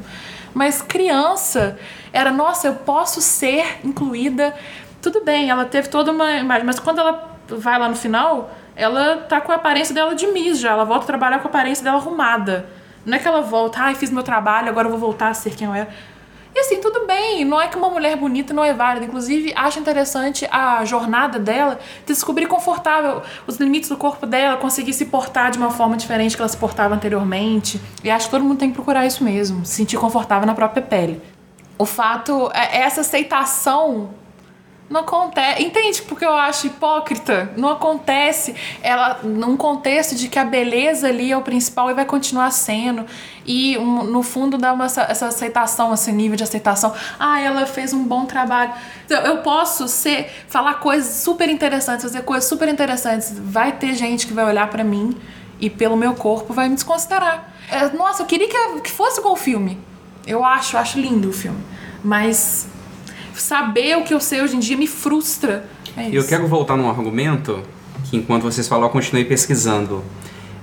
Mas 0.53 0.83
criança 0.83 1.79
era, 2.13 2.31
nossa, 2.31 2.69
eu 2.69 2.75
posso 2.75 3.23
ser 3.23 3.79
incluída. 3.83 4.55
Tudo 5.01 5.25
bem, 5.25 5.49
ela 5.49 5.65
teve 5.65 5.89
toda 5.89 6.13
uma 6.13 6.31
imagem, 6.33 6.67
mas 6.67 6.79
quando 6.79 6.99
ela 6.99 7.35
vai 7.49 7.79
lá 7.79 7.89
no 7.89 7.97
final, 7.97 8.55
ela 8.77 9.17
tá 9.27 9.41
com 9.41 9.51
a 9.53 9.55
aparência 9.55 9.95
dela 9.95 10.15
de 10.15 10.27
Miss 10.27 10.61
já. 10.61 10.73
Ela 10.73 10.85
volta 10.85 11.05
a 11.05 11.07
trabalhar 11.07 11.39
com 11.39 11.49
a 11.49 11.51
aparência 11.51 11.83
dela 11.83 11.97
arrumada. 11.97 12.67
Não 13.07 13.17
é 13.17 13.19
que 13.19 13.27
ela 13.27 13.41
volta, 13.41 13.79
ai, 13.81 13.95
fiz 13.95 14.11
meu 14.11 14.23
trabalho, 14.23 14.69
agora 14.69 14.87
eu 14.87 14.91
vou 14.91 15.01
voltar 15.01 15.29
a 15.29 15.35
ser 15.35 15.57
quem 15.57 15.67
eu 15.67 15.73
era. 15.73 15.89
E 16.55 16.59
assim, 16.59 16.81
tudo 16.81 17.07
bem, 17.07 17.45
não 17.45 17.61
é 17.61 17.69
que 17.69 17.77
uma 17.77 17.89
mulher 17.89 18.17
bonita 18.17 18.53
não 18.53 18.65
é 18.65 18.75
válida. 18.75 19.07
Inclusive, 19.07 19.53
acho 19.55 19.79
interessante 19.79 20.49
a 20.51 20.85
jornada 20.85 21.39
dela 21.39 21.79
de 22.05 22.13
descobrir 22.13 22.47
confortável 22.47 23.23
os 23.47 23.57
limites 23.57 23.89
do 23.89 23.97
corpo 23.97 24.27
dela, 24.27 24.57
conseguir 24.57 24.93
se 24.93 25.07
portar 25.07 25.51
de 25.51 25.59
uma 25.59 25.71
forma 25.71 25.97
diferente 25.97 26.35
que 26.35 26.43
ela 26.43 26.49
se 26.49 26.57
portava 26.57 26.95
anteriormente. 26.95 27.81
E 28.03 28.11
acho 28.11 28.27
que 28.27 28.31
todo 28.33 28.45
mundo 28.45 28.59
tem 28.59 28.71
que 28.71 28.75
procurar 28.75 29.07
isso 29.07 29.23
mesmo, 29.23 29.65
se 29.65 29.75
sentir 29.75 29.97
confortável 29.97 30.47
na 30.47 30.55
própria 30.55 30.83
pele. 30.83 31.23
O 31.79 31.87
fato 31.87 32.51
é 32.53 32.79
essa 32.81 33.03
aceitação 33.03 34.11
não 34.91 35.03
acontece. 35.03 35.63
Entende 35.63 36.03
porque 36.03 36.25
eu 36.25 36.35
acho 36.35 36.67
hipócrita? 36.67 37.53
Não 37.57 37.69
acontece. 37.69 38.57
Ela, 38.83 39.21
num 39.23 39.57
contexto 39.57 40.17
de 40.17 40.29
que 40.29 40.37
a 40.37 40.45
beleza 40.45 41.07
ali 41.07 41.31
é 41.31 41.37
o 41.37 41.43
principal 41.43 41.91
e 41.93 41.95
vai 41.95 42.05
continuar 42.05 42.51
sendo. 42.51 43.07
E 43.53 43.77
um, 43.77 44.05
no 44.05 44.23
fundo 44.23 44.57
dá 44.57 44.73
uma, 44.73 44.85
essa, 44.85 45.03
essa 45.03 45.27
aceitação, 45.27 45.93
esse 45.93 46.13
nível 46.13 46.37
de 46.37 46.45
aceitação. 46.45 46.95
Ah, 47.19 47.41
ela 47.41 47.67
fez 47.67 47.93
um 47.93 48.05
bom 48.05 48.25
trabalho. 48.25 48.73
Então, 49.05 49.21
eu 49.23 49.39
posso 49.39 49.89
ser, 49.89 50.31
falar 50.47 50.75
coisas 50.75 51.17
super 51.17 51.49
interessantes, 51.49 52.05
fazer 52.05 52.23
coisas 52.23 52.49
super 52.49 52.69
interessantes. 52.69 53.35
Vai 53.37 53.73
ter 53.73 53.93
gente 53.95 54.29
que 54.29 54.33
vai 54.33 54.45
olhar 54.45 54.71
pra 54.71 54.85
mim 54.85 55.17
e 55.59 55.69
pelo 55.69 55.97
meu 55.97 56.15
corpo 56.15 56.55
vai 56.55 56.69
me 56.69 56.77
desconsiderar. 56.77 57.53
É, 57.69 57.89
Nossa, 57.89 58.23
eu 58.23 58.27
queria 58.27 58.49
que, 58.49 58.83
que 58.83 58.91
fosse 58.93 59.19
igual 59.19 59.35
o 59.35 59.37
filme. 59.37 59.77
Eu 60.25 60.45
acho, 60.45 60.77
acho 60.77 61.01
lindo 61.01 61.31
o 61.31 61.33
filme. 61.33 61.59
Mas 62.05 62.69
saber 63.35 63.99
o 63.99 64.05
que 64.05 64.15
eu 64.15 64.21
sei 64.21 64.43
hoje 64.43 64.55
em 64.55 64.61
dia 64.61 64.77
me 64.77 64.87
frustra. 64.87 65.69
É 65.97 66.05
isso. 66.05 66.15
Eu 66.15 66.25
quero 66.25 66.47
voltar 66.47 66.77
num 66.77 66.89
argumento 66.89 67.65
que, 68.09 68.17
enquanto 68.17 68.45
vocês 68.45 68.69
falaram, 68.69 68.87
eu 68.87 68.93
continuei 68.93 69.25
pesquisando. 69.25 70.05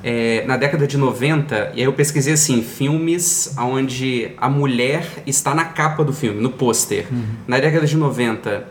É, 0.04 0.44
na 0.46 0.58
década 0.58 0.86
de 0.86 0.98
90, 0.98 1.74
e 1.76 1.80
aí 1.80 1.84
eu 1.84 1.94
pesquisei 1.94 2.34
assim, 2.34 2.62
filmes 2.62 3.54
onde 3.58 4.32
a 4.38 4.48
mulher 4.50 5.06
está 5.26 5.54
na 5.56 5.66
capa 5.66 6.04
do 6.04 6.14
filme, 6.14 6.42
no 6.42 6.50
pôster. 6.52 7.08
Na 7.48 7.60
década 7.60 7.86
de 7.86 7.98
90, 7.98 8.66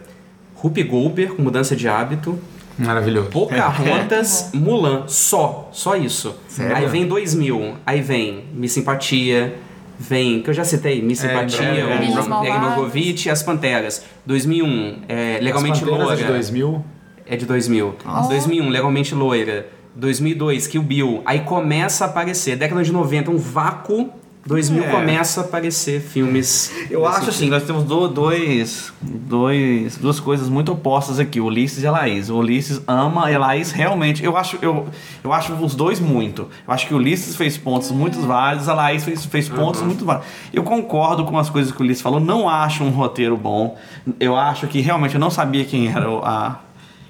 Rupi 0.54 0.82
Goldberg, 0.82 1.34
com 1.34 1.42
Mudança 1.42 1.74
de 1.76 1.88
Hábito, 1.88 2.38
Maravilhoso. 2.78 3.30
Pocahontas, 3.30 4.50
Mulan, 4.52 5.04
só, 5.06 5.70
só 5.72 5.96
isso. 5.96 6.36
Sério? 6.46 6.76
Aí 6.76 6.86
vem 6.86 7.06
2000, 7.06 7.74
aí 7.86 8.02
vem 8.02 8.44
Miss 8.52 8.72
Simpatia, 8.72 9.54
vem, 9.98 10.42
que 10.42 10.50
eu 10.50 10.54
já 10.54 10.64
citei, 10.64 11.00
Miss 11.02 11.24
É, 11.24 11.28
Simpatia, 11.28 11.66
é, 11.66 11.80
é. 11.80 12.28
Malvadas. 12.28 12.60
Margovitch 12.60 13.26
e 13.26 13.30
As 13.30 13.42
Panteras. 13.42 14.04
2001, 14.26 14.98
é, 15.08 15.38
Legalmente 15.40 15.84
Loira. 15.84 16.12
é 16.12 16.16
de 16.16 16.24
2000. 16.24 16.84
É 17.26 17.36
de 17.36 17.46
2000. 17.46 17.94
2001, 18.28 18.68
Legalmente 18.68 19.14
Loira. 19.14 19.68
2002, 19.96 20.66
Kill 20.66 20.82
Bill. 20.82 21.22
Aí 21.24 21.40
começa 21.40 22.04
a 22.04 22.08
aparecer. 22.08 22.56
Década 22.56 22.84
de 22.84 22.92
90, 22.92 23.30
um 23.30 23.38
vácuo. 23.38 24.10
2000 24.48 24.84
É. 24.84 24.90
começa 24.92 25.40
a 25.40 25.44
aparecer 25.44 26.00
filmes. 26.00 26.70
Eu 26.88 27.04
acho 27.04 27.30
assim, 27.30 27.48
nós 27.50 27.64
temos 27.64 27.82
do- 27.82 28.06
dois, 28.06 28.92
dois, 29.02 29.96
duas 29.96 30.20
coisas 30.20 30.48
muito 30.48 30.70
opostas 30.70 31.18
aqui, 31.18 31.40
o 31.40 31.46
Ulisses 31.46 31.82
e 31.82 31.86
a 31.88 31.90
Laís. 31.90 32.30
O 32.30 32.36
Ulisses 32.36 32.80
ama 32.86 33.28
e 33.28 33.34
a 33.34 33.40
Laís 33.40 33.72
realmente. 33.72 34.24
Eu 34.24 34.36
acho, 34.36 34.56
eu, 34.62 34.86
eu 35.24 35.32
acho 35.32 35.52
os 35.54 35.74
dois 35.74 35.98
muito. 35.98 36.42
Eu 36.64 36.72
acho 36.72 36.86
que 36.86 36.94
o 36.94 36.96
Ulisses 36.96 37.34
fez 37.34 37.58
pontos 37.58 37.90
muito 37.90 38.20
válidos, 38.20 38.68
a 38.68 38.74
Laís 38.74 39.02
fez, 39.04 39.24
fez 39.24 39.48
pontos 39.48 39.82
muito 39.82 40.04
válidos. 40.04 40.28
Eu 40.52 40.62
concordo 40.62 41.24
com 41.24 41.36
as 41.36 41.50
coisas 41.50 41.72
que 41.72 41.80
o 41.80 41.84
Ulisses 41.84 42.00
falou, 42.02 42.20
não 42.20 42.48
acho 42.48 42.84
um 42.84 42.90
roteiro 42.90 43.36
bom. 43.36 43.76
Eu 44.20 44.36
acho 44.36 44.68
que 44.68 44.80
realmente 44.80 45.14
eu 45.14 45.20
não 45.20 45.30
sabia 45.30 45.64
quem 45.64 45.88
era 45.88 46.08
o- 46.08 46.24
a, 46.24 46.60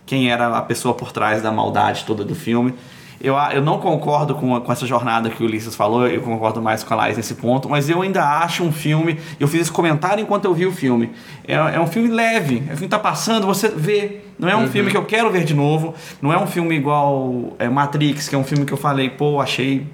quem 0.06 0.30
era 0.30 0.56
a 0.56 0.62
pessoa 0.62 0.94
por 0.94 1.12
trás 1.12 1.42
da 1.42 1.50
maldade 1.52 2.04
toda 2.06 2.24
do 2.24 2.34
filme. 2.34 2.72
Eu, 3.18 3.36
a- 3.36 3.52
eu 3.54 3.62
não 3.62 3.78
concordo 3.78 4.34
com, 4.34 4.54
a- 4.54 4.60
com 4.60 4.70
essa 4.70 4.86
jornada 4.86 5.30
que 5.30 5.42
o 5.42 5.46
Ulisses 5.46 5.74
falou, 5.74 6.06
eu 6.06 6.20
concordo 6.20 6.60
mais 6.62 6.84
com 6.84 6.92
a 6.92 6.96
Laís 6.98 7.16
nesse 7.16 7.34
ponto, 7.34 7.66
mas 7.68 7.88
eu 7.88 8.02
ainda 8.02 8.22
acho 8.22 8.62
um 8.62 8.70
filme. 8.70 9.18
Eu 9.40 9.48
fiz 9.48 9.62
esse 9.62 9.72
comentário 9.72 10.22
enquanto 10.22 10.44
eu 10.44 10.52
vi 10.54 10.66
o 10.66 10.70
filme. 10.72 11.10
É, 11.48 11.54
é 11.54 11.80
um 11.80 11.86
filme 11.86 12.08
leve, 12.08 12.58
é 12.58 12.60
um 12.60 12.76
filme 12.76 12.80
que 12.82 12.88
tá 12.88 12.98
passando, 12.98 13.46
você 13.46 13.68
vê. 13.70 14.20
Não 14.38 14.48
é 14.50 14.54
um 14.56 14.68
filme 14.68 14.90
que 14.90 14.96
eu 14.98 15.04
quero 15.06 15.30
ver 15.32 15.44
de 15.44 15.54
novo, 15.54 15.94
não 16.20 16.30
é 16.30 16.38
um 16.38 16.46
filme 16.46 16.76
igual 16.76 17.54
é, 17.58 17.68
Matrix, 17.70 18.28
que 18.28 18.34
é 18.34 18.38
um 18.38 18.44
filme 18.44 18.66
que 18.66 18.72
eu 18.72 18.76
falei, 18.76 19.08
pô, 19.08 19.40
achei 19.40 19.86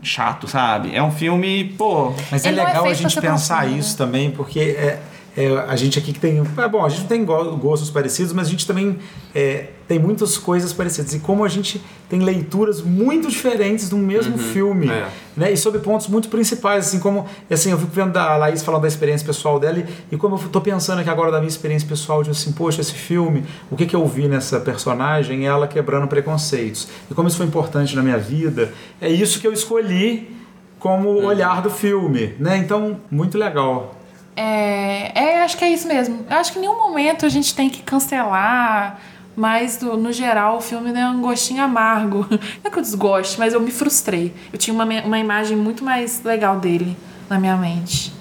chato, 0.00 0.46
sabe? 0.46 0.94
É 0.94 1.02
um 1.02 1.10
filme, 1.10 1.64
pô. 1.76 2.12
Mas 2.30 2.44
é 2.46 2.50
é 2.50 2.52
legal 2.52 2.68
a 2.68 2.70
feito 2.70 2.82
pra 2.82 2.94
gente 2.94 3.20
pensar 3.20 3.56
consumido, 3.62 3.80
isso 3.80 3.98
também, 3.98 4.30
porque 4.30 4.60
é, 4.60 5.00
é, 5.38 5.56
a 5.68 5.76
gente 5.76 5.96
aqui 6.00 6.12
que 6.12 6.18
tem. 6.18 6.42
É 6.56 6.68
bom, 6.68 6.84
a 6.84 6.88
gente 6.88 7.02
não 7.02 7.06
tem 7.06 7.24
go- 7.24 7.56
gostos 7.56 7.90
parecidos, 7.90 8.32
mas 8.32 8.48
a 8.48 8.50
gente 8.50 8.66
também 8.66 8.98
é, 9.32 9.68
tem 9.86 9.96
muitas 9.96 10.36
coisas 10.36 10.72
parecidas. 10.72 11.14
E 11.14 11.20
como 11.20 11.44
a 11.44 11.48
gente 11.48 11.80
tem 12.08 12.18
leituras 12.18 12.82
muito 12.82 13.28
diferentes 13.28 13.88
do 13.88 13.96
mesmo 13.96 14.36
filme, 14.36 14.88
é. 14.88 15.08
né? 15.36 15.52
E 15.52 15.56
sobre 15.56 15.78
pontos 15.78 16.08
muito 16.08 16.28
principais, 16.28 16.88
assim 16.88 16.98
como. 16.98 17.24
Assim, 17.48 17.70
eu 17.70 17.78
fico 17.78 17.92
vendo 17.92 18.16
a 18.16 18.36
Laís 18.36 18.64
falando 18.64 18.82
da 18.82 18.88
experiência 18.88 19.24
pessoal 19.24 19.60
dela, 19.60 19.78
e, 19.78 19.86
e 20.14 20.16
como 20.16 20.34
eu 20.34 20.48
tô 20.48 20.60
pensando 20.60 20.98
aqui 20.98 21.08
agora 21.08 21.30
da 21.30 21.38
minha 21.38 21.48
experiência 21.48 21.86
pessoal, 21.86 22.24
de 22.24 22.30
assim, 22.30 22.50
poxa, 22.50 22.80
esse 22.80 22.94
filme, 22.94 23.44
o 23.70 23.76
que, 23.76 23.86
que 23.86 23.94
eu 23.94 24.04
vi 24.08 24.26
nessa 24.26 24.58
personagem, 24.58 25.46
ela 25.46 25.68
quebrando 25.68 26.08
preconceitos. 26.08 26.88
E 27.08 27.14
como 27.14 27.28
isso 27.28 27.36
foi 27.36 27.46
importante 27.46 27.94
na 27.94 28.02
minha 28.02 28.18
vida, 28.18 28.72
é 29.00 29.08
isso 29.08 29.38
que 29.38 29.46
eu 29.46 29.52
escolhi 29.52 30.36
como 30.80 31.10
o 31.10 31.26
olhar 31.26 31.62
do 31.62 31.70
filme, 31.70 32.34
né? 32.40 32.56
Então, 32.56 33.00
muito 33.08 33.38
legal. 33.38 33.97
É, 34.40 35.10
é, 35.14 35.42
acho 35.42 35.56
que 35.56 35.64
é 35.64 35.68
isso 35.68 35.88
mesmo. 35.88 36.24
Eu 36.30 36.36
acho 36.36 36.52
que 36.52 36.58
em 36.58 36.62
nenhum 36.62 36.76
momento 36.76 37.26
a 37.26 37.28
gente 37.28 37.52
tem 37.56 37.68
que 37.68 37.82
cancelar, 37.82 39.00
mas 39.34 39.76
do- 39.78 39.96
no 39.96 40.12
geral 40.12 40.58
o 40.58 40.60
filme 40.60 40.92
é 40.92 41.08
um 41.08 41.20
gostinho 41.20 41.62
amargo. 41.62 42.24
Não 42.30 42.38
é 42.64 42.70
que 42.70 42.78
eu 42.78 42.82
desgoste, 42.82 43.36
mas 43.38 43.52
eu 43.52 43.60
me 43.60 43.72
frustrei. 43.72 44.32
Eu 44.52 44.58
tinha 44.58 44.72
uma, 44.72 44.84
uma 44.84 45.18
imagem 45.18 45.56
muito 45.56 45.82
mais 45.84 46.22
legal 46.22 46.60
dele 46.60 46.96
na 47.28 47.38
minha 47.40 47.56
mente. 47.56 48.12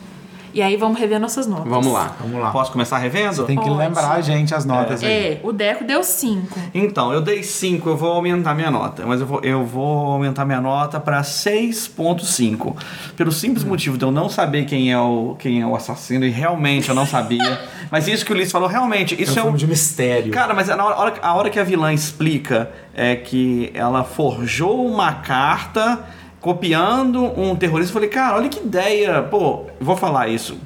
E 0.58 0.62
aí 0.64 0.76
vamos 0.76 1.00
rever 1.00 1.20
nossas 1.20 1.46
notas. 1.46 1.68
Vamos 1.68 1.94
lá. 1.94 2.16
Vamos 2.20 2.42
lá. 2.42 2.50
Posso 2.50 2.72
começar 2.72 2.98
revendo? 2.98 3.46
Tem 3.46 3.56
que 3.56 3.64
Pode. 3.64 3.78
lembrar, 3.78 4.20
gente, 4.22 4.56
as 4.56 4.66
notas 4.66 5.04
aí. 5.04 5.12
É, 5.12 5.40
o 5.44 5.54
Deco 5.54 5.84
deu 5.84 6.04
5. 6.04 6.60
Então, 6.74 7.14
eu 7.14 7.22
dei 7.22 7.44
5, 7.44 7.88
eu 7.88 7.96
vou 7.96 8.14
aumentar 8.14 8.56
minha 8.56 8.72
nota. 8.72 9.06
Mas 9.06 9.22
eu 9.22 9.28
vou, 9.28 9.40
eu 9.44 9.64
vou 9.64 10.14
aumentar 10.14 10.46
minha 10.46 10.60
nota 10.60 11.00
para 11.00 11.22
6.5. 11.22 12.76
Pelo 13.16 13.32
simples 13.32 13.64
motivo 13.64 14.00
de 14.00 14.06
eu 14.06 14.12
não 14.12 14.30
saber 14.30 14.66
quem 14.66 14.92
é, 14.92 14.98
o, 15.00 15.36
quem 15.38 15.62
é 15.62 15.68
o 15.68 15.76
assassino, 15.76 16.26
e 16.26 16.32
realmente 16.32 16.90
eu 16.90 16.96
não 16.96 17.06
sabia. 17.06 17.62
mas 17.92 18.08
isso 18.08 18.26
que 18.26 18.32
o 18.32 18.36
Ulisses 18.36 18.52
falou, 18.52 18.68
realmente, 18.68 19.14
É 19.14 19.18
um 19.20 19.22
isso 19.22 19.38
é 19.38 19.42
um. 19.44 19.46
filme 19.46 19.60
de 19.60 19.68
mistério. 19.68 20.32
Cara, 20.32 20.56
mas 20.56 20.70
na 20.70 20.84
hora, 20.84 21.14
a 21.22 21.36
hora 21.36 21.52
que 21.52 21.60
a 21.60 21.64
vilã 21.64 21.94
explica 21.94 22.72
é 22.96 23.16
que 23.16 23.70
ela 23.76 24.04
forjou 24.04 24.88
uma 24.88 25.14
carta 25.14 26.04
copiando 26.42 27.24
um 27.40 27.56
terrorista, 27.56 27.90
eu 27.92 27.94
falei, 27.94 28.10
cara, 28.10 28.36
olha 28.38 28.50
que 28.50 28.60
ideia. 28.60 29.22
Pô, 29.24 29.66
vou 29.80 29.96
falar 29.98 30.28
isso. 30.28 30.58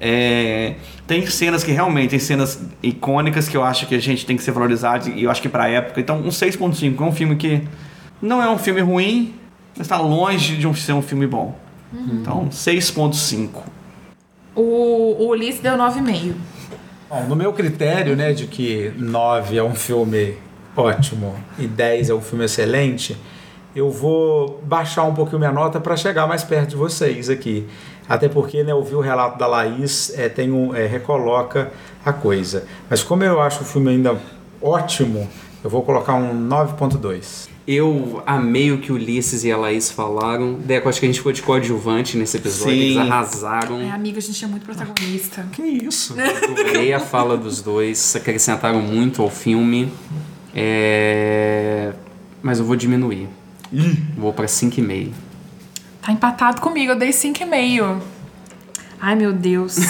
É, 0.00 0.74
tem 1.06 1.24
cenas 1.26 1.62
que 1.62 1.70
realmente, 1.70 2.10
tem 2.10 2.18
cenas 2.18 2.60
icônicas 2.82 3.48
que 3.48 3.56
eu 3.56 3.62
acho 3.62 3.86
que 3.86 3.94
a 3.94 4.00
gente 4.00 4.26
tem 4.26 4.36
que 4.36 4.42
ser 4.42 4.50
valorizado 4.50 5.08
e 5.10 5.22
eu 5.24 5.30
acho 5.30 5.40
que 5.40 5.48
pra 5.48 5.68
época. 5.68 6.00
Então, 6.00 6.18
um 6.18 6.28
6.5 6.30 7.00
é 7.00 7.04
um 7.04 7.12
filme 7.12 7.36
que 7.36 7.62
não 8.20 8.42
é 8.42 8.50
um 8.50 8.58
filme 8.58 8.80
ruim, 8.80 9.34
mas 9.76 9.86
tá 9.86 9.98
longe 9.98 10.56
de 10.56 10.66
um- 10.66 10.74
ser 10.74 10.92
um 10.92 11.02
filme 11.02 11.26
bom. 11.26 11.56
Então, 11.94 12.48
6.5. 12.50 13.62
O, 14.54 14.62
o 15.24 15.28
Ulisses 15.28 15.60
deu 15.60 15.76
9,5. 15.76 16.34
Bom, 17.08 17.24
no 17.28 17.36
meu 17.36 17.52
critério, 17.52 18.16
né, 18.16 18.32
de 18.32 18.46
que 18.46 18.92
9 18.96 19.56
é 19.56 19.62
um 19.62 19.74
filme 19.74 20.34
ótimo 20.76 21.34
e 21.58 21.66
10 21.66 22.08
é 22.10 22.14
um 22.14 22.20
filme 22.22 22.44
excelente, 22.46 23.16
eu 23.74 23.90
vou 23.90 24.60
baixar 24.64 25.04
um 25.04 25.14
pouquinho 25.14 25.38
minha 25.38 25.52
nota 25.52 25.80
para 25.80 25.96
chegar 25.96 26.26
mais 26.26 26.44
perto 26.44 26.70
de 26.70 26.76
vocês 26.76 27.30
aqui. 27.30 27.66
Até 28.08 28.28
porque, 28.28 28.62
né, 28.62 28.74
ouvir 28.74 28.94
o 28.94 29.00
relato 29.00 29.38
da 29.38 29.46
Laís 29.46 30.12
é, 30.16 30.28
tem 30.28 30.50
um, 30.50 30.74
é, 30.74 30.86
recoloca 30.86 31.72
a 32.04 32.12
coisa. 32.12 32.66
Mas 32.90 33.02
como 33.02 33.24
eu 33.24 33.40
acho 33.40 33.62
o 33.62 33.64
filme 33.64 33.90
ainda 33.90 34.18
ótimo, 34.60 35.28
eu 35.62 35.70
vou 35.70 35.82
colocar 35.82 36.14
um 36.14 36.48
9.2. 36.48 37.48
Eu 37.66 38.22
amei 38.26 38.72
o 38.72 38.78
que 38.78 38.90
o 38.90 38.96
Ulisses 38.96 39.44
e 39.44 39.52
a 39.52 39.56
Laís 39.56 39.88
falaram. 39.90 40.54
Deco, 40.54 40.88
acho 40.88 40.98
que 40.98 41.06
a 41.06 41.08
gente 41.08 41.18
ficou 41.18 41.32
de 41.32 41.42
coadjuvante 41.42 42.16
nesse 42.16 42.36
episódio. 42.36 42.74
Sim. 42.74 42.80
Eles 42.80 42.96
arrasaram. 42.96 43.80
É, 43.80 43.90
amiga, 43.90 44.18
a 44.18 44.22
gente 44.22 44.44
é 44.44 44.48
muito 44.48 44.64
protagonista. 44.64 45.46
Que 45.52 45.62
isso? 45.62 46.16
Adorei 46.20 46.92
a 46.92 46.98
fala 46.98 47.36
dos 47.36 47.62
dois. 47.62 48.16
Acrescentaram 48.16 48.82
muito 48.82 49.22
ao 49.22 49.30
filme. 49.30 49.92
É... 50.52 51.92
Mas 52.42 52.58
eu 52.58 52.64
vou 52.64 52.74
diminuir. 52.74 53.28
Vou 54.16 54.32
pra 54.32 54.46
5,5. 54.46 55.12
Tá 56.02 56.12
empatado 56.12 56.60
comigo, 56.60 56.92
eu 56.92 56.96
dei 56.96 57.10
5,5. 57.10 58.00
Ai, 59.00 59.14
meu 59.14 59.32
Deus. 59.32 59.76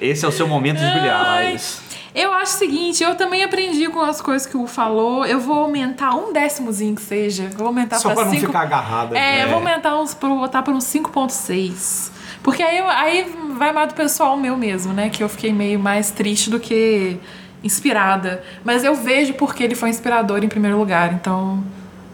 Esse 0.00 0.24
é 0.24 0.28
o 0.28 0.32
seu 0.32 0.48
momento 0.48 0.78
de 0.78 0.90
brilhar, 0.90 1.22
Laís. 1.22 1.80
Eu 2.14 2.32
acho 2.32 2.56
o 2.56 2.58
seguinte, 2.58 3.02
eu 3.04 3.14
também 3.14 3.44
aprendi 3.44 3.86
com 3.88 4.00
as 4.00 4.20
coisas 4.20 4.46
que 4.46 4.56
o 4.56 4.66
falou. 4.66 5.24
Eu 5.24 5.38
vou 5.38 5.60
aumentar 5.60 6.14
um 6.16 6.32
décimozinho 6.32 6.94
que 6.96 7.02
seja. 7.02 7.48
Vou 7.56 7.68
aumentar 7.68 7.98
Só 7.98 8.08
pra 8.08 8.16
para 8.16 8.24
não 8.24 8.32
cinco- 8.32 8.46
ficar 8.46 8.60
agarrada. 8.62 9.16
É, 9.16 9.44
eu 9.44 9.48
vou 9.48 9.58
aumentar 9.58 10.00
uns, 10.00 10.12
pra 10.14 10.28
botar 10.28 10.62
para 10.62 10.72
uns 10.74 10.84
5.6. 10.84 12.10
Porque 12.42 12.62
aí, 12.62 12.78
aí 12.80 13.32
vai 13.56 13.72
mais 13.72 13.88
do 13.90 13.94
pessoal 13.94 14.36
meu 14.36 14.56
mesmo, 14.56 14.92
né? 14.92 15.08
Que 15.10 15.22
eu 15.22 15.28
fiquei 15.28 15.52
meio 15.52 15.78
mais 15.78 16.10
triste 16.10 16.50
do 16.50 16.58
que 16.58 17.18
inspirada. 17.62 18.42
Mas 18.64 18.84
eu 18.84 18.94
vejo 18.94 19.34
porque 19.34 19.62
ele 19.62 19.74
foi 19.74 19.88
inspirador 19.88 20.42
em 20.42 20.48
primeiro 20.48 20.78
lugar. 20.78 21.12
Então, 21.12 21.62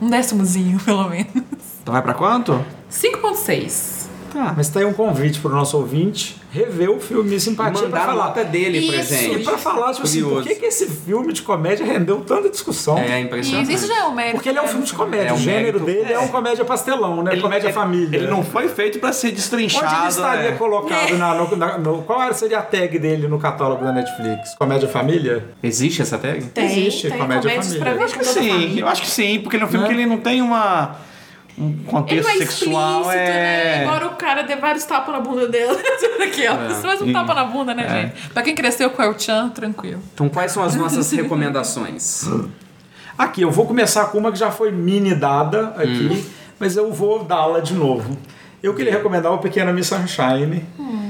um 0.01 0.09
décimozinho, 0.09 0.79
pelo 0.85 1.09
menos. 1.09 1.27
Então 1.83 1.93
vai 1.93 2.03
pra 2.03 2.15
quanto? 2.15 2.65
5.6. 2.91 4.07
Tá. 4.33 4.55
Mas 4.57 4.69
tá 4.69 4.81
aí 4.81 4.87
um 4.87 4.93
convite 4.93 5.41
pro 5.41 5.51
nosso 5.51 5.77
ouvinte 5.77 6.37
rever 6.57 6.91
o 6.91 6.99
filme 6.99 7.39
Simpatia 7.39 7.73
pra 7.73 7.83
Mandar 7.83 7.99
a 8.03 8.07
falar. 8.07 8.25
nota 8.27 8.45
dele 8.45 8.87
pra 8.87 8.97
Isso, 9.01 9.15
gente. 9.15 9.41
E 9.41 9.45
pra 9.45 9.59
falar, 9.59 9.93
tipo 9.93 10.07
assim, 10.07 10.23
por 10.25 10.43
que, 10.43 10.55
que 10.55 10.65
esse 10.67 10.87
filme 10.89 11.33
de 11.33 11.43
comédia 11.43 11.85
rendeu 11.85 12.21
tanta 12.23 12.49
discussão? 12.49 12.99
É 12.99 13.21
E 13.21 13.25
impressionante. 13.25 13.73
isso 13.73 13.87
já 13.87 13.99
é 13.99 14.05
um 14.05 14.15
mérito. 14.15 14.35
Porque 14.37 14.49
ele 14.49 14.59
é 14.59 14.63
um 14.63 14.69
filme 14.69 14.85
de 14.87 14.93
comédia. 14.95 15.29
É 15.29 15.33
um 15.33 15.37
o 15.37 15.39
gênero 15.39 15.81
mérito. 15.81 15.85
dele 16.03 16.13
é. 16.15 16.19
um 16.19 16.29
comédia 16.29 16.65
pastelão, 16.65 17.23
né? 17.23 17.37
comédia 17.37 17.73
família. 17.73 18.17
Ele 18.17 18.27
não 18.27 18.43
foi 18.43 18.69
feito 18.69 18.99
pra 18.99 19.13
ser 19.13 19.31
destrinchado. 19.33 19.87
Onde 19.87 19.95
ele 20.01 20.09
estaria 20.09 20.49
é. 20.51 20.53
colocado 20.53 21.19
na, 21.19 21.35
no, 21.35 21.57
na- 21.57 21.79
no- 21.79 22.03
Qual 22.03 22.33
seria 22.35 22.59
a 22.59 22.63
tag 22.63 22.99
dele 22.99 23.29
no 23.29 23.39
catálogo 23.39 23.85
da 23.85 23.93
Netflix? 23.93 24.55
Comédia 24.55 24.89
família? 24.89 25.45
Existe 25.63 26.03
essa 26.03 26.17
tag? 26.19 26.43
Tem, 26.47 26.65
Existe 26.65 27.09
tem 27.11 27.19
comédia 27.19 27.51
família. 27.51 27.81
pra 27.81 27.91
Eu 27.93 28.03
acho 28.05 28.19
que 28.19 28.25
sim, 28.25 28.49
família. 28.51 28.81
eu 28.83 28.89
acho 28.89 29.03
que 29.03 29.09
sim, 29.11 29.41
porque 29.41 29.57
ele 29.57 29.65
é 29.65 29.67
um 29.67 29.71
filme 29.71 29.87
Né? 29.87 29.95
que 29.95 30.01
ele 30.01 30.07
não 30.07 30.19
tem 30.19 30.41
uma 30.41 30.97
um 31.59 31.69
Ele 31.69 31.83
contexto 31.87 32.29
é 32.29 32.33
sexual 32.39 33.01
explícito, 33.03 33.17
né? 33.25 33.79
é 33.79 33.83
Embora 33.85 34.07
o 34.07 34.17
cara 34.17 34.43
dê 34.43 34.57
vários 34.57 34.85
tapas 34.85 35.15
na 35.15 35.21
bunda 35.21 35.49
dela. 35.49 35.77
Aqui, 36.23 36.47
ó. 36.47 36.55
É. 36.55 36.69
Você 36.69 36.83
faz 36.83 37.01
um 37.03 37.13
tapa 37.13 37.33
na 37.35 37.45
bunda, 37.45 37.75
né, 37.75 37.85
É. 37.87 38.01
gente? 38.15 38.29
Pra 38.31 38.43
quem 38.43 38.55
cresceu 38.55 38.91
com 38.91 39.01
o 39.01 39.05
El 39.05 39.19
Chan, 39.19 39.49
tranquilo. 39.51 40.01
Então, 40.15 40.29
quais 40.29 40.53
são 40.53 40.63
as 40.63 40.75
nossas 40.75 41.11
recomendações? 41.13 42.25
Aqui, 43.17 43.43
eu 43.43 43.51
vou 43.51 43.67
começar 43.67 44.05
com 44.07 44.19
uma 44.19 44.31
que 44.31 44.39
já 44.39 44.51
foi 44.51 44.71
mini 44.71 45.15
dada 45.15 45.69
aqui, 45.79 46.27
mas 46.59 46.77
eu 46.77 46.93
vou 46.93 47.25
dá-la 47.25 47.61
de 47.61 47.73
novo. 47.75 48.17
Eu 48.63 48.75
queria 48.75 48.93
recomendar 48.93 49.33
o 49.33 49.39
Pequena 49.39 49.73
Miss 49.73 49.87
Sunshine, 49.87 50.65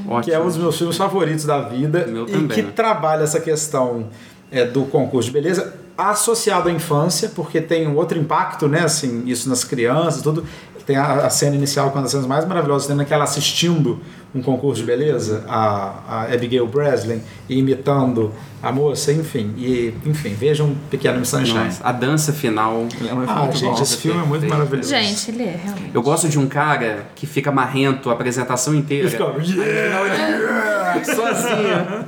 Ótimo. 0.06 0.20
que 0.22 0.32
é 0.32 0.38
um 0.38 0.44
dos 0.44 0.56
meus 0.56 0.76
filmes 0.78 0.96
favoritos 0.96 1.44
da 1.44 1.60
vida 1.62 2.06
Meu 2.06 2.28
e 2.28 2.32
também. 2.32 2.48
que 2.48 2.62
trabalha 2.72 3.22
essa 3.24 3.40
questão 3.40 4.08
é, 4.50 4.64
do 4.64 4.84
concurso 4.84 5.28
de 5.28 5.32
beleza 5.32 5.74
associado 5.96 6.68
à 6.68 6.72
infância, 6.72 7.30
porque 7.34 7.60
tem 7.60 7.86
um 7.86 7.96
outro 7.96 8.18
impacto, 8.18 8.68
né? 8.68 8.80
Assim, 8.80 9.22
isso 9.26 9.48
nas 9.48 9.64
crianças, 9.64 10.22
tudo. 10.22 10.44
Tem 10.84 10.96
a, 10.96 11.26
a 11.26 11.30
cena 11.30 11.56
inicial, 11.56 11.88
uma 11.88 12.02
das 12.02 12.12
cenas 12.12 12.26
mais 12.26 12.44
maravilosas, 12.44 12.86
tendo 12.86 13.02
aquela 13.02 13.24
assistindo 13.24 13.98
um 14.32 14.40
concurso 14.40 14.82
de 14.82 14.86
beleza, 14.86 15.44
a, 15.48 16.02
a 16.06 16.22
Abigail 16.32 16.66
Breslin, 16.68 17.20
e 17.48 17.58
imitando 17.58 18.32
a 18.62 18.70
moça, 18.70 19.10
enfim. 19.10 19.52
E, 19.56 19.92
enfim, 20.04 20.34
vejam 20.34 20.76
Pequeno 20.88 21.18
Miss 21.18 21.30
Sunshine. 21.30 21.64
Nossa, 21.64 21.82
a 21.82 21.90
dança 21.90 22.32
final. 22.32 22.86
Ah, 23.26 23.50
gente, 23.50 23.82
esse 23.82 23.96
filme 23.96 24.22
é 24.22 24.24
muito 24.24 24.46
maravilhoso. 24.46 24.88
Gente, 24.88 25.30
ele 25.32 25.42
é 25.42 25.60
realmente. 25.64 25.90
Eu 25.92 26.02
gosto 26.02 26.28
de 26.28 26.38
um 26.38 26.46
cara 26.46 27.06
que 27.16 27.26
fica 27.26 27.50
marrento 27.50 28.08
a 28.08 28.12
apresentação 28.12 28.72
inteira. 28.72 29.08
E 29.08 29.10
fica, 29.12 29.24
"Yeah!" 29.24 31.04
sozinha. 31.04 32.06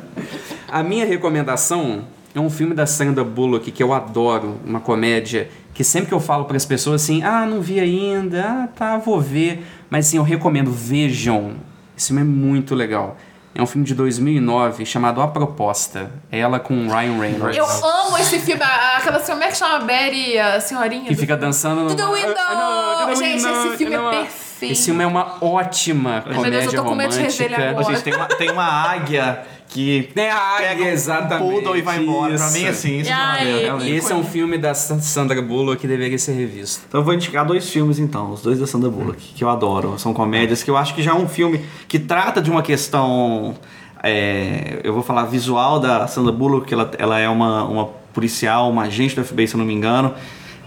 A 0.69 0.85
minha 0.85 1.05
recomendação 1.05 2.05
é 2.35 2.41
um 2.41 2.51
filme 2.51 2.75
da 2.75 2.87
Sandra 2.87 3.25
Bullock 3.25 3.71
que 3.71 3.83
eu 3.83 3.93
adoro, 3.93 4.59
uma 4.65 4.81
comédia 4.81 5.49
que 5.75 5.85
sempre 5.85 6.09
que 6.09 6.15
eu 6.15 6.21
falo 6.21 6.45
para 6.45 6.57
as 6.57 6.65
pessoas 6.65 7.03
assim, 7.03 7.23
ah, 7.23 7.47
não 7.47 7.61
vi 7.61 7.79
ainda, 7.79 8.43
ah, 8.45 8.69
tá, 8.75 8.97
vou 8.99 9.21
ver, 9.21 9.65
mas 9.89 10.07
assim, 10.09 10.17
eu 10.17 10.23
recomendo, 10.25 10.73
vejam. 10.73 11.55
Esse 11.97 12.09
filme 12.09 12.23
é 12.23 12.25
muito 12.25 12.75
legal. 12.75 13.17
É 13.55 13.63
um 13.63 13.67
filme 13.67 13.85
de 13.87 13.95
2009 13.95 14.85
chamado 14.87 15.21
A 15.21 15.27
Proposta. 15.27 16.11
É 16.31 16.39
ela 16.39 16.61
com 16.61 16.87
Ryan 16.87 17.19
Reynolds. 17.19 17.57
Eu 17.57 17.65
amo 17.65 18.17
esse 18.19 18.39
filme. 18.39 18.63
Aquela, 18.63 19.19
como 19.21 19.43
é 19.43 19.49
que 19.49 19.57
chama 19.57 19.77
a 19.77 19.81
Betty, 19.81 20.39
a 20.39 20.61
senhorinha? 20.61 21.07
Que 21.09 21.15
do- 21.15 21.21
fica 21.21 21.37
dançando 21.37 21.83
no... 21.83 21.89
To 21.91 21.97
the 21.97 22.07
window! 22.07 22.35
Ah, 22.39 23.13
Gente, 23.17 23.45
esse 23.45 23.77
filme 23.77 23.95
é 23.95 23.99
não. 23.99 24.27
Perfeito. 24.59 24.73
Esse 24.73 24.85
filme 24.87 25.05
é 25.05 25.07
uma 25.07 25.37
ótima 25.41 26.25
Meu 26.27 26.37
comédia 26.37 26.61
Deus, 26.61 26.73
eu 26.73 26.83
tô 26.83 26.89
com 26.89 26.95
medo 26.95 27.13
de 27.13 27.21
rever 27.21 27.51
romântica. 27.51 27.71
Agora. 27.71 27.95
gente, 27.95 28.05
tem 28.05 28.15
uma, 28.15 28.27
tem 28.27 28.51
uma 28.51 28.65
águia 28.65 29.45
que 29.69 30.11
Tem 30.15 30.31
a 30.31 30.37
águia, 30.37 30.69
pega 30.69 30.85
um 30.85 30.87
exatamente, 30.87 31.51
poodle 31.51 31.77
e 31.77 31.83
vai 31.83 32.03
embora. 32.03 32.35
Pra 32.35 32.47
isso. 32.47 32.59
mim, 32.59 32.67
assim, 32.67 32.99
isso 33.01 33.11
Ai, 33.13 33.49
é 33.49 33.59
realmente. 33.61 33.91
Esse 33.93 34.13
é 34.13 34.15
um 34.15 34.25
filme 34.25 34.57
da 34.57 34.75
Sandra 34.75 35.41
Bullock 35.43 35.81
que 35.81 35.87
deveria 35.87 36.19
ser 36.19 36.33
revisto. 36.33 36.85
Então 36.89 37.01
eu 37.01 37.05
vou 37.05 37.15
indicar 37.15 37.45
dois 37.45 37.69
filmes 37.69 37.99
então, 37.99 38.33
os 38.33 38.43
dois 38.43 38.59
da 38.59 38.67
Sandra 38.67 38.91
Bullock, 38.91 39.35
que 39.35 39.45
eu 39.45 39.49
adoro. 39.49 39.99
São 39.99 40.15
comédias 40.15 40.63
que 40.63 40.71
eu 40.71 40.77
acho 40.77 40.95
que 40.95 41.03
já 41.03 41.11
é 41.11 41.15
um 41.15 41.29
filme 41.29 41.65
que 41.87 41.99
trata 41.99 42.41
de 42.41 42.51
uma 42.51 42.63
questão. 42.63 43.55
é, 44.03 44.81
eu 44.83 44.93
vou 44.95 45.03
falar 45.03 45.25
visual 45.27 45.79
da 45.79 46.07
Sandra 46.07 46.33
Bullock, 46.33 46.67
que 46.67 46.75
ela, 46.75 46.91
ela 46.99 47.19
é 47.19 47.29
uma, 47.29 47.65
uma 47.65 47.87
policial, 48.15 48.71
uma 48.71 48.85
agente 48.85 49.15
do 49.15 49.23
FBI, 49.23 49.49
se 49.49 49.55
eu 49.55 49.59
não 49.59 49.67
me 49.67 49.75
engano, 49.75 50.15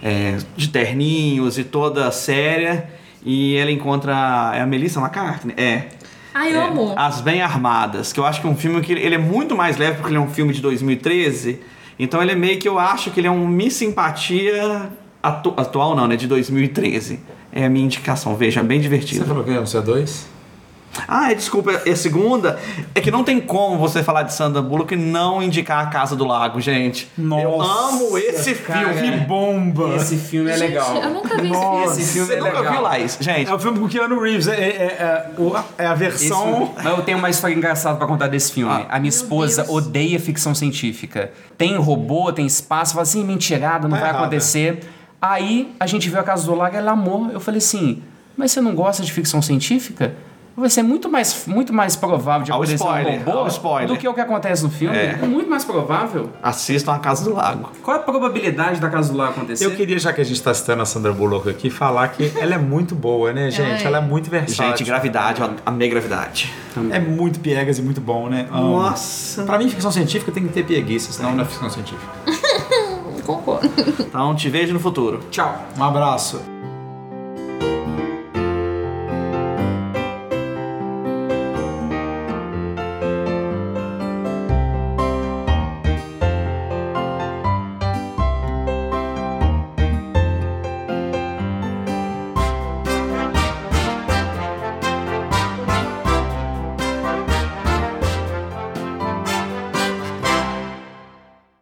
é, 0.04 0.38
de 0.56 0.68
terninhos 0.68 1.58
e 1.58 1.64
toda 1.64 2.12
séria. 2.12 3.01
E 3.26 3.56
ela 3.56 3.72
encontra. 3.72 4.52
É 4.56 4.62
a 4.62 4.66
Melissa 4.66 5.00
McCartney? 5.00 5.54
É. 5.58 5.88
Ai, 6.34 6.54
eu 6.56 6.62
É, 6.62 6.68
amo. 6.68 6.94
As 6.96 7.20
Bem 7.22 7.42
Armadas, 7.42 8.14
que 8.14 8.20
eu 8.20 8.26
acho 8.26 8.40
que 8.42 8.48
é 8.48 8.50
um 8.50 8.56
filme 8.56 8.80
que 8.82 8.94
ele 8.94 9.16
é 9.16 9.18
muito 9.18 9.56
mais 9.56 9.78
leve 9.78 9.98
porque 9.98 10.10
ele 10.10 10.18
é 10.18 10.22
um 10.22 10.30
filme 10.30 10.54
de 10.54 10.62
2013. 10.62 11.60
Então 12.00 12.22
ele 12.22 12.32
é 12.32 12.36
meio 12.36 12.58
que 12.60 12.68
eu 12.68 12.80
acho 12.80 13.12
que 13.12 13.20
ele 13.20 13.28
é 13.28 13.32
um 13.32 13.46
Miss 13.48 13.74
Simpatia 13.74 14.90
atu- 15.22 15.54
atual 15.58 15.96
não, 15.96 16.08
né, 16.08 16.16
de 16.16 16.28
2013. 16.28 17.20
É 17.52 17.66
a 17.66 17.70
minha 17.70 17.84
indicação, 17.86 18.36
veja, 18.36 18.62
é 18.62 18.64
bem 18.64 18.78
Você 18.80 18.84
divertido. 18.84 19.26
falou 19.26 19.44
que 19.44 19.52
é 19.52 19.60
um 19.60 19.66
C2? 19.66 20.24
Ah, 21.08 21.32
é, 21.32 21.36
desculpa, 21.36 21.72
é 21.86 21.92
a 21.92 21.96
segunda. 21.96 22.60
É 22.94 23.00
que 23.00 23.10
não 23.10 23.24
tem 23.24 23.40
como 23.40 23.78
você 23.78 24.04
falar 24.04 24.24
de 24.24 24.34
Sandra 24.34 24.62
Bullock 24.62 24.94
e 24.94 24.98
não 24.98 25.42
indicar 25.42 25.86
a 25.86 25.90
Casa 25.90 26.16
do 26.16 26.26
Lago, 26.26 26.60
gente. 26.60 27.08
eu 27.18 27.62
amo 27.62 28.18
esse 28.18 28.56
cara. 28.56 28.94
filme. 28.94 29.12
Que 29.20 29.26
bomba! 29.26 29.96
Esse 29.96 30.18
filme 30.18 30.50
é 30.52 30.58
Gente, 30.58 30.68
legal. 30.70 30.96
eu 30.98 31.10
nunca 31.12 31.42
vi 31.42 31.48
Nossa, 31.50 32.00
esse 32.02 32.12
filme. 32.14 32.28
Você 32.28 32.34
é 32.34 32.40
nunca 32.40 32.58
legal. 32.60 32.74
viu, 32.74 32.82
Laís? 32.82 33.18
Gente, 33.22 33.50
É 33.50 33.54
o 33.54 33.60
filme 33.60 33.80
com 33.80 33.86
o 33.86 33.90
Keanu 33.90 34.20
Reeves, 34.20 34.48
é, 34.48 34.56
é, 34.56 34.68
é, 34.68 35.32
é 35.78 35.86
a 35.88 35.94
versão. 35.94 36.64
Esse- 36.64 36.84
mas 36.84 36.98
eu 36.98 37.02
tenho 37.04 37.18
uma 37.18 37.30
história 37.30 37.54
engraçada 37.56 37.98
pra 37.98 38.06
contar 38.08 38.28
desse 38.28 38.52
filme. 38.52 38.72
Ah. 38.74 38.86
a 38.90 39.00
minha 39.00 39.10
esposa 39.10 39.64
Deus. 39.64 39.76
odeia 39.76 40.20
ficção 40.20 40.54
científica. 40.54 41.32
Tem 41.58 41.76
robô, 41.78 42.32
tem 42.34 42.46
espaço, 42.46 42.92
fala 42.94 43.04
assim, 43.04 43.24
mentirada, 43.24 43.88
não 43.88 43.96
Tá 43.96 44.02
vai 44.02 44.10
errada. 44.10 44.26
acontecer. 44.26 44.80
Aí 45.22 45.74
a 45.80 45.88
gente 45.88 46.10
viu 46.10 46.20
a 46.20 46.24
Casa 46.24 46.46
do 46.46 46.54
Lago, 46.56 46.76
ela 46.76 46.92
amou. 46.92 47.30
Eu 47.32 47.40
falei 47.40 47.60
assim, 47.60 48.02
mas 48.36 48.52
você 48.52 48.60
não 48.60 48.74
gosta 48.76 49.04
de 49.04 49.12
ficção 49.12 49.42
científica? 49.42 50.14
Vai 50.62 50.70
ser 50.70 50.84
muito 50.84 51.10
mais, 51.10 51.48
muito 51.48 51.74
mais 51.74 51.96
provável 51.96 52.44
de 52.46 52.52
acontecer 52.52 52.76
spoiler, 52.76 53.20
um 53.20 53.24
robô 53.24 53.86
do 53.88 53.98
que 53.98 54.08
o 54.08 54.14
que 54.14 54.22
acontece 54.22 54.62
no 54.64 54.70
filme. 54.70 54.96
É. 54.96 55.18
É 55.20 55.26
muito 55.26 55.50
mais 55.50 55.66
provável. 55.66 56.30
assistam 56.44 56.94
a 56.94 57.00
Casa 57.00 57.24
do 57.24 57.34
Lago. 57.34 57.72
Qual 57.82 57.98
a 57.98 58.00
probabilidade 58.00 58.80
da 58.80 58.88
Casa 58.88 59.12
do 59.12 59.18
Lago 59.18 59.32
acontecer? 59.32 59.66
Eu 59.66 59.72
queria, 59.72 59.98
já 59.98 60.14
que 60.14 60.22
a 60.22 60.24
gente 60.24 60.36
está 60.36 60.54
citando 60.54 60.84
a 60.84 60.86
Sandra 60.86 61.12
Bullock 61.12 61.50
aqui, 61.50 61.72
falar 61.72 62.10
que 62.10 62.32
ela 62.40 62.54
é 62.54 62.58
muito 62.60 62.94
boa, 62.94 63.34
né, 63.34 63.50
gente? 63.52 63.84
É. 63.84 63.88
Ela 63.88 63.98
é 63.98 64.02
muito 64.02 64.30
versátil. 64.30 64.78
Gente, 64.78 64.84
gravidade, 64.84 65.42
eu 65.42 65.50
amei 65.66 65.90
gravidade. 65.90 66.54
É 66.92 67.00
muito 67.00 67.40
piegas 67.40 67.80
e 67.80 67.82
muito 67.82 68.00
bom, 68.00 68.30
né? 68.30 68.48
Amo. 68.52 68.82
Nossa. 68.82 69.42
Pra 69.42 69.58
mim, 69.58 69.68
ficção 69.68 69.92
científica 69.92 70.32
tem 70.32 70.44
que 70.48 70.54
ter 70.54 70.64
pieguice, 70.64 71.12
senão 71.12 71.36
não 71.36 71.44
é 71.44 71.48
ficção 71.48 71.72
científica. 71.72 72.12
Concordo. 73.26 73.68
Então 74.00 74.36
te 74.36 74.48
vejo 74.48 74.74
no 74.74 74.80
futuro. 74.80 75.22
Tchau. 75.32 75.60
Um 75.76 75.84
abraço. 75.84 76.40